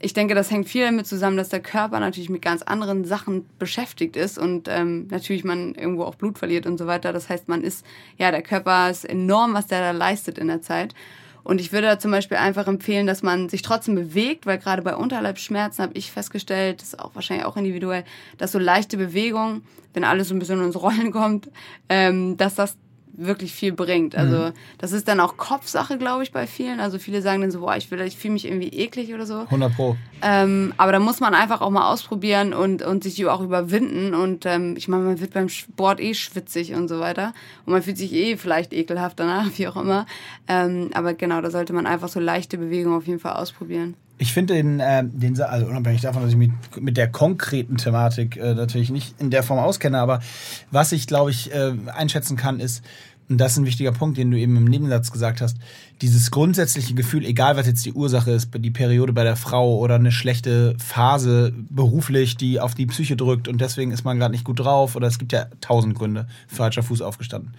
ich 0.00 0.12
denke, 0.12 0.34
das 0.34 0.50
hängt 0.50 0.68
viel 0.68 0.84
damit 0.84 1.06
zusammen, 1.06 1.36
dass 1.36 1.48
der 1.48 1.60
Körper 1.60 1.98
natürlich 1.98 2.30
mit 2.30 2.42
ganz 2.42 2.62
anderen 2.62 3.04
Sachen 3.04 3.46
beschäftigt 3.58 4.16
ist 4.16 4.38
und 4.38 4.68
ähm, 4.68 5.08
natürlich 5.10 5.42
man 5.42 5.74
irgendwo 5.74 6.04
auch 6.04 6.14
Blut 6.14 6.38
verliert 6.38 6.66
und 6.66 6.78
so 6.78 6.86
weiter. 6.86 7.12
Das 7.12 7.28
heißt, 7.28 7.48
man 7.48 7.62
ist, 7.62 7.84
ja, 8.16 8.30
der 8.30 8.42
Körper 8.42 8.90
ist 8.90 9.04
enorm, 9.04 9.54
was 9.54 9.66
der 9.66 9.80
da 9.80 9.90
leistet 9.90 10.38
in 10.38 10.48
der 10.48 10.62
Zeit. 10.62 10.94
Und 11.42 11.60
ich 11.60 11.72
würde 11.72 11.86
da 11.86 11.98
zum 11.98 12.10
Beispiel 12.10 12.36
einfach 12.36 12.68
empfehlen, 12.68 13.06
dass 13.06 13.22
man 13.22 13.48
sich 13.48 13.62
trotzdem 13.62 13.94
bewegt, 13.94 14.46
weil 14.46 14.58
gerade 14.58 14.82
bei 14.82 14.94
Unterleibsschmerzen 14.94 15.82
habe 15.82 15.94
ich 15.94 16.12
festgestellt, 16.12 16.82
das 16.82 16.88
ist 16.88 17.00
auch 17.00 17.14
wahrscheinlich 17.14 17.46
auch 17.46 17.56
individuell, 17.56 18.04
dass 18.36 18.52
so 18.52 18.58
leichte 18.58 18.98
Bewegung, 18.98 19.62
wenn 19.94 20.04
alles 20.04 20.28
so 20.28 20.34
ein 20.34 20.38
bisschen 20.38 20.62
ins 20.62 20.76
Rollen 20.80 21.10
kommt, 21.10 21.50
ähm, 21.88 22.36
dass 22.36 22.54
das 22.54 22.76
wirklich 23.18 23.52
viel 23.52 23.72
bringt. 23.72 24.16
Also 24.16 24.36
mhm. 24.36 24.52
das 24.78 24.92
ist 24.92 25.08
dann 25.08 25.20
auch 25.20 25.36
Kopfsache, 25.36 25.98
glaube 25.98 26.22
ich, 26.22 26.32
bei 26.32 26.46
vielen. 26.46 26.80
Also 26.80 26.98
viele 26.98 27.20
sagen 27.20 27.40
dann 27.40 27.50
so, 27.50 27.60
boah, 27.60 27.76
ich 27.76 27.90
will, 27.90 28.00
ich 28.00 28.16
fühle 28.16 28.34
mich 28.34 28.46
irgendwie 28.46 28.68
eklig 28.68 29.12
oder 29.12 29.26
so. 29.26 29.40
100 29.40 29.74
pro. 29.74 29.96
Ähm, 30.22 30.72
aber 30.76 30.92
da 30.92 31.00
muss 31.00 31.20
man 31.20 31.34
einfach 31.34 31.60
auch 31.60 31.70
mal 31.70 31.92
ausprobieren 31.92 32.54
und, 32.54 32.82
und 32.82 33.02
sich 33.02 33.26
auch 33.26 33.40
überwinden. 33.40 34.14
Und 34.14 34.46
ähm, 34.46 34.74
ich 34.76 34.88
meine, 34.88 35.02
man 35.02 35.20
wird 35.20 35.34
beim 35.34 35.48
Sport 35.48 36.00
eh 36.00 36.14
schwitzig 36.14 36.74
und 36.74 36.88
so 36.88 37.00
weiter. 37.00 37.34
Und 37.66 37.72
man 37.72 37.82
fühlt 37.82 37.98
sich 37.98 38.12
eh 38.12 38.36
vielleicht 38.36 38.72
ekelhaft 38.72 39.18
danach, 39.18 39.46
wie 39.56 39.68
auch 39.68 39.76
immer. 39.76 40.06
Ähm, 40.46 40.90
aber 40.94 41.14
genau, 41.14 41.40
da 41.40 41.50
sollte 41.50 41.72
man 41.72 41.86
einfach 41.86 42.08
so 42.08 42.20
leichte 42.20 42.56
Bewegungen 42.56 42.96
auf 42.96 43.06
jeden 43.06 43.20
Fall 43.20 43.34
ausprobieren. 43.34 43.94
Ich 44.18 44.32
finde 44.32 44.54
den, 44.54 44.80
äh, 44.80 45.04
den, 45.04 45.40
also 45.40 45.66
unabhängig 45.66 46.00
davon, 46.00 46.22
dass 46.22 46.32
ich 46.32 46.36
mich 46.36 46.50
mit 46.80 46.96
der 46.96 47.08
konkreten 47.08 47.76
Thematik 47.76 48.36
äh, 48.36 48.54
natürlich 48.54 48.90
nicht 48.90 49.20
in 49.20 49.30
der 49.30 49.44
Form 49.44 49.60
auskenne, 49.60 49.98
aber 49.98 50.20
was 50.70 50.92
ich, 50.92 51.06
glaube 51.06 51.30
ich, 51.30 51.54
äh, 51.54 51.72
einschätzen 51.94 52.36
kann, 52.36 52.58
ist, 52.58 52.82
und 53.28 53.38
das 53.38 53.52
ist 53.52 53.58
ein 53.58 53.66
wichtiger 53.66 53.92
Punkt, 53.92 54.16
den 54.16 54.30
du 54.30 54.38
eben 54.38 54.56
im 54.56 54.64
Nebensatz 54.64 55.12
gesagt 55.12 55.40
hast, 55.40 55.58
dieses 56.00 56.30
grundsätzliche 56.30 56.94
Gefühl, 56.94 57.26
egal 57.26 57.56
was 57.56 57.66
jetzt 57.66 57.84
die 57.84 57.92
Ursache 57.92 58.30
ist, 58.30 58.50
die 58.56 58.70
Periode 58.70 59.12
bei 59.12 59.22
der 59.22 59.36
Frau 59.36 59.76
oder 59.76 59.96
eine 59.96 60.12
schlechte 60.12 60.74
Phase 60.78 61.52
beruflich, 61.68 62.36
die 62.36 62.58
auf 62.58 62.74
die 62.74 62.86
Psyche 62.86 63.16
drückt 63.16 63.46
und 63.46 63.60
deswegen 63.60 63.92
ist 63.92 64.04
man 64.04 64.18
gerade 64.18 64.32
nicht 64.32 64.44
gut 64.44 64.60
drauf 64.60 64.96
oder 64.96 65.06
es 65.06 65.18
gibt 65.18 65.32
ja 65.32 65.46
tausend 65.60 65.94
Gründe, 65.94 66.26
falscher 66.46 66.82
Fuß 66.82 67.02
aufgestanden. 67.02 67.54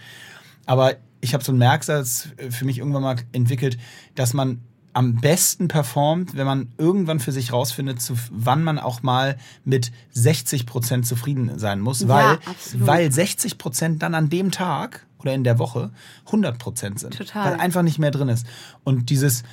Aber 0.66 0.94
ich 1.20 1.34
habe 1.34 1.44
so 1.44 1.52
einen 1.52 1.58
Merksatz 1.58 2.28
für 2.50 2.64
mich 2.64 2.78
irgendwann 2.78 3.02
mal 3.02 3.16
entwickelt, 3.32 3.78
dass 4.14 4.34
man 4.34 4.60
am 4.92 5.16
besten 5.16 5.68
performt, 5.68 6.36
wenn 6.36 6.46
man 6.46 6.68
irgendwann 6.78 7.20
für 7.20 7.32
sich 7.32 7.52
rausfindet, 7.52 8.02
zu, 8.02 8.14
wann 8.30 8.64
man 8.64 8.78
auch 8.78 9.02
mal 9.02 9.36
mit 9.64 9.92
60 10.12 10.66
Prozent 10.66 11.06
zufrieden 11.06 11.58
sein 11.58 11.80
muss, 11.80 12.08
weil, 12.08 12.24
ja, 12.24 12.38
weil 12.74 13.12
60 13.12 13.58
Prozent 13.58 14.02
dann 14.02 14.14
an 14.14 14.30
dem 14.30 14.50
Tag 14.50 15.06
oder 15.18 15.32
in 15.34 15.44
der 15.44 15.58
Woche 15.58 15.90
100 16.26 16.58
Prozent 16.58 16.98
sind. 16.98 17.16
Total. 17.16 17.52
Weil 17.52 17.60
einfach 17.60 17.82
nicht 17.82 17.98
mehr 17.98 18.10
drin 18.10 18.28
ist. 18.28 18.46
Und 18.84 19.10
dieses, 19.10 19.44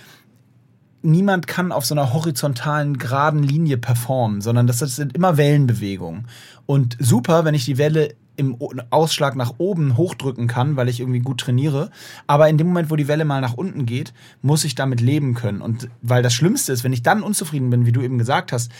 niemand 1.01 1.47
kann 1.47 1.71
auf 1.71 1.85
so 1.85 1.93
einer 1.93 2.13
horizontalen, 2.13 2.97
geraden 2.97 3.43
Linie 3.43 3.77
performen, 3.77 4.41
sondern 4.41 4.67
das 4.67 4.79
sind 4.79 5.15
immer 5.15 5.37
Wellenbewegungen. 5.37 6.27
Und 6.65 6.97
super, 6.99 7.45
wenn 7.45 7.53
ich 7.53 7.65
die 7.65 7.77
Welle 7.77 8.15
im 8.37 8.57
Ausschlag 8.91 9.35
nach 9.35 9.55
oben 9.57 9.97
hochdrücken 9.97 10.47
kann, 10.47 10.77
weil 10.77 10.89
ich 10.89 10.99
irgendwie 10.99 11.19
gut 11.19 11.41
trainiere. 11.41 11.89
Aber 12.27 12.47
in 12.47 12.57
dem 12.57 12.67
Moment, 12.67 12.89
wo 12.89 12.95
die 12.95 13.07
Welle 13.07 13.25
mal 13.25 13.41
nach 13.41 13.55
unten 13.55 13.85
geht, 13.85 14.13
muss 14.41 14.63
ich 14.63 14.75
damit 14.75 15.01
leben 15.01 15.33
können. 15.33 15.61
Und 15.61 15.89
weil 16.01 16.23
das 16.23 16.33
Schlimmste 16.33 16.71
ist, 16.71 16.83
wenn 16.83 16.93
ich 16.93 17.03
dann 17.03 17.23
unzufrieden 17.23 17.69
bin, 17.69 17.85
wie 17.85 17.91
du 17.91 18.01
eben 18.01 18.17
gesagt 18.17 18.51
hast, 18.51 18.71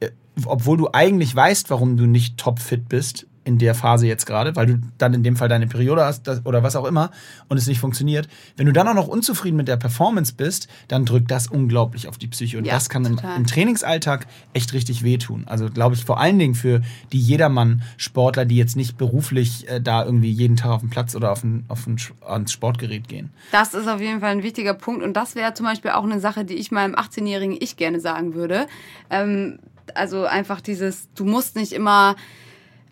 äh, 0.00 0.10
obwohl 0.44 0.76
du 0.76 0.88
eigentlich 0.92 1.34
weißt, 1.34 1.70
warum 1.70 1.96
du 1.96 2.06
nicht 2.06 2.38
topfit 2.38 2.88
bist, 2.88 3.26
in 3.44 3.58
der 3.58 3.74
Phase 3.74 4.06
jetzt 4.06 4.26
gerade, 4.26 4.56
weil 4.56 4.66
du 4.66 4.80
dann 4.98 5.14
in 5.14 5.22
dem 5.22 5.36
Fall 5.36 5.48
deine 5.48 5.66
Periode 5.66 6.04
hast 6.04 6.26
das, 6.26 6.44
oder 6.46 6.62
was 6.62 6.76
auch 6.76 6.86
immer 6.86 7.10
und 7.48 7.58
es 7.58 7.66
nicht 7.66 7.78
funktioniert. 7.78 8.28
Wenn 8.56 8.66
du 8.66 8.72
dann 8.72 8.88
auch 8.88 8.94
noch 8.94 9.08
unzufrieden 9.08 9.56
mit 9.56 9.68
der 9.68 9.76
Performance 9.76 10.34
bist, 10.34 10.68
dann 10.88 11.04
drückt 11.04 11.30
das 11.30 11.48
unglaublich 11.48 12.08
auf 12.08 12.18
die 12.18 12.26
Psyche 12.26 12.58
und 12.58 12.64
ja, 12.64 12.74
das 12.74 12.88
kann 12.88 13.04
im, 13.04 13.20
im, 13.36 13.46
Trainingsalltag 13.46 14.26
echt 14.54 14.72
richtig 14.72 15.02
wehtun. 15.02 15.44
Also 15.46 15.68
glaube 15.68 15.94
ich 15.94 16.04
vor 16.04 16.18
allen 16.18 16.38
Dingen 16.38 16.54
für 16.54 16.80
die 17.12 17.20
Jedermann-Sportler, 17.20 18.46
die 18.46 18.56
jetzt 18.56 18.76
nicht 18.76 18.96
beruflich 18.96 19.68
äh, 19.68 19.80
da 19.80 20.04
irgendwie 20.04 20.30
jeden 20.30 20.56
Tag 20.56 20.70
auf 20.70 20.80
den 20.80 20.90
Platz 20.90 21.14
oder 21.14 21.30
auf 21.30 21.44
ein, 21.44 21.64
auf 21.68 21.86
ein, 21.86 21.98
ans 22.26 22.52
Sportgerät 22.52 23.08
gehen. 23.08 23.30
Das 23.52 23.74
ist 23.74 23.88
auf 23.88 24.00
jeden 24.00 24.20
Fall 24.20 24.30
ein 24.30 24.42
wichtiger 24.42 24.74
Punkt 24.74 25.02
und 25.02 25.14
das 25.14 25.34
wäre 25.34 25.52
zum 25.54 25.66
Beispiel 25.66 25.90
auch 25.90 26.04
eine 26.04 26.20
Sache, 26.20 26.44
die 26.44 26.54
ich 26.54 26.70
meinem 26.70 26.94
18-jährigen 26.94 27.56
Ich 27.60 27.76
gerne 27.76 28.00
sagen 28.00 28.34
würde. 28.34 28.66
Ähm, 29.10 29.58
also 29.94 30.24
einfach 30.24 30.62
dieses, 30.62 31.08
du 31.14 31.24
musst 31.24 31.56
nicht 31.56 31.72
immer 31.72 32.16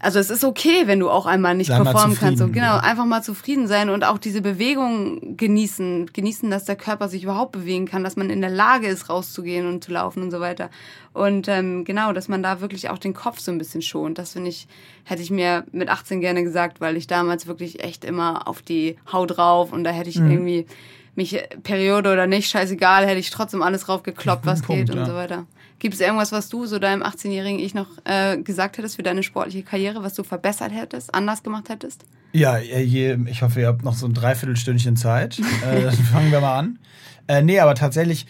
also 0.02 0.18
es 0.18 0.30
ist 0.30 0.42
okay, 0.42 0.86
wenn 0.86 0.98
du 0.98 1.08
auch 1.08 1.26
einmal 1.26 1.54
nicht 1.54 1.68
Sei 1.68 1.80
performen 1.80 2.16
kannst. 2.18 2.40
So, 2.40 2.48
genau, 2.48 2.76
einfach 2.78 3.04
mal 3.04 3.22
zufrieden 3.22 3.68
sein 3.68 3.88
und 3.88 4.02
auch 4.02 4.18
diese 4.18 4.42
Bewegung 4.42 5.36
genießen. 5.36 6.10
Genießen, 6.12 6.50
dass 6.50 6.64
der 6.64 6.74
Körper 6.74 7.08
sich 7.08 7.22
überhaupt 7.22 7.52
bewegen 7.52 7.86
kann, 7.86 8.02
dass 8.02 8.16
man 8.16 8.28
in 8.28 8.40
der 8.40 8.50
Lage 8.50 8.88
ist, 8.88 9.08
rauszugehen 9.08 9.64
und 9.68 9.84
zu 9.84 9.92
laufen 9.92 10.24
und 10.24 10.32
so 10.32 10.40
weiter. 10.40 10.70
Und 11.12 11.46
ähm, 11.46 11.84
genau, 11.84 12.12
dass 12.12 12.26
man 12.26 12.42
da 12.42 12.60
wirklich 12.60 12.90
auch 12.90 12.98
den 12.98 13.14
Kopf 13.14 13.38
so 13.38 13.52
ein 13.52 13.58
bisschen 13.58 13.80
schont. 13.80 14.18
Das 14.18 14.32
finde 14.32 14.48
ich, 14.48 14.66
hätte 15.04 15.22
ich 15.22 15.30
mir 15.30 15.64
mit 15.70 15.88
18 15.88 16.20
gerne 16.20 16.42
gesagt, 16.42 16.80
weil 16.80 16.96
ich 16.96 17.06
damals 17.06 17.46
wirklich 17.46 17.84
echt 17.84 18.04
immer 18.04 18.48
auf 18.48 18.60
die 18.60 18.96
Hau 19.12 19.24
drauf 19.24 19.72
und 19.72 19.84
da 19.84 19.90
hätte 19.90 20.10
ich 20.10 20.18
mhm. 20.18 20.32
irgendwie 20.32 20.66
mich 21.14 21.40
Periode 21.62 22.12
oder 22.12 22.26
nicht, 22.26 22.50
scheißegal, 22.50 23.06
hätte 23.06 23.20
ich 23.20 23.30
trotzdem 23.30 23.62
alles 23.62 23.82
draufgekloppt, 23.82 24.46
was 24.46 24.62
Punkt, 24.62 24.86
geht 24.86 24.90
und 24.90 25.02
ja. 25.02 25.06
so 25.06 25.14
weiter. 25.14 25.46
Gibt 25.82 25.94
es 25.94 26.00
irgendwas, 26.00 26.30
was 26.30 26.48
du 26.48 26.64
so 26.64 26.78
deinem 26.78 27.02
18-jährigen 27.02 27.58
Ich 27.58 27.74
noch 27.74 27.88
äh, 28.04 28.38
gesagt 28.40 28.78
hättest 28.78 28.94
für 28.94 29.02
deine 29.02 29.24
sportliche 29.24 29.64
Karriere, 29.64 30.04
was 30.04 30.14
du 30.14 30.22
verbessert 30.22 30.70
hättest, 30.70 31.12
anders 31.12 31.42
gemacht 31.42 31.68
hättest? 31.70 32.04
Ja, 32.30 32.56
je, 32.58 33.18
ich 33.26 33.42
hoffe, 33.42 33.62
ihr 33.62 33.66
habt 33.66 33.82
noch 33.82 33.94
so 33.94 34.06
ein 34.06 34.14
Dreiviertelstündchen 34.14 34.94
Zeit. 34.94 35.40
äh, 35.66 35.82
dann 35.82 35.92
fangen 35.92 36.30
wir 36.30 36.40
mal 36.40 36.56
an. 36.56 36.78
Äh, 37.26 37.42
nee, 37.42 37.58
aber 37.58 37.74
tatsächlich 37.74 38.28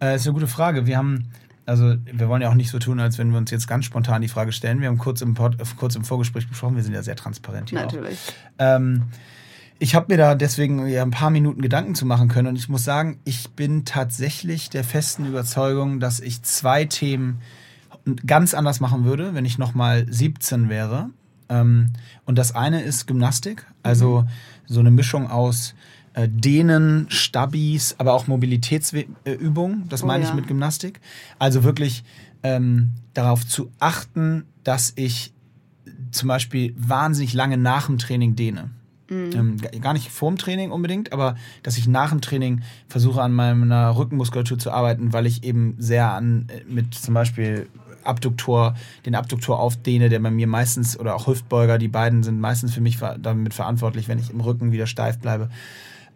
äh, 0.00 0.16
ist 0.16 0.26
eine 0.26 0.32
gute 0.32 0.46
Frage. 0.46 0.86
Wir 0.86 0.96
haben, 0.96 1.26
also 1.66 1.94
wir 2.10 2.26
wollen 2.30 2.40
ja 2.40 2.48
auch 2.48 2.54
nicht 2.54 2.70
so 2.70 2.78
tun, 2.78 2.98
als 3.00 3.18
wenn 3.18 3.30
wir 3.32 3.36
uns 3.36 3.50
jetzt 3.50 3.68
ganz 3.68 3.84
spontan 3.84 4.22
die 4.22 4.28
Frage 4.28 4.52
stellen. 4.52 4.80
Wir 4.80 4.88
haben 4.88 4.96
kurz 4.96 5.20
im, 5.20 5.34
Pod, 5.34 5.58
kurz 5.76 5.96
im 5.96 6.04
Vorgespräch 6.04 6.48
besprochen, 6.48 6.74
wir 6.74 6.82
sind 6.82 6.94
ja 6.94 7.02
sehr 7.02 7.16
transparent 7.16 7.68
hier. 7.68 7.80
Natürlich. 7.80 8.18
Ähm, 8.58 9.02
ich 9.78 9.94
habe 9.94 10.06
mir 10.12 10.16
da 10.16 10.34
deswegen 10.34 10.86
ja 10.86 11.02
ein 11.02 11.10
paar 11.10 11.30
Minuten 11.30 11.60
Gedanken 11.60 11.94
zu 11.94 12.06
machen 12.06 12.28
können 12.28 12.48
und 12.48 12.56
ich 12.56 12.68
muss 12.68 12.84
sagen, 12.84 13.18
ich 13.24 13.50
bin 13.50 13.84
tatsächlich 13.84 14.70
der 14.70 14.84
festen 14.84 15.26
Überzeugung, 15.26 16.00
dass 16.00 16.20
ich 16.20 16.42
zwei 16.42 16.84
Themen 16.84 17.40
ganz 18.26 18.54
anders 18.54 18.80
machen 18.80 19.04
würde, 19.04 19.34
wenn 19.34 19.44
ich 19.44 19.58
nochmal 19.58 20.06
17 20.08 20.68
wäre. 20.68 21.10
Ähm, 21.48 21.90
und 22.24 22.38
das 22.38 22.54
eine 22.54 22.82
ist 22.82 23.06
Gymnastik, 23.06 23.66
also 23.82 24.22
mhm. 24.22 24.28
so 24.66 24.80
eine 24.80 24.90
Mischung 24.90 25.30
aus 25.30 25.74
äh, 26.14 26.28
Dehnen, 26.28 27.06
Stabis, 27.08 27.96
aber 27.98 28.14
auch 28.14 28.26
Mobilitätsübungen. 28.26 29.88
Das 29.88 30.02
oh, 30.02 30.06
meine 30.06 30.22
ich 30.22 30.30
ja. 30.30 30.34
mit 30.34 30.46
Gymnastik. 30.46 31.00
Also 31.38 31.64
wirklich 31.64 32.04
ähm, 32.42 32.92
darauf 33.14 33.46
zu 33.46 33.70
achten, 33.80 34.44
dass 34.62 34.92
ich 34.96 35.32
zum 36.10 36.28
Beispiel 36.28 36.74
wahnsinnig 36.78 37.34
lange 37.34 37.56
nach 37.56 37.86
dem 37.86 37.98
Training 37.98 38.36
dehne. 38.36 38.70
Mhm. 39.14 39.32
Ähm, 39.34 39.80
gar 39.80 39.92
nicht 39.92 40.10
vorm 40.10 40.36
Training 40.36 40.70
unbedingt, 40.70 41.12
aber 41.12 41.36
dass 41.62 41.78
ich 41.78 41.86
nach 41.86 42.10
dem 42.10 42.20
Training 42.20 42.62
versuche 42.88 43.22
an 43.22 43.32
meiner 43.32 43.96
Rückenmuskulatur 43.96 44.58
zu 44.58 44.70
arbeiten, 44.70 45.12
weil 45.12 45.26
ich 45.26 45.44
eben 45.44 45.76
sehr 45.78 46.12
an 46.12 46.46
äh, 46.48 46.62
mit 46.72 46.94
zum 46.94 47.14
Beispiel 47.14 47.68
Abduktor, 48.04 48.74
den 49.06 49.14
Abduktor 49.14 49.58
aufdehne, 49.58 50.08
der 50.08 50.20
bei 50.20 50.30
mir 50.30 50.46
meistens, 50.46 50.98
oder 50.98 51.14
auch 51.14 51.26
Hüftbeuger, 51.26 51.78
die 51.78 51.88
beiden 51.88 52.22
sind 52.22 52.40
meistens 52.40 52.74
für 52.74 52.80
mich 52.80 52.98
damit 52.98 53.54
verantwortlich, 53.54 54.08
wenn 54.08 54.18
ich 54.18 54.30
im 54.30 54.40
Rücken 54.40 54.72
wieder 54.72 54.86
steif 54.86 55.18
bleibe. 55.18 55.48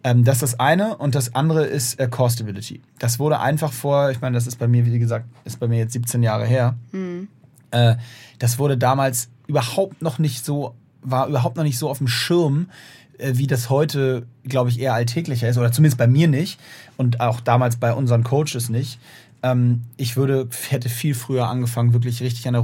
Ähm, 0.03 0.23
das 0.23 0.37
ist 0.37 0.53
das 0.53 0.59
eine 0.59 0.97
und 0.97 1.15
das 1.15 1.35
andere 1.35 1.65
ist 1.65 1.99
äh, 1.99 2.07
Core 2.07 2.29
Stability. 2.29 2.81
Das 2.99 3.19
wurde 3.19 3.39
einfach 3.39 3.73
vor, 3.73 4.11
ich 4.11 4.21
meine, 4.21 4.35
das 4.35 4.47
ist 4.47 4.57
bei 4.57 4.67
mir, 4.67 4.85
wie 4.85 4.99
gesagt, 4.99 5.25
ist 5.43 5.59
bei 5.59 5.67
mir 5.67 5.77
jetzt 5.77 5.93
17 5.93 6.23
Jahre 6.23 6.45
her. 6.45 6.75
Mhm. 6.91 7.27
Äh, 7.71 7.95
das 8.37 8.59
wurde 8.59 8.77
damals 8.77 9.29
überhaupt 9.47 10.01
noch 10.01 10.19
nicht 10.19 10.45
so 10.45 10.75
war 11.01 11.27
überhaupt 11.27 11.57
noch 11.57 11.63
nicht 11.63 11.77
so 11.77 11.89
auf 11.89 11.99
dem 11.99 12.07
Schirm, 12.07 12.69
äh, 13.17 13.33
wie 13.35 13.47
das 13.47 13.69
heute, 13.69 14.25
glaube 14.43 14.69
ich, 14.69 14.79
eher 14.79 14.93
alltäglicher 14.93 15.49
ist, 15.49 15.57
oder 15.57 15.71
zumindest 15.71 15.97
bei 15.97 16.07
mir 16.07 16.27
nicht 16.27 16.59
und 16.97 17.19
auch 17.19 17.39
damals 17.41 17.77
bei 17.77 17.93
unseren 17.93 18.23
Coaches 18.23 18.69
nicht. 18.69 18.99
Ähm, 19.43 19.83
ich 19.97 20.17
würde, 20.17 20.47
hätte 20.69 20.89
viel 20.89 21.15
früher 21.15 21.47
angefangen, 21.47 21.93
wirklich 21.93 22.21
richtig 22.21 22.47
an 22.47 22.53
der 22.53 22.63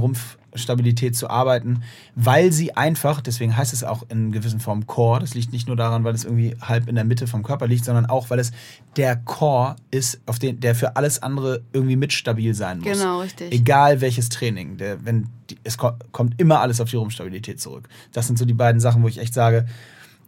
Rumpfstabilität 0.56 1.14
zu 1.14 1.28
arbeiten, 1.28 1.82
weil 2.14 2.52
sie 2.52 2.76
einfach, 2.76 3.20
deswegen 3.20 3.56
heißt 3.56 3.72
es 3.72 3.84
auch 3.84 4.04
in 4.08 4.32
gewissen 4.32 4.58
Form 4.58 4.86
Core, 4.86 5.20
das 5.20 5.34
liegt 5.34 5.52
nicht 5.52 5.68
nur 5.68 5.76
daran, 5.76 6.02
weil 6.04 6.14
es 6.14 6.24
irgendwie 6.24 6.56
halb 6.60 6.88
in 6.88 6.94
der 6.94 7.04
Mitte 7.04 7.26
vom 7.26 7.42
Körper 7.42 7.66
liegt, 7.66 7.84
sondern 7.84 8.06
auch, 8.06 8.30
weil 8.30 8.38
es 8.38 8.52
der 8.96 9.16
Core 9.16 9.76
ist, 9.90 10.20
auf 10.26 10.38
den, 10.38 10.60
der 10.60 10.74
für 10.74 10.96
alles 10.96 11.22
andere 11.22 11.62
irgendwie 11.72 11.96
mitstabil 11.96 12.54
sein 12.54 12.80
muss. 12.80 12.98
Genau, 12.98 13.20
richtig. 13.20 13.52
Egal 13.52 14.00
welches 14.00 14.30
Training. 14.30 14.78
Der, 14.78 15.04
wenn 15.04 15.28
die, 15.50 15.58
es 15.62 15.76
kommt 15.76 16.40
immer 16.40 16.60
alles 16.60 16.80
auf 16.80 16.90
die 16.90 16.96
Rumpfstabilität 16.96 17.60
zurück. 17.60 17.88
Das 18.12 18.26
sind 18.26 18.38
so 18.38 18.44
die 18.44 18.54
beiden 18.54 18.80
Sachen, 18.80 19.02
wo 19.02 19.08
ich 19.08 19.18
echt 19.18 19.34
sage, 19.34 19.66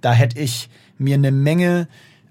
da 0.00 0.12
hätte 0.12 0.38
ich 0.38 0.68
mir 0.98 1.14
eine 1.14 1.32
Menge 1.32 1.88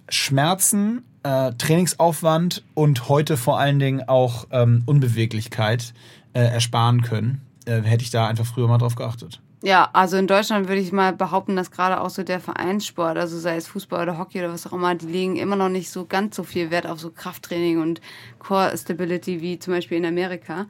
Schmerzen 0.10 1.04
äh, 1.24 1.52
Trainingsaufwand 1.58 2.64
und 2.76 3.10
heute 3.10 3.36
vor 3.36 3.60
allen 3.60 3.80
Dingen 3.80 4.08
auch 4.08 4.48
ähm, 4.52 4.84
Unbeweglichkeit 4.86 5.94
äh, 6.34 6.42
ersparen 6.42 7.02
können. 7.02 7.42
Äh, 7.68 7.82
hätte 7.82 8.04
ich 8.04 8.10
da 8.10 8.28
einfach 8.28 8.46
früher 8.46 8.68
mal 8.68 8.78
drauf 8.78 8.96
geachtet. 8.96 9.42
Ja, 9.62 9.90
also 9.92 10.18
in 10.18 10.28
Deutschland 10.28 10.70
würde 10.70 10.80
ich 10.80 10.92
mal 10.92 11.14
behaupten, 11.14 11.56
dass 11.56 11.72
gerade 11.72 12.00
auch 12.00 12.10
so 12.10 12.24
der 12.24 12.40
Vereinssport, 12.40 13.18
also 13.18 13.38
sei 13.38 13.58
es 13.58 13.68
Fußball 13.68 14.04
oder 14.04 14.18
Hockey 14.18 14.40
oder 14.40 14.54
was 14.54 14.68
auch 14.68 14.74
immer, 14.74 14.94
die 14.96 15.08
legen 15.08 15.36
immer 15.36 15.56
noch 15.56 15.70
nicht 15.70 15.90
so 15.90 16.06
ganz 16.06 16.36
so 16.36 16.44
viel 16.44 16.72
Wert 16.72 16.86
auf 16.88 17.00
so 17.00 17.10
Krafttraining 17.10 17.82
und 17.82 18.00
Core 18.40 18.78
Stability 18.78 19.42
wie 19.42 19.60
zum 19.60 19.74
Beispiel 19.74 19.98
in 19.98 20.06
Amerika. 20.06 20.68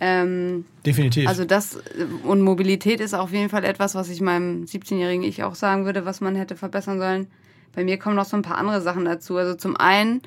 Ähm, 0.00 0.66
Definitiv. 0.84 1.28
Also 1.28 1.44
das 1.44 1.78
und 2.24 2.42
Mobilität 2.42 3.00
ist 3.00 3.14
auf 3.14 3.30
jeden 3.30 3.48
Fall 3.48 3.64
etwas, 3.64 3.94
was 3.94 4.10
ich 4.10 4.20
meinem 4.20 4.64
17-jährigen 4.64 5.22
Ich 5.22 5.44
auch 5.44 5.54
sagen 5.54 5.84
würde, 5.84 6.04
was 6.04 6.20
man 6.20 6.34
hätte 6.34 6.56
verbessern 6.56 6.98
sollen. 6.98 7.28
Bei 7.74 7.84
mir 7.84 7.98
kommen 7.98 8.16
noch 8.16 8.24
so 8.24 8.36
ein 8.36 8.42
paar 8.42 8.58
andere 8.58 8.82
Sachen 8.82 9.04
dazu. 9.04 9.36
Also 9.36 9.54
zum 9.54 9.76
einen, 9.76 10.22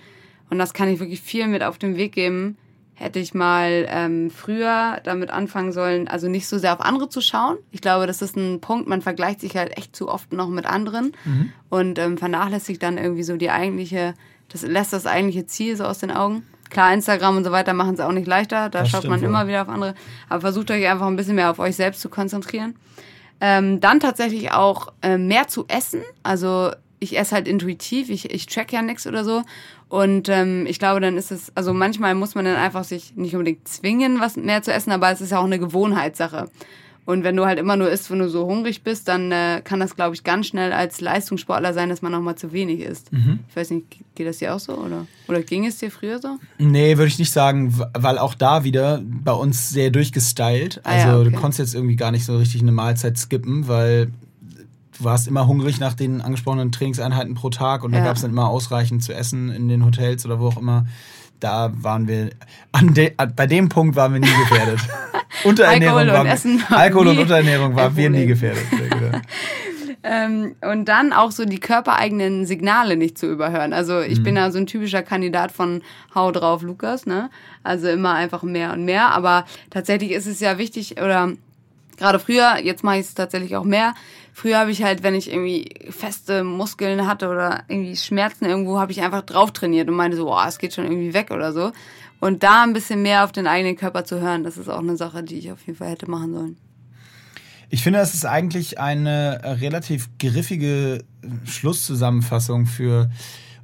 und 0.50 0.58
das 0.58 0.74
kann 0.74 0.88
ich 0.88 1.00
wirklich 1.00 1.22
viel 1.22 1.48
mit 1.48 1.62
auf 1.62 1.78
den 1.78 1.98
Weg 1.98 2.14
geben, 2.14 2.58
hätte 3.00 3.20
ich 3.20 3.36
mal 3.36 3.86
ähm, 3.90 4.32
früher 4.32 5.00
damit 5.04 5.30
anfangen 5.30 5.72
sollen, 5.72 6.08
also 6.08 6.28
nicht 6.28 6.48
so 6.48 6.58
sehr 6.58 6.74
auf 6.74 6.82
andere 6.82 7.10
zu 7.10 7.22
schauen. 7.22 7.58
Ich 7.70 7.82
glaube, 7.82 8.08
das 8.08 8.24
ist 8.24 8.36
ein 8.36 8.60
Punkt, 8.60 8.88
man 8.88 9.04
vergleicht 9.04 9.40
sich 9.40 9.56
halt 9.56 9.78
echt 9.78 9.96
zu 9.96 10.10
oft 10.10 10.34
noch 10.34 10.50
mit 10.50 10.66
anderen 10.66 11.14
mhm. 11.24 11.52
und 11.70 12.00
ähm, 12.00 12.18
vernachlässigt 12.18 12.82
dann 12.82 12.98
irgendwie 12.98 13.22
so 13.22 13.38
die 13.38 13.52
eigentliche, 13.52 14.16
das 14.50 14.64
lässt 14.64 14.94
das 14.94 15.06
eigentliche 15.06 15.46
Ziel 15.46 15.78
so 15.78 15.86
aus 15.86 16.00
den 16.00 16.10
Augen. 16.10 16.44
Klar, 16.72 16.92
Instagram 16.92 17.38
und 17.38 17.44
so 17.44 17.52
weiter 17.52 17.74
machen 17.74 17.94
es 17.94 18.00
auch 18.00 18.12
nicht 18.12 18.28
leichter, 18.28 18.70
da 18.70 18.80
das 18.80 18.90
schaut 18.90 19.06
man 19.06 19.22
wohl. 19.22 19.28
immer 19.28 19.48
wieder 19.48 19.62
auf 19.62 19.70
andere, 19.70 19.94
aber 20.28 20.42
versucht 20.42 20.72
euch 20.72 20.88
einfach 20.88 21.06
ein 21.06 21.16
bisschen 21.16 21.36
mehr 21.36 21.52
auf 21.52 21.60
euch 21.60 21.76
selbst 21.76 22.02
zu 22.02 22.10
konzentrieren. 22.10 22.76
Ähm, 23.40 23.80
dann 23.80 24.00
tatsächlich 24.00 24.52
auch 24.52 24.92
äh, 25.04 25.20
mehr 25.20 25.48
zu 25.48 25.66
essen, 25.68 26.02
also 26.24 26.72
ich 27.00 27.18
esse 27.18 27.36
halt 27.36 27.48
intuitiv, 27.48 28.10
ich, 28.10 28.32
ich 28.32 28.46
track 28.48 28.72
ja 28.72 28.82
nichts 28.82 29.08
oder 29.08 29.24
so. 29.24 29.44
Und 29.90 30.30
ähm, 30.30 30.66
ich 30.68 30.80
glaube, 30.80 31.00
dann 31.00 31.18
ist 31.18 31.32
es, 31.32 31.52
also 31.56 31.74
manchmal 31.74 32.16
muss 32.16 32.36
man 32.36 32.46
dann 32.46 32.56
einfach 32.56 32.84
sich 32.84 33.16
nicht 33.16 33.36
unbedingt 33.36 33.68
zwingen, 33.68 34.20
was 34.20 34.36
mehr 34.36 34.62
zu 34.62 34.74
essen, 34.74 34.92
aber 34.92 35.12
es 35.12 35.22
ist 35.22 35.32
ja 35.32 35.40
auch 35.40 35.46
eine 35.46 35.60
Gewohnheitssache. 35.60 36.50
Und 37.08 37.24
wenn 37.24 37.38
du 37.38 37.46
halt 37.46 37.58
immer 37.58 37.78
nur 37.78 37.90
isst, 37.90 38.12
wenn 38.12 38.20
du 38.20 38.28
so 38.28 38.48
hungrig 38.48 38.84
bist, 38.84 39.08
dann 39.08 39.32
äh, 39.32 39.62
kann 39.64 39.80
das, 39.80 39.96
glaube 39.96 40.14
ich, 40.14 40.26
ganz 40.26 40.48
schnell 40.48 40.74
als 40.74 41.00
Leistungssportler 41.00 41.74
sein, 41.74 41.88
dass 41.88 42.02
man 42.02 42.12
nochmal 42.12 42.36
zu 42.36 42.52
wenig 42.52 42.82
isst. 42.82 43.14
Mhm. 43.14 43.40
Ich 43.48 43.56
weiß 43.56 43.70
nicht, 43.70 43.86
geht 44.14 44.28
das 44.28 44.40
dir 44.40 44.54
auch 44.54 44.60
so 44.60 44.74
oder, 44.74 45.08
oder 45.30 45.42
ging 45.42 45.66
es 45.66 45.78
dir 45.78 45.90
früher 45.90 46.20
so? 46.20 46.38
Nee, 46.58 46.98
würde 46.98 47.08
ich 47.08 47.18
nicht 47.18 47.32
sagen, 47.32 47.74
weil 47.98 48.18
auch 48.18 48.34
da 48.34 48.66
wieder 48.66 49.02
bei 49.06 49.32
uns 49.32 49.70
sehr 49.70 49.90
durchgestylt. 49.90 50.82
Also 50.84 51.08
ah, 51.08 51.12
ja, 51.12 51.20
okay. 51.20 51.30
du 51.30 51.38
konntest 51.38 51.60
jetzt 51.60 51.76
irgendwie 51.76 51.96
gar 51.96 52.12
nicht 52.12 52.26
so 52.26 52.38
richtig 52.38 52.62
eine 52.62 52.74
Mahlzeit 52.74 53.18
skippen, 53.18 53.70
weil 53.70 54.12
du 54.98 55.04
warst 55.04 55.28
immer 55.28 55.48
hungrig 55.48 55.80
nach 55.80 55.94
den 55.94 56.22
angesprochenen 56.22 56.72
Trainingseinheiten 56.72 57.36
pro 57.36 57.50
Tag 57.50 57.84
und 57.84 57.94
ja. 57.94 58.00
da 58.00 58.06
gab 58.06 58.16
es 58.16 58.22
dann 58.22 58.32
immer 58.32 58.50
ausreichend 58.50 59.04
zu 59.04 59.14
essen 59.14 59.50
in 59.50 59.68
den 59.68 59.86
Hotels 59.86 60.26
oder 60.26 60.40
wo 60.40 60.48
auch 60.48 60.58
immer. 60.58 60.86
Da 61.40 61.72
waren 61.76 62.08
wir, 62.08 62.32
an 62.72 62.96
de, 62.96 63.14
bei 63.36 63.46
dem 63.46 63.70
Punkt 63.70 63.96
waren 63.96 64.14
wir 64.14 64.20
nie 64.20 64.26
gefährdet. 64.26 64.80
Unterernährung 65.44 66.00
Alkohol 66.00 66.14
war, 66.14 66.22
und 66.22 66.28
Essen 66.28 66.64
Alkohol 66.70 67.08
und 67.10 67.20
Unterernährung 67.20 67.76
waren 67.76 67.96
wir 67.96 68.10
nie 68.10 68.26
gefährdet. 68.26 68.64
ähm, 70.04 70.56
und 70.62 70.86
dann 70.86 71.14
auch 71.14 71.30
so 71.30 71.46
die 71.46 71.60
körpereigenen 71.60 72.48
Signale 72.48 72.98
nicht 72.98 73.20
zu 73.20 73.28
überhören. 73.28 73.74
Also 73.74 74.02
ich 74.02 74.20
mhm. 74.20 74.24
bin 74.24 74.36
ja 74.36 74.50
so 74.50 74.58
ein 74.58 74.66
typischer 74.66 75.04
Kandidat 75.04 75.52
von 75.52 75.84
Hau 76.16 76.32
drauf, 76.32 76.64
Lukas, 76.64 77.06
ne? 77.06 77.30
Also 77.64 77.88
immer 77.88 78.14
einfach 78.14 78.42
mehr 78.42 78.74
und 78.74 78.86
mehr. 78.86 79.10
Aber 79.10 79.46
tatsächlich 79.70 80.12
ist 80.12 80.26
es 80.26 80.40
ja 80.40 80.58
wichtig, 80.58 81.00
oder 81.00 81.34
gerade 81.98 82.20
früher, 82.20 82.58
jetzt 82.64 82.84
mache 82.84 82.98
ich 82.98 83.02
es 83.02 83.14
tatsächlich 83.14 83.56
auch 83.56 83.64
mehr, 83.64 83.94
Früher 84.38 84.60
habe 84.60 84.70
ich 84.70 84.84
halt, 84.84 85.02
wenn 85.02 85.16
ich 85.16 85.32
irgendwie 85.32 85.68
feste 85.90 86.44
Muskeln 86.44 87.08
hatte 87.08 87.28
oder 87.28 87.64
irgendwie 87.68 87.96
Schmerzen 87.96 88.46
irgendwo, 88.46 88.78
habe 88.80 88.92
ich 88.92 89.02
einfach 89.02 89.24
drauf 89.24 89.52
trainiert 89.52 89.90
und 89.90 89.96
meinte 89.96 90.16
so, 90.16 90.26
boah, 90.26 90.46
es 90.48 90.60
geht 90.60 90.76
schon 90.76 90.86
irgendwie 90.86 91.16
weg 91.16 91.32
oder 91.32 91.52
so. 91.54 91.72
Und 92.20 92.44
da 92.44 92.62
ein 92.62 92.72
bisschen 92.72 93.02
mehr 93.02 93.24
auf 93.24 93.32
den 93.32 93.48
eigenen 93.48 93.76
Körper 93.76 94.06
zu 94.06 94.22
hören, 94.22 94.44
das 94.44 94.58
ist 94.58 94.70
auch 94.70 94.78
eine 94.78 94.96
Sache, 94.96 95.24
die 95.24 95.40
ich 95.40 95.52
auf 95.52 95.66
jeden 95.66 95.76
Fall 95.80 95.90
hätte 95.90 96.08
machen 96.08 96.34
sollen. 96.34 96.58
Ich 97.72 97.82
finde, 97.82 97.98
das 97.98 98.14
ist 98.14 98.28
eigentlich 98.28 98.80
eine 98.80 99.42
relativ 99.60 100.08
griffige 100.20 101.04
Schlusszusammenfassung 101.46 102.68
für 102.68 103.10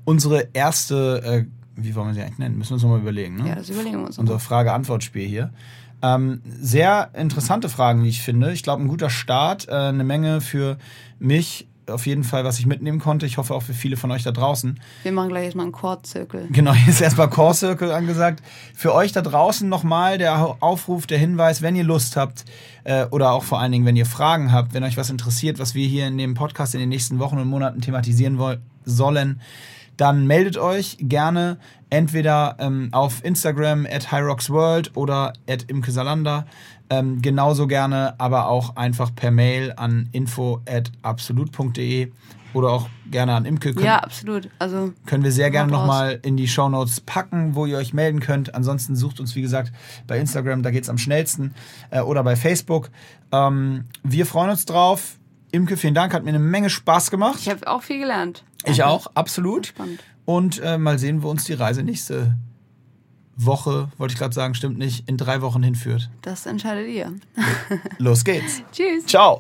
unsere 0.06 0.48
erste, 0.54 1.22
äh, 1.24 1.46
wie 1.76 1.94
wollen 1.94 2.08
wir 2.08 2.14
sie 2.16 2.22
eigentlich 2.24 2.40
nennen? 2.40 2.58
Müssen 2.58 2.72
wir 2.72 2.74
uns 2.74 2.84
nochmal 2.84 3.00
überlegen, 3.00 3.36
ne? 3.36 3.50
Ja, 3.50 3.56
das 3.58 3.70
überlegen 3.70 4.00
wir 4.00 4.08
uns. 4.08 4.18
Unser 4.18 4.40
Frage-Antwort-Spiel 4.40 5.28
hier. 5.28 5.52
Ähm, 6.04 6.42
sehr 6.46 7.12
interessante 7.14 7.70
Fragen, 7.70 8.04
wie 8.04 8.10
ich 8.10 8.22
finde. 8.22 8.52
Ich 8.52 8.62
glaube, 8.62 8.84
ein 8.84 8.90
guter 8.90 9.10
Start, 9.10 9.70
äh, 9.70 9.72
eine 9.72 10.04
Menge 10.04 10.42
für 10.42 10.78
mich 11.18 11.68
auf 11.90 12.06
jeden 12.06 12.24
Fall, 12.24 12.44
was 12.44 12.60
ich 12.60 12.66
mitnehmen 12.66 13.00
konnte. 13.00 13.26
Ich 13.26 13.38
hoffe 13.38 13.54
auch 13.54 13.64
für 13.64 13.74
viele 13.74 13.98
von 13.98 14.12
euch 14.12 14.24
da 14.24 14.32
draußen. 14.32 14.80
Wir 15.04 15.12
machen 15.12 15.30
gleich 15.30 15.46
erstmal 15.46 15.66
einen 15.66 15.74
Core-Circle. 15.74 16.48
Genau, 16.52 16.74
jetzt 16.88 17.02
erstmal 17.02 17.30
Core-Circle 17.30 17.92
angesagt. 17.92 18.44
Für 18.74 18.94
euch 18.94 19.12
da 19.12 19.22
draußen 19.22 19.68
nochmal 19.68 20.18
der 20.18 20.58
Aufruf, 20.62 21.08
der 21.08 21.18
Hinweis, 21.18 21.62
wenn 21.62 21.76
ihr 21.76 21.84
Lust 21.84 22.16
habt 22.16 22.46
äh, 22.84 23.06
oder 23.06 23.32
auch 23.32 23.44
vor 23.44 23.60
allen 23.60 23.72
Dingen, 23.72 23.86
wenn 23.86 23.96
ihr 23.96 24.06
Fragen 24.06 24.52
habt, 24.52 24.74
wenn 24.74 24.84
euch 24.84 24.98
was 24.98 25.10
interessiert, 25.10 25.60
was 25.60 25.76
wir 25.76 25.88
hier 25.88 26.08
in 26.08 26.18
dem 26.18 26.34
Podcast 26.34 26.74
in 26.74 26.80
den 26.80 26.90
nächsten 26.90 27.20
Wochen 27.20 27.38
und 27.38 27.48
Monaten 27.48 27.82
thematisieren 27.82 28.40
sollen, 28.86 29.42
dann 29.98 30.28
meldet 30.28 30.58
euch 30.58 30.98
gerne 31.00 31.58
entweder 31.90 32.56
ähm, 32.60 32.90
auf 32.92 33.24
Instagram 33.24 33.86
at 33.86 34.12
HyRocksWorld 34.12 34.96
oder 34.96 35.34
at 35.48 35.70
imkesalander. 35.70 36.46
Ähm, 36.90 37.22
genauso 37.22 37.68
gerne, 37.68 38.20
aber 38.20 38.48
auch 38.48 38.76
einfach 38.76 39.14
per 39.16 39.32
Mail 39.32 39.74
an 39.76 40.10
info 40.12 40.62
at 40.68 40.92
absolut.de 41.02 42.12
oder 42.54 42.70
auch 42.70 42.90
gerne 43.10 43.34
an 43.34 43.46
Imke. 43.46 43.74
Können, 43.74 43.86
ja, 43.86 44.00
absolut. 44.00 44.50
Also 44.60 44.94
können 45.06 45.24
wir 45.24 45.32
sehr 45.32 45.50
gerne 45.52 45.72
nochmal 45.72 46.20
in 46.24 46.38
die 46.38 46.48
Shownotes 46.48 47.02
packen, 47.02 47.56
wo 47.56 47.66
ihr 47.66 47.78
euch 47.78 47.94
melden 47.94 48.20
könnt. 48.20 48.54
Ansonsten 48.56 48.96
sucht 48.96 49.20
uns, 49.20 49.36
wie 49.36 49.42
gesagt, 49.42 49.72
bei 50.08 50.20
Instagram, 50.20 50.64
da 50.64 50.72
geht 50.72 50.84
es 50.84 50.90
am 50.90 50.98
schnellsten, 50.98 51.54
äh, 51.90 52.02
oder 52.02 52.24
bei 52.24 52.36
Facebook. 52.36 52.90
Ähm, 53.32 53.86
wir 54.04 54.26
freuen 54.26 54.52
uns 54.52 54.66
drauf. 54.66 55.18
Imke, 55.52 55.78
vielen 55.78 55.94
Dank, 55.94 56.14
hat 56.14 56.24
mir 56.24 56.30
eine 56.30 56.40
Menge 56.40 56.70
Spaß 56.70 57.12
gemacht. 57.12 57.38
Ich 57.40 57.50
habe 57.50 57.68
auch 57.68 57.84
viel 57.84 58.00
gelernt. 58.00 58.44
Ich 58.66 58.84
auch, 58.84 59.08
absolut. 59.16 59.68
Spannend. 59.68 60.00
Und 60.26 60.62
äh, 60.64 60.78
mal 60.78 61.00
sehen, 61.00 61.22
wo 61.24 61.30
uns 61.30 61.44
die 61.46 61.54
Reise 61.54 61.84
nächste 61.84 62.38
Woche, 63.36 63.90
wollte 63.98 64.14
ich 64.14 64.20
gerade 64.20 64.34
sagen, 64.34 64.54
stimmt 64.56 64.78
nicht, 64.78 65.10
in 65.10 65.18
drei 65.18 65.42
Wochen 65.42 65.64
hinführt. 65.64 66.10
Das 66.22 66.46
entscheidet 66.46 66.88
ihr. 66.88 67.12
Los 67.98 68.24
geht's. 68.24 68.62
Tschüss. 68.72 69.06
Ciao. 69.06 69.40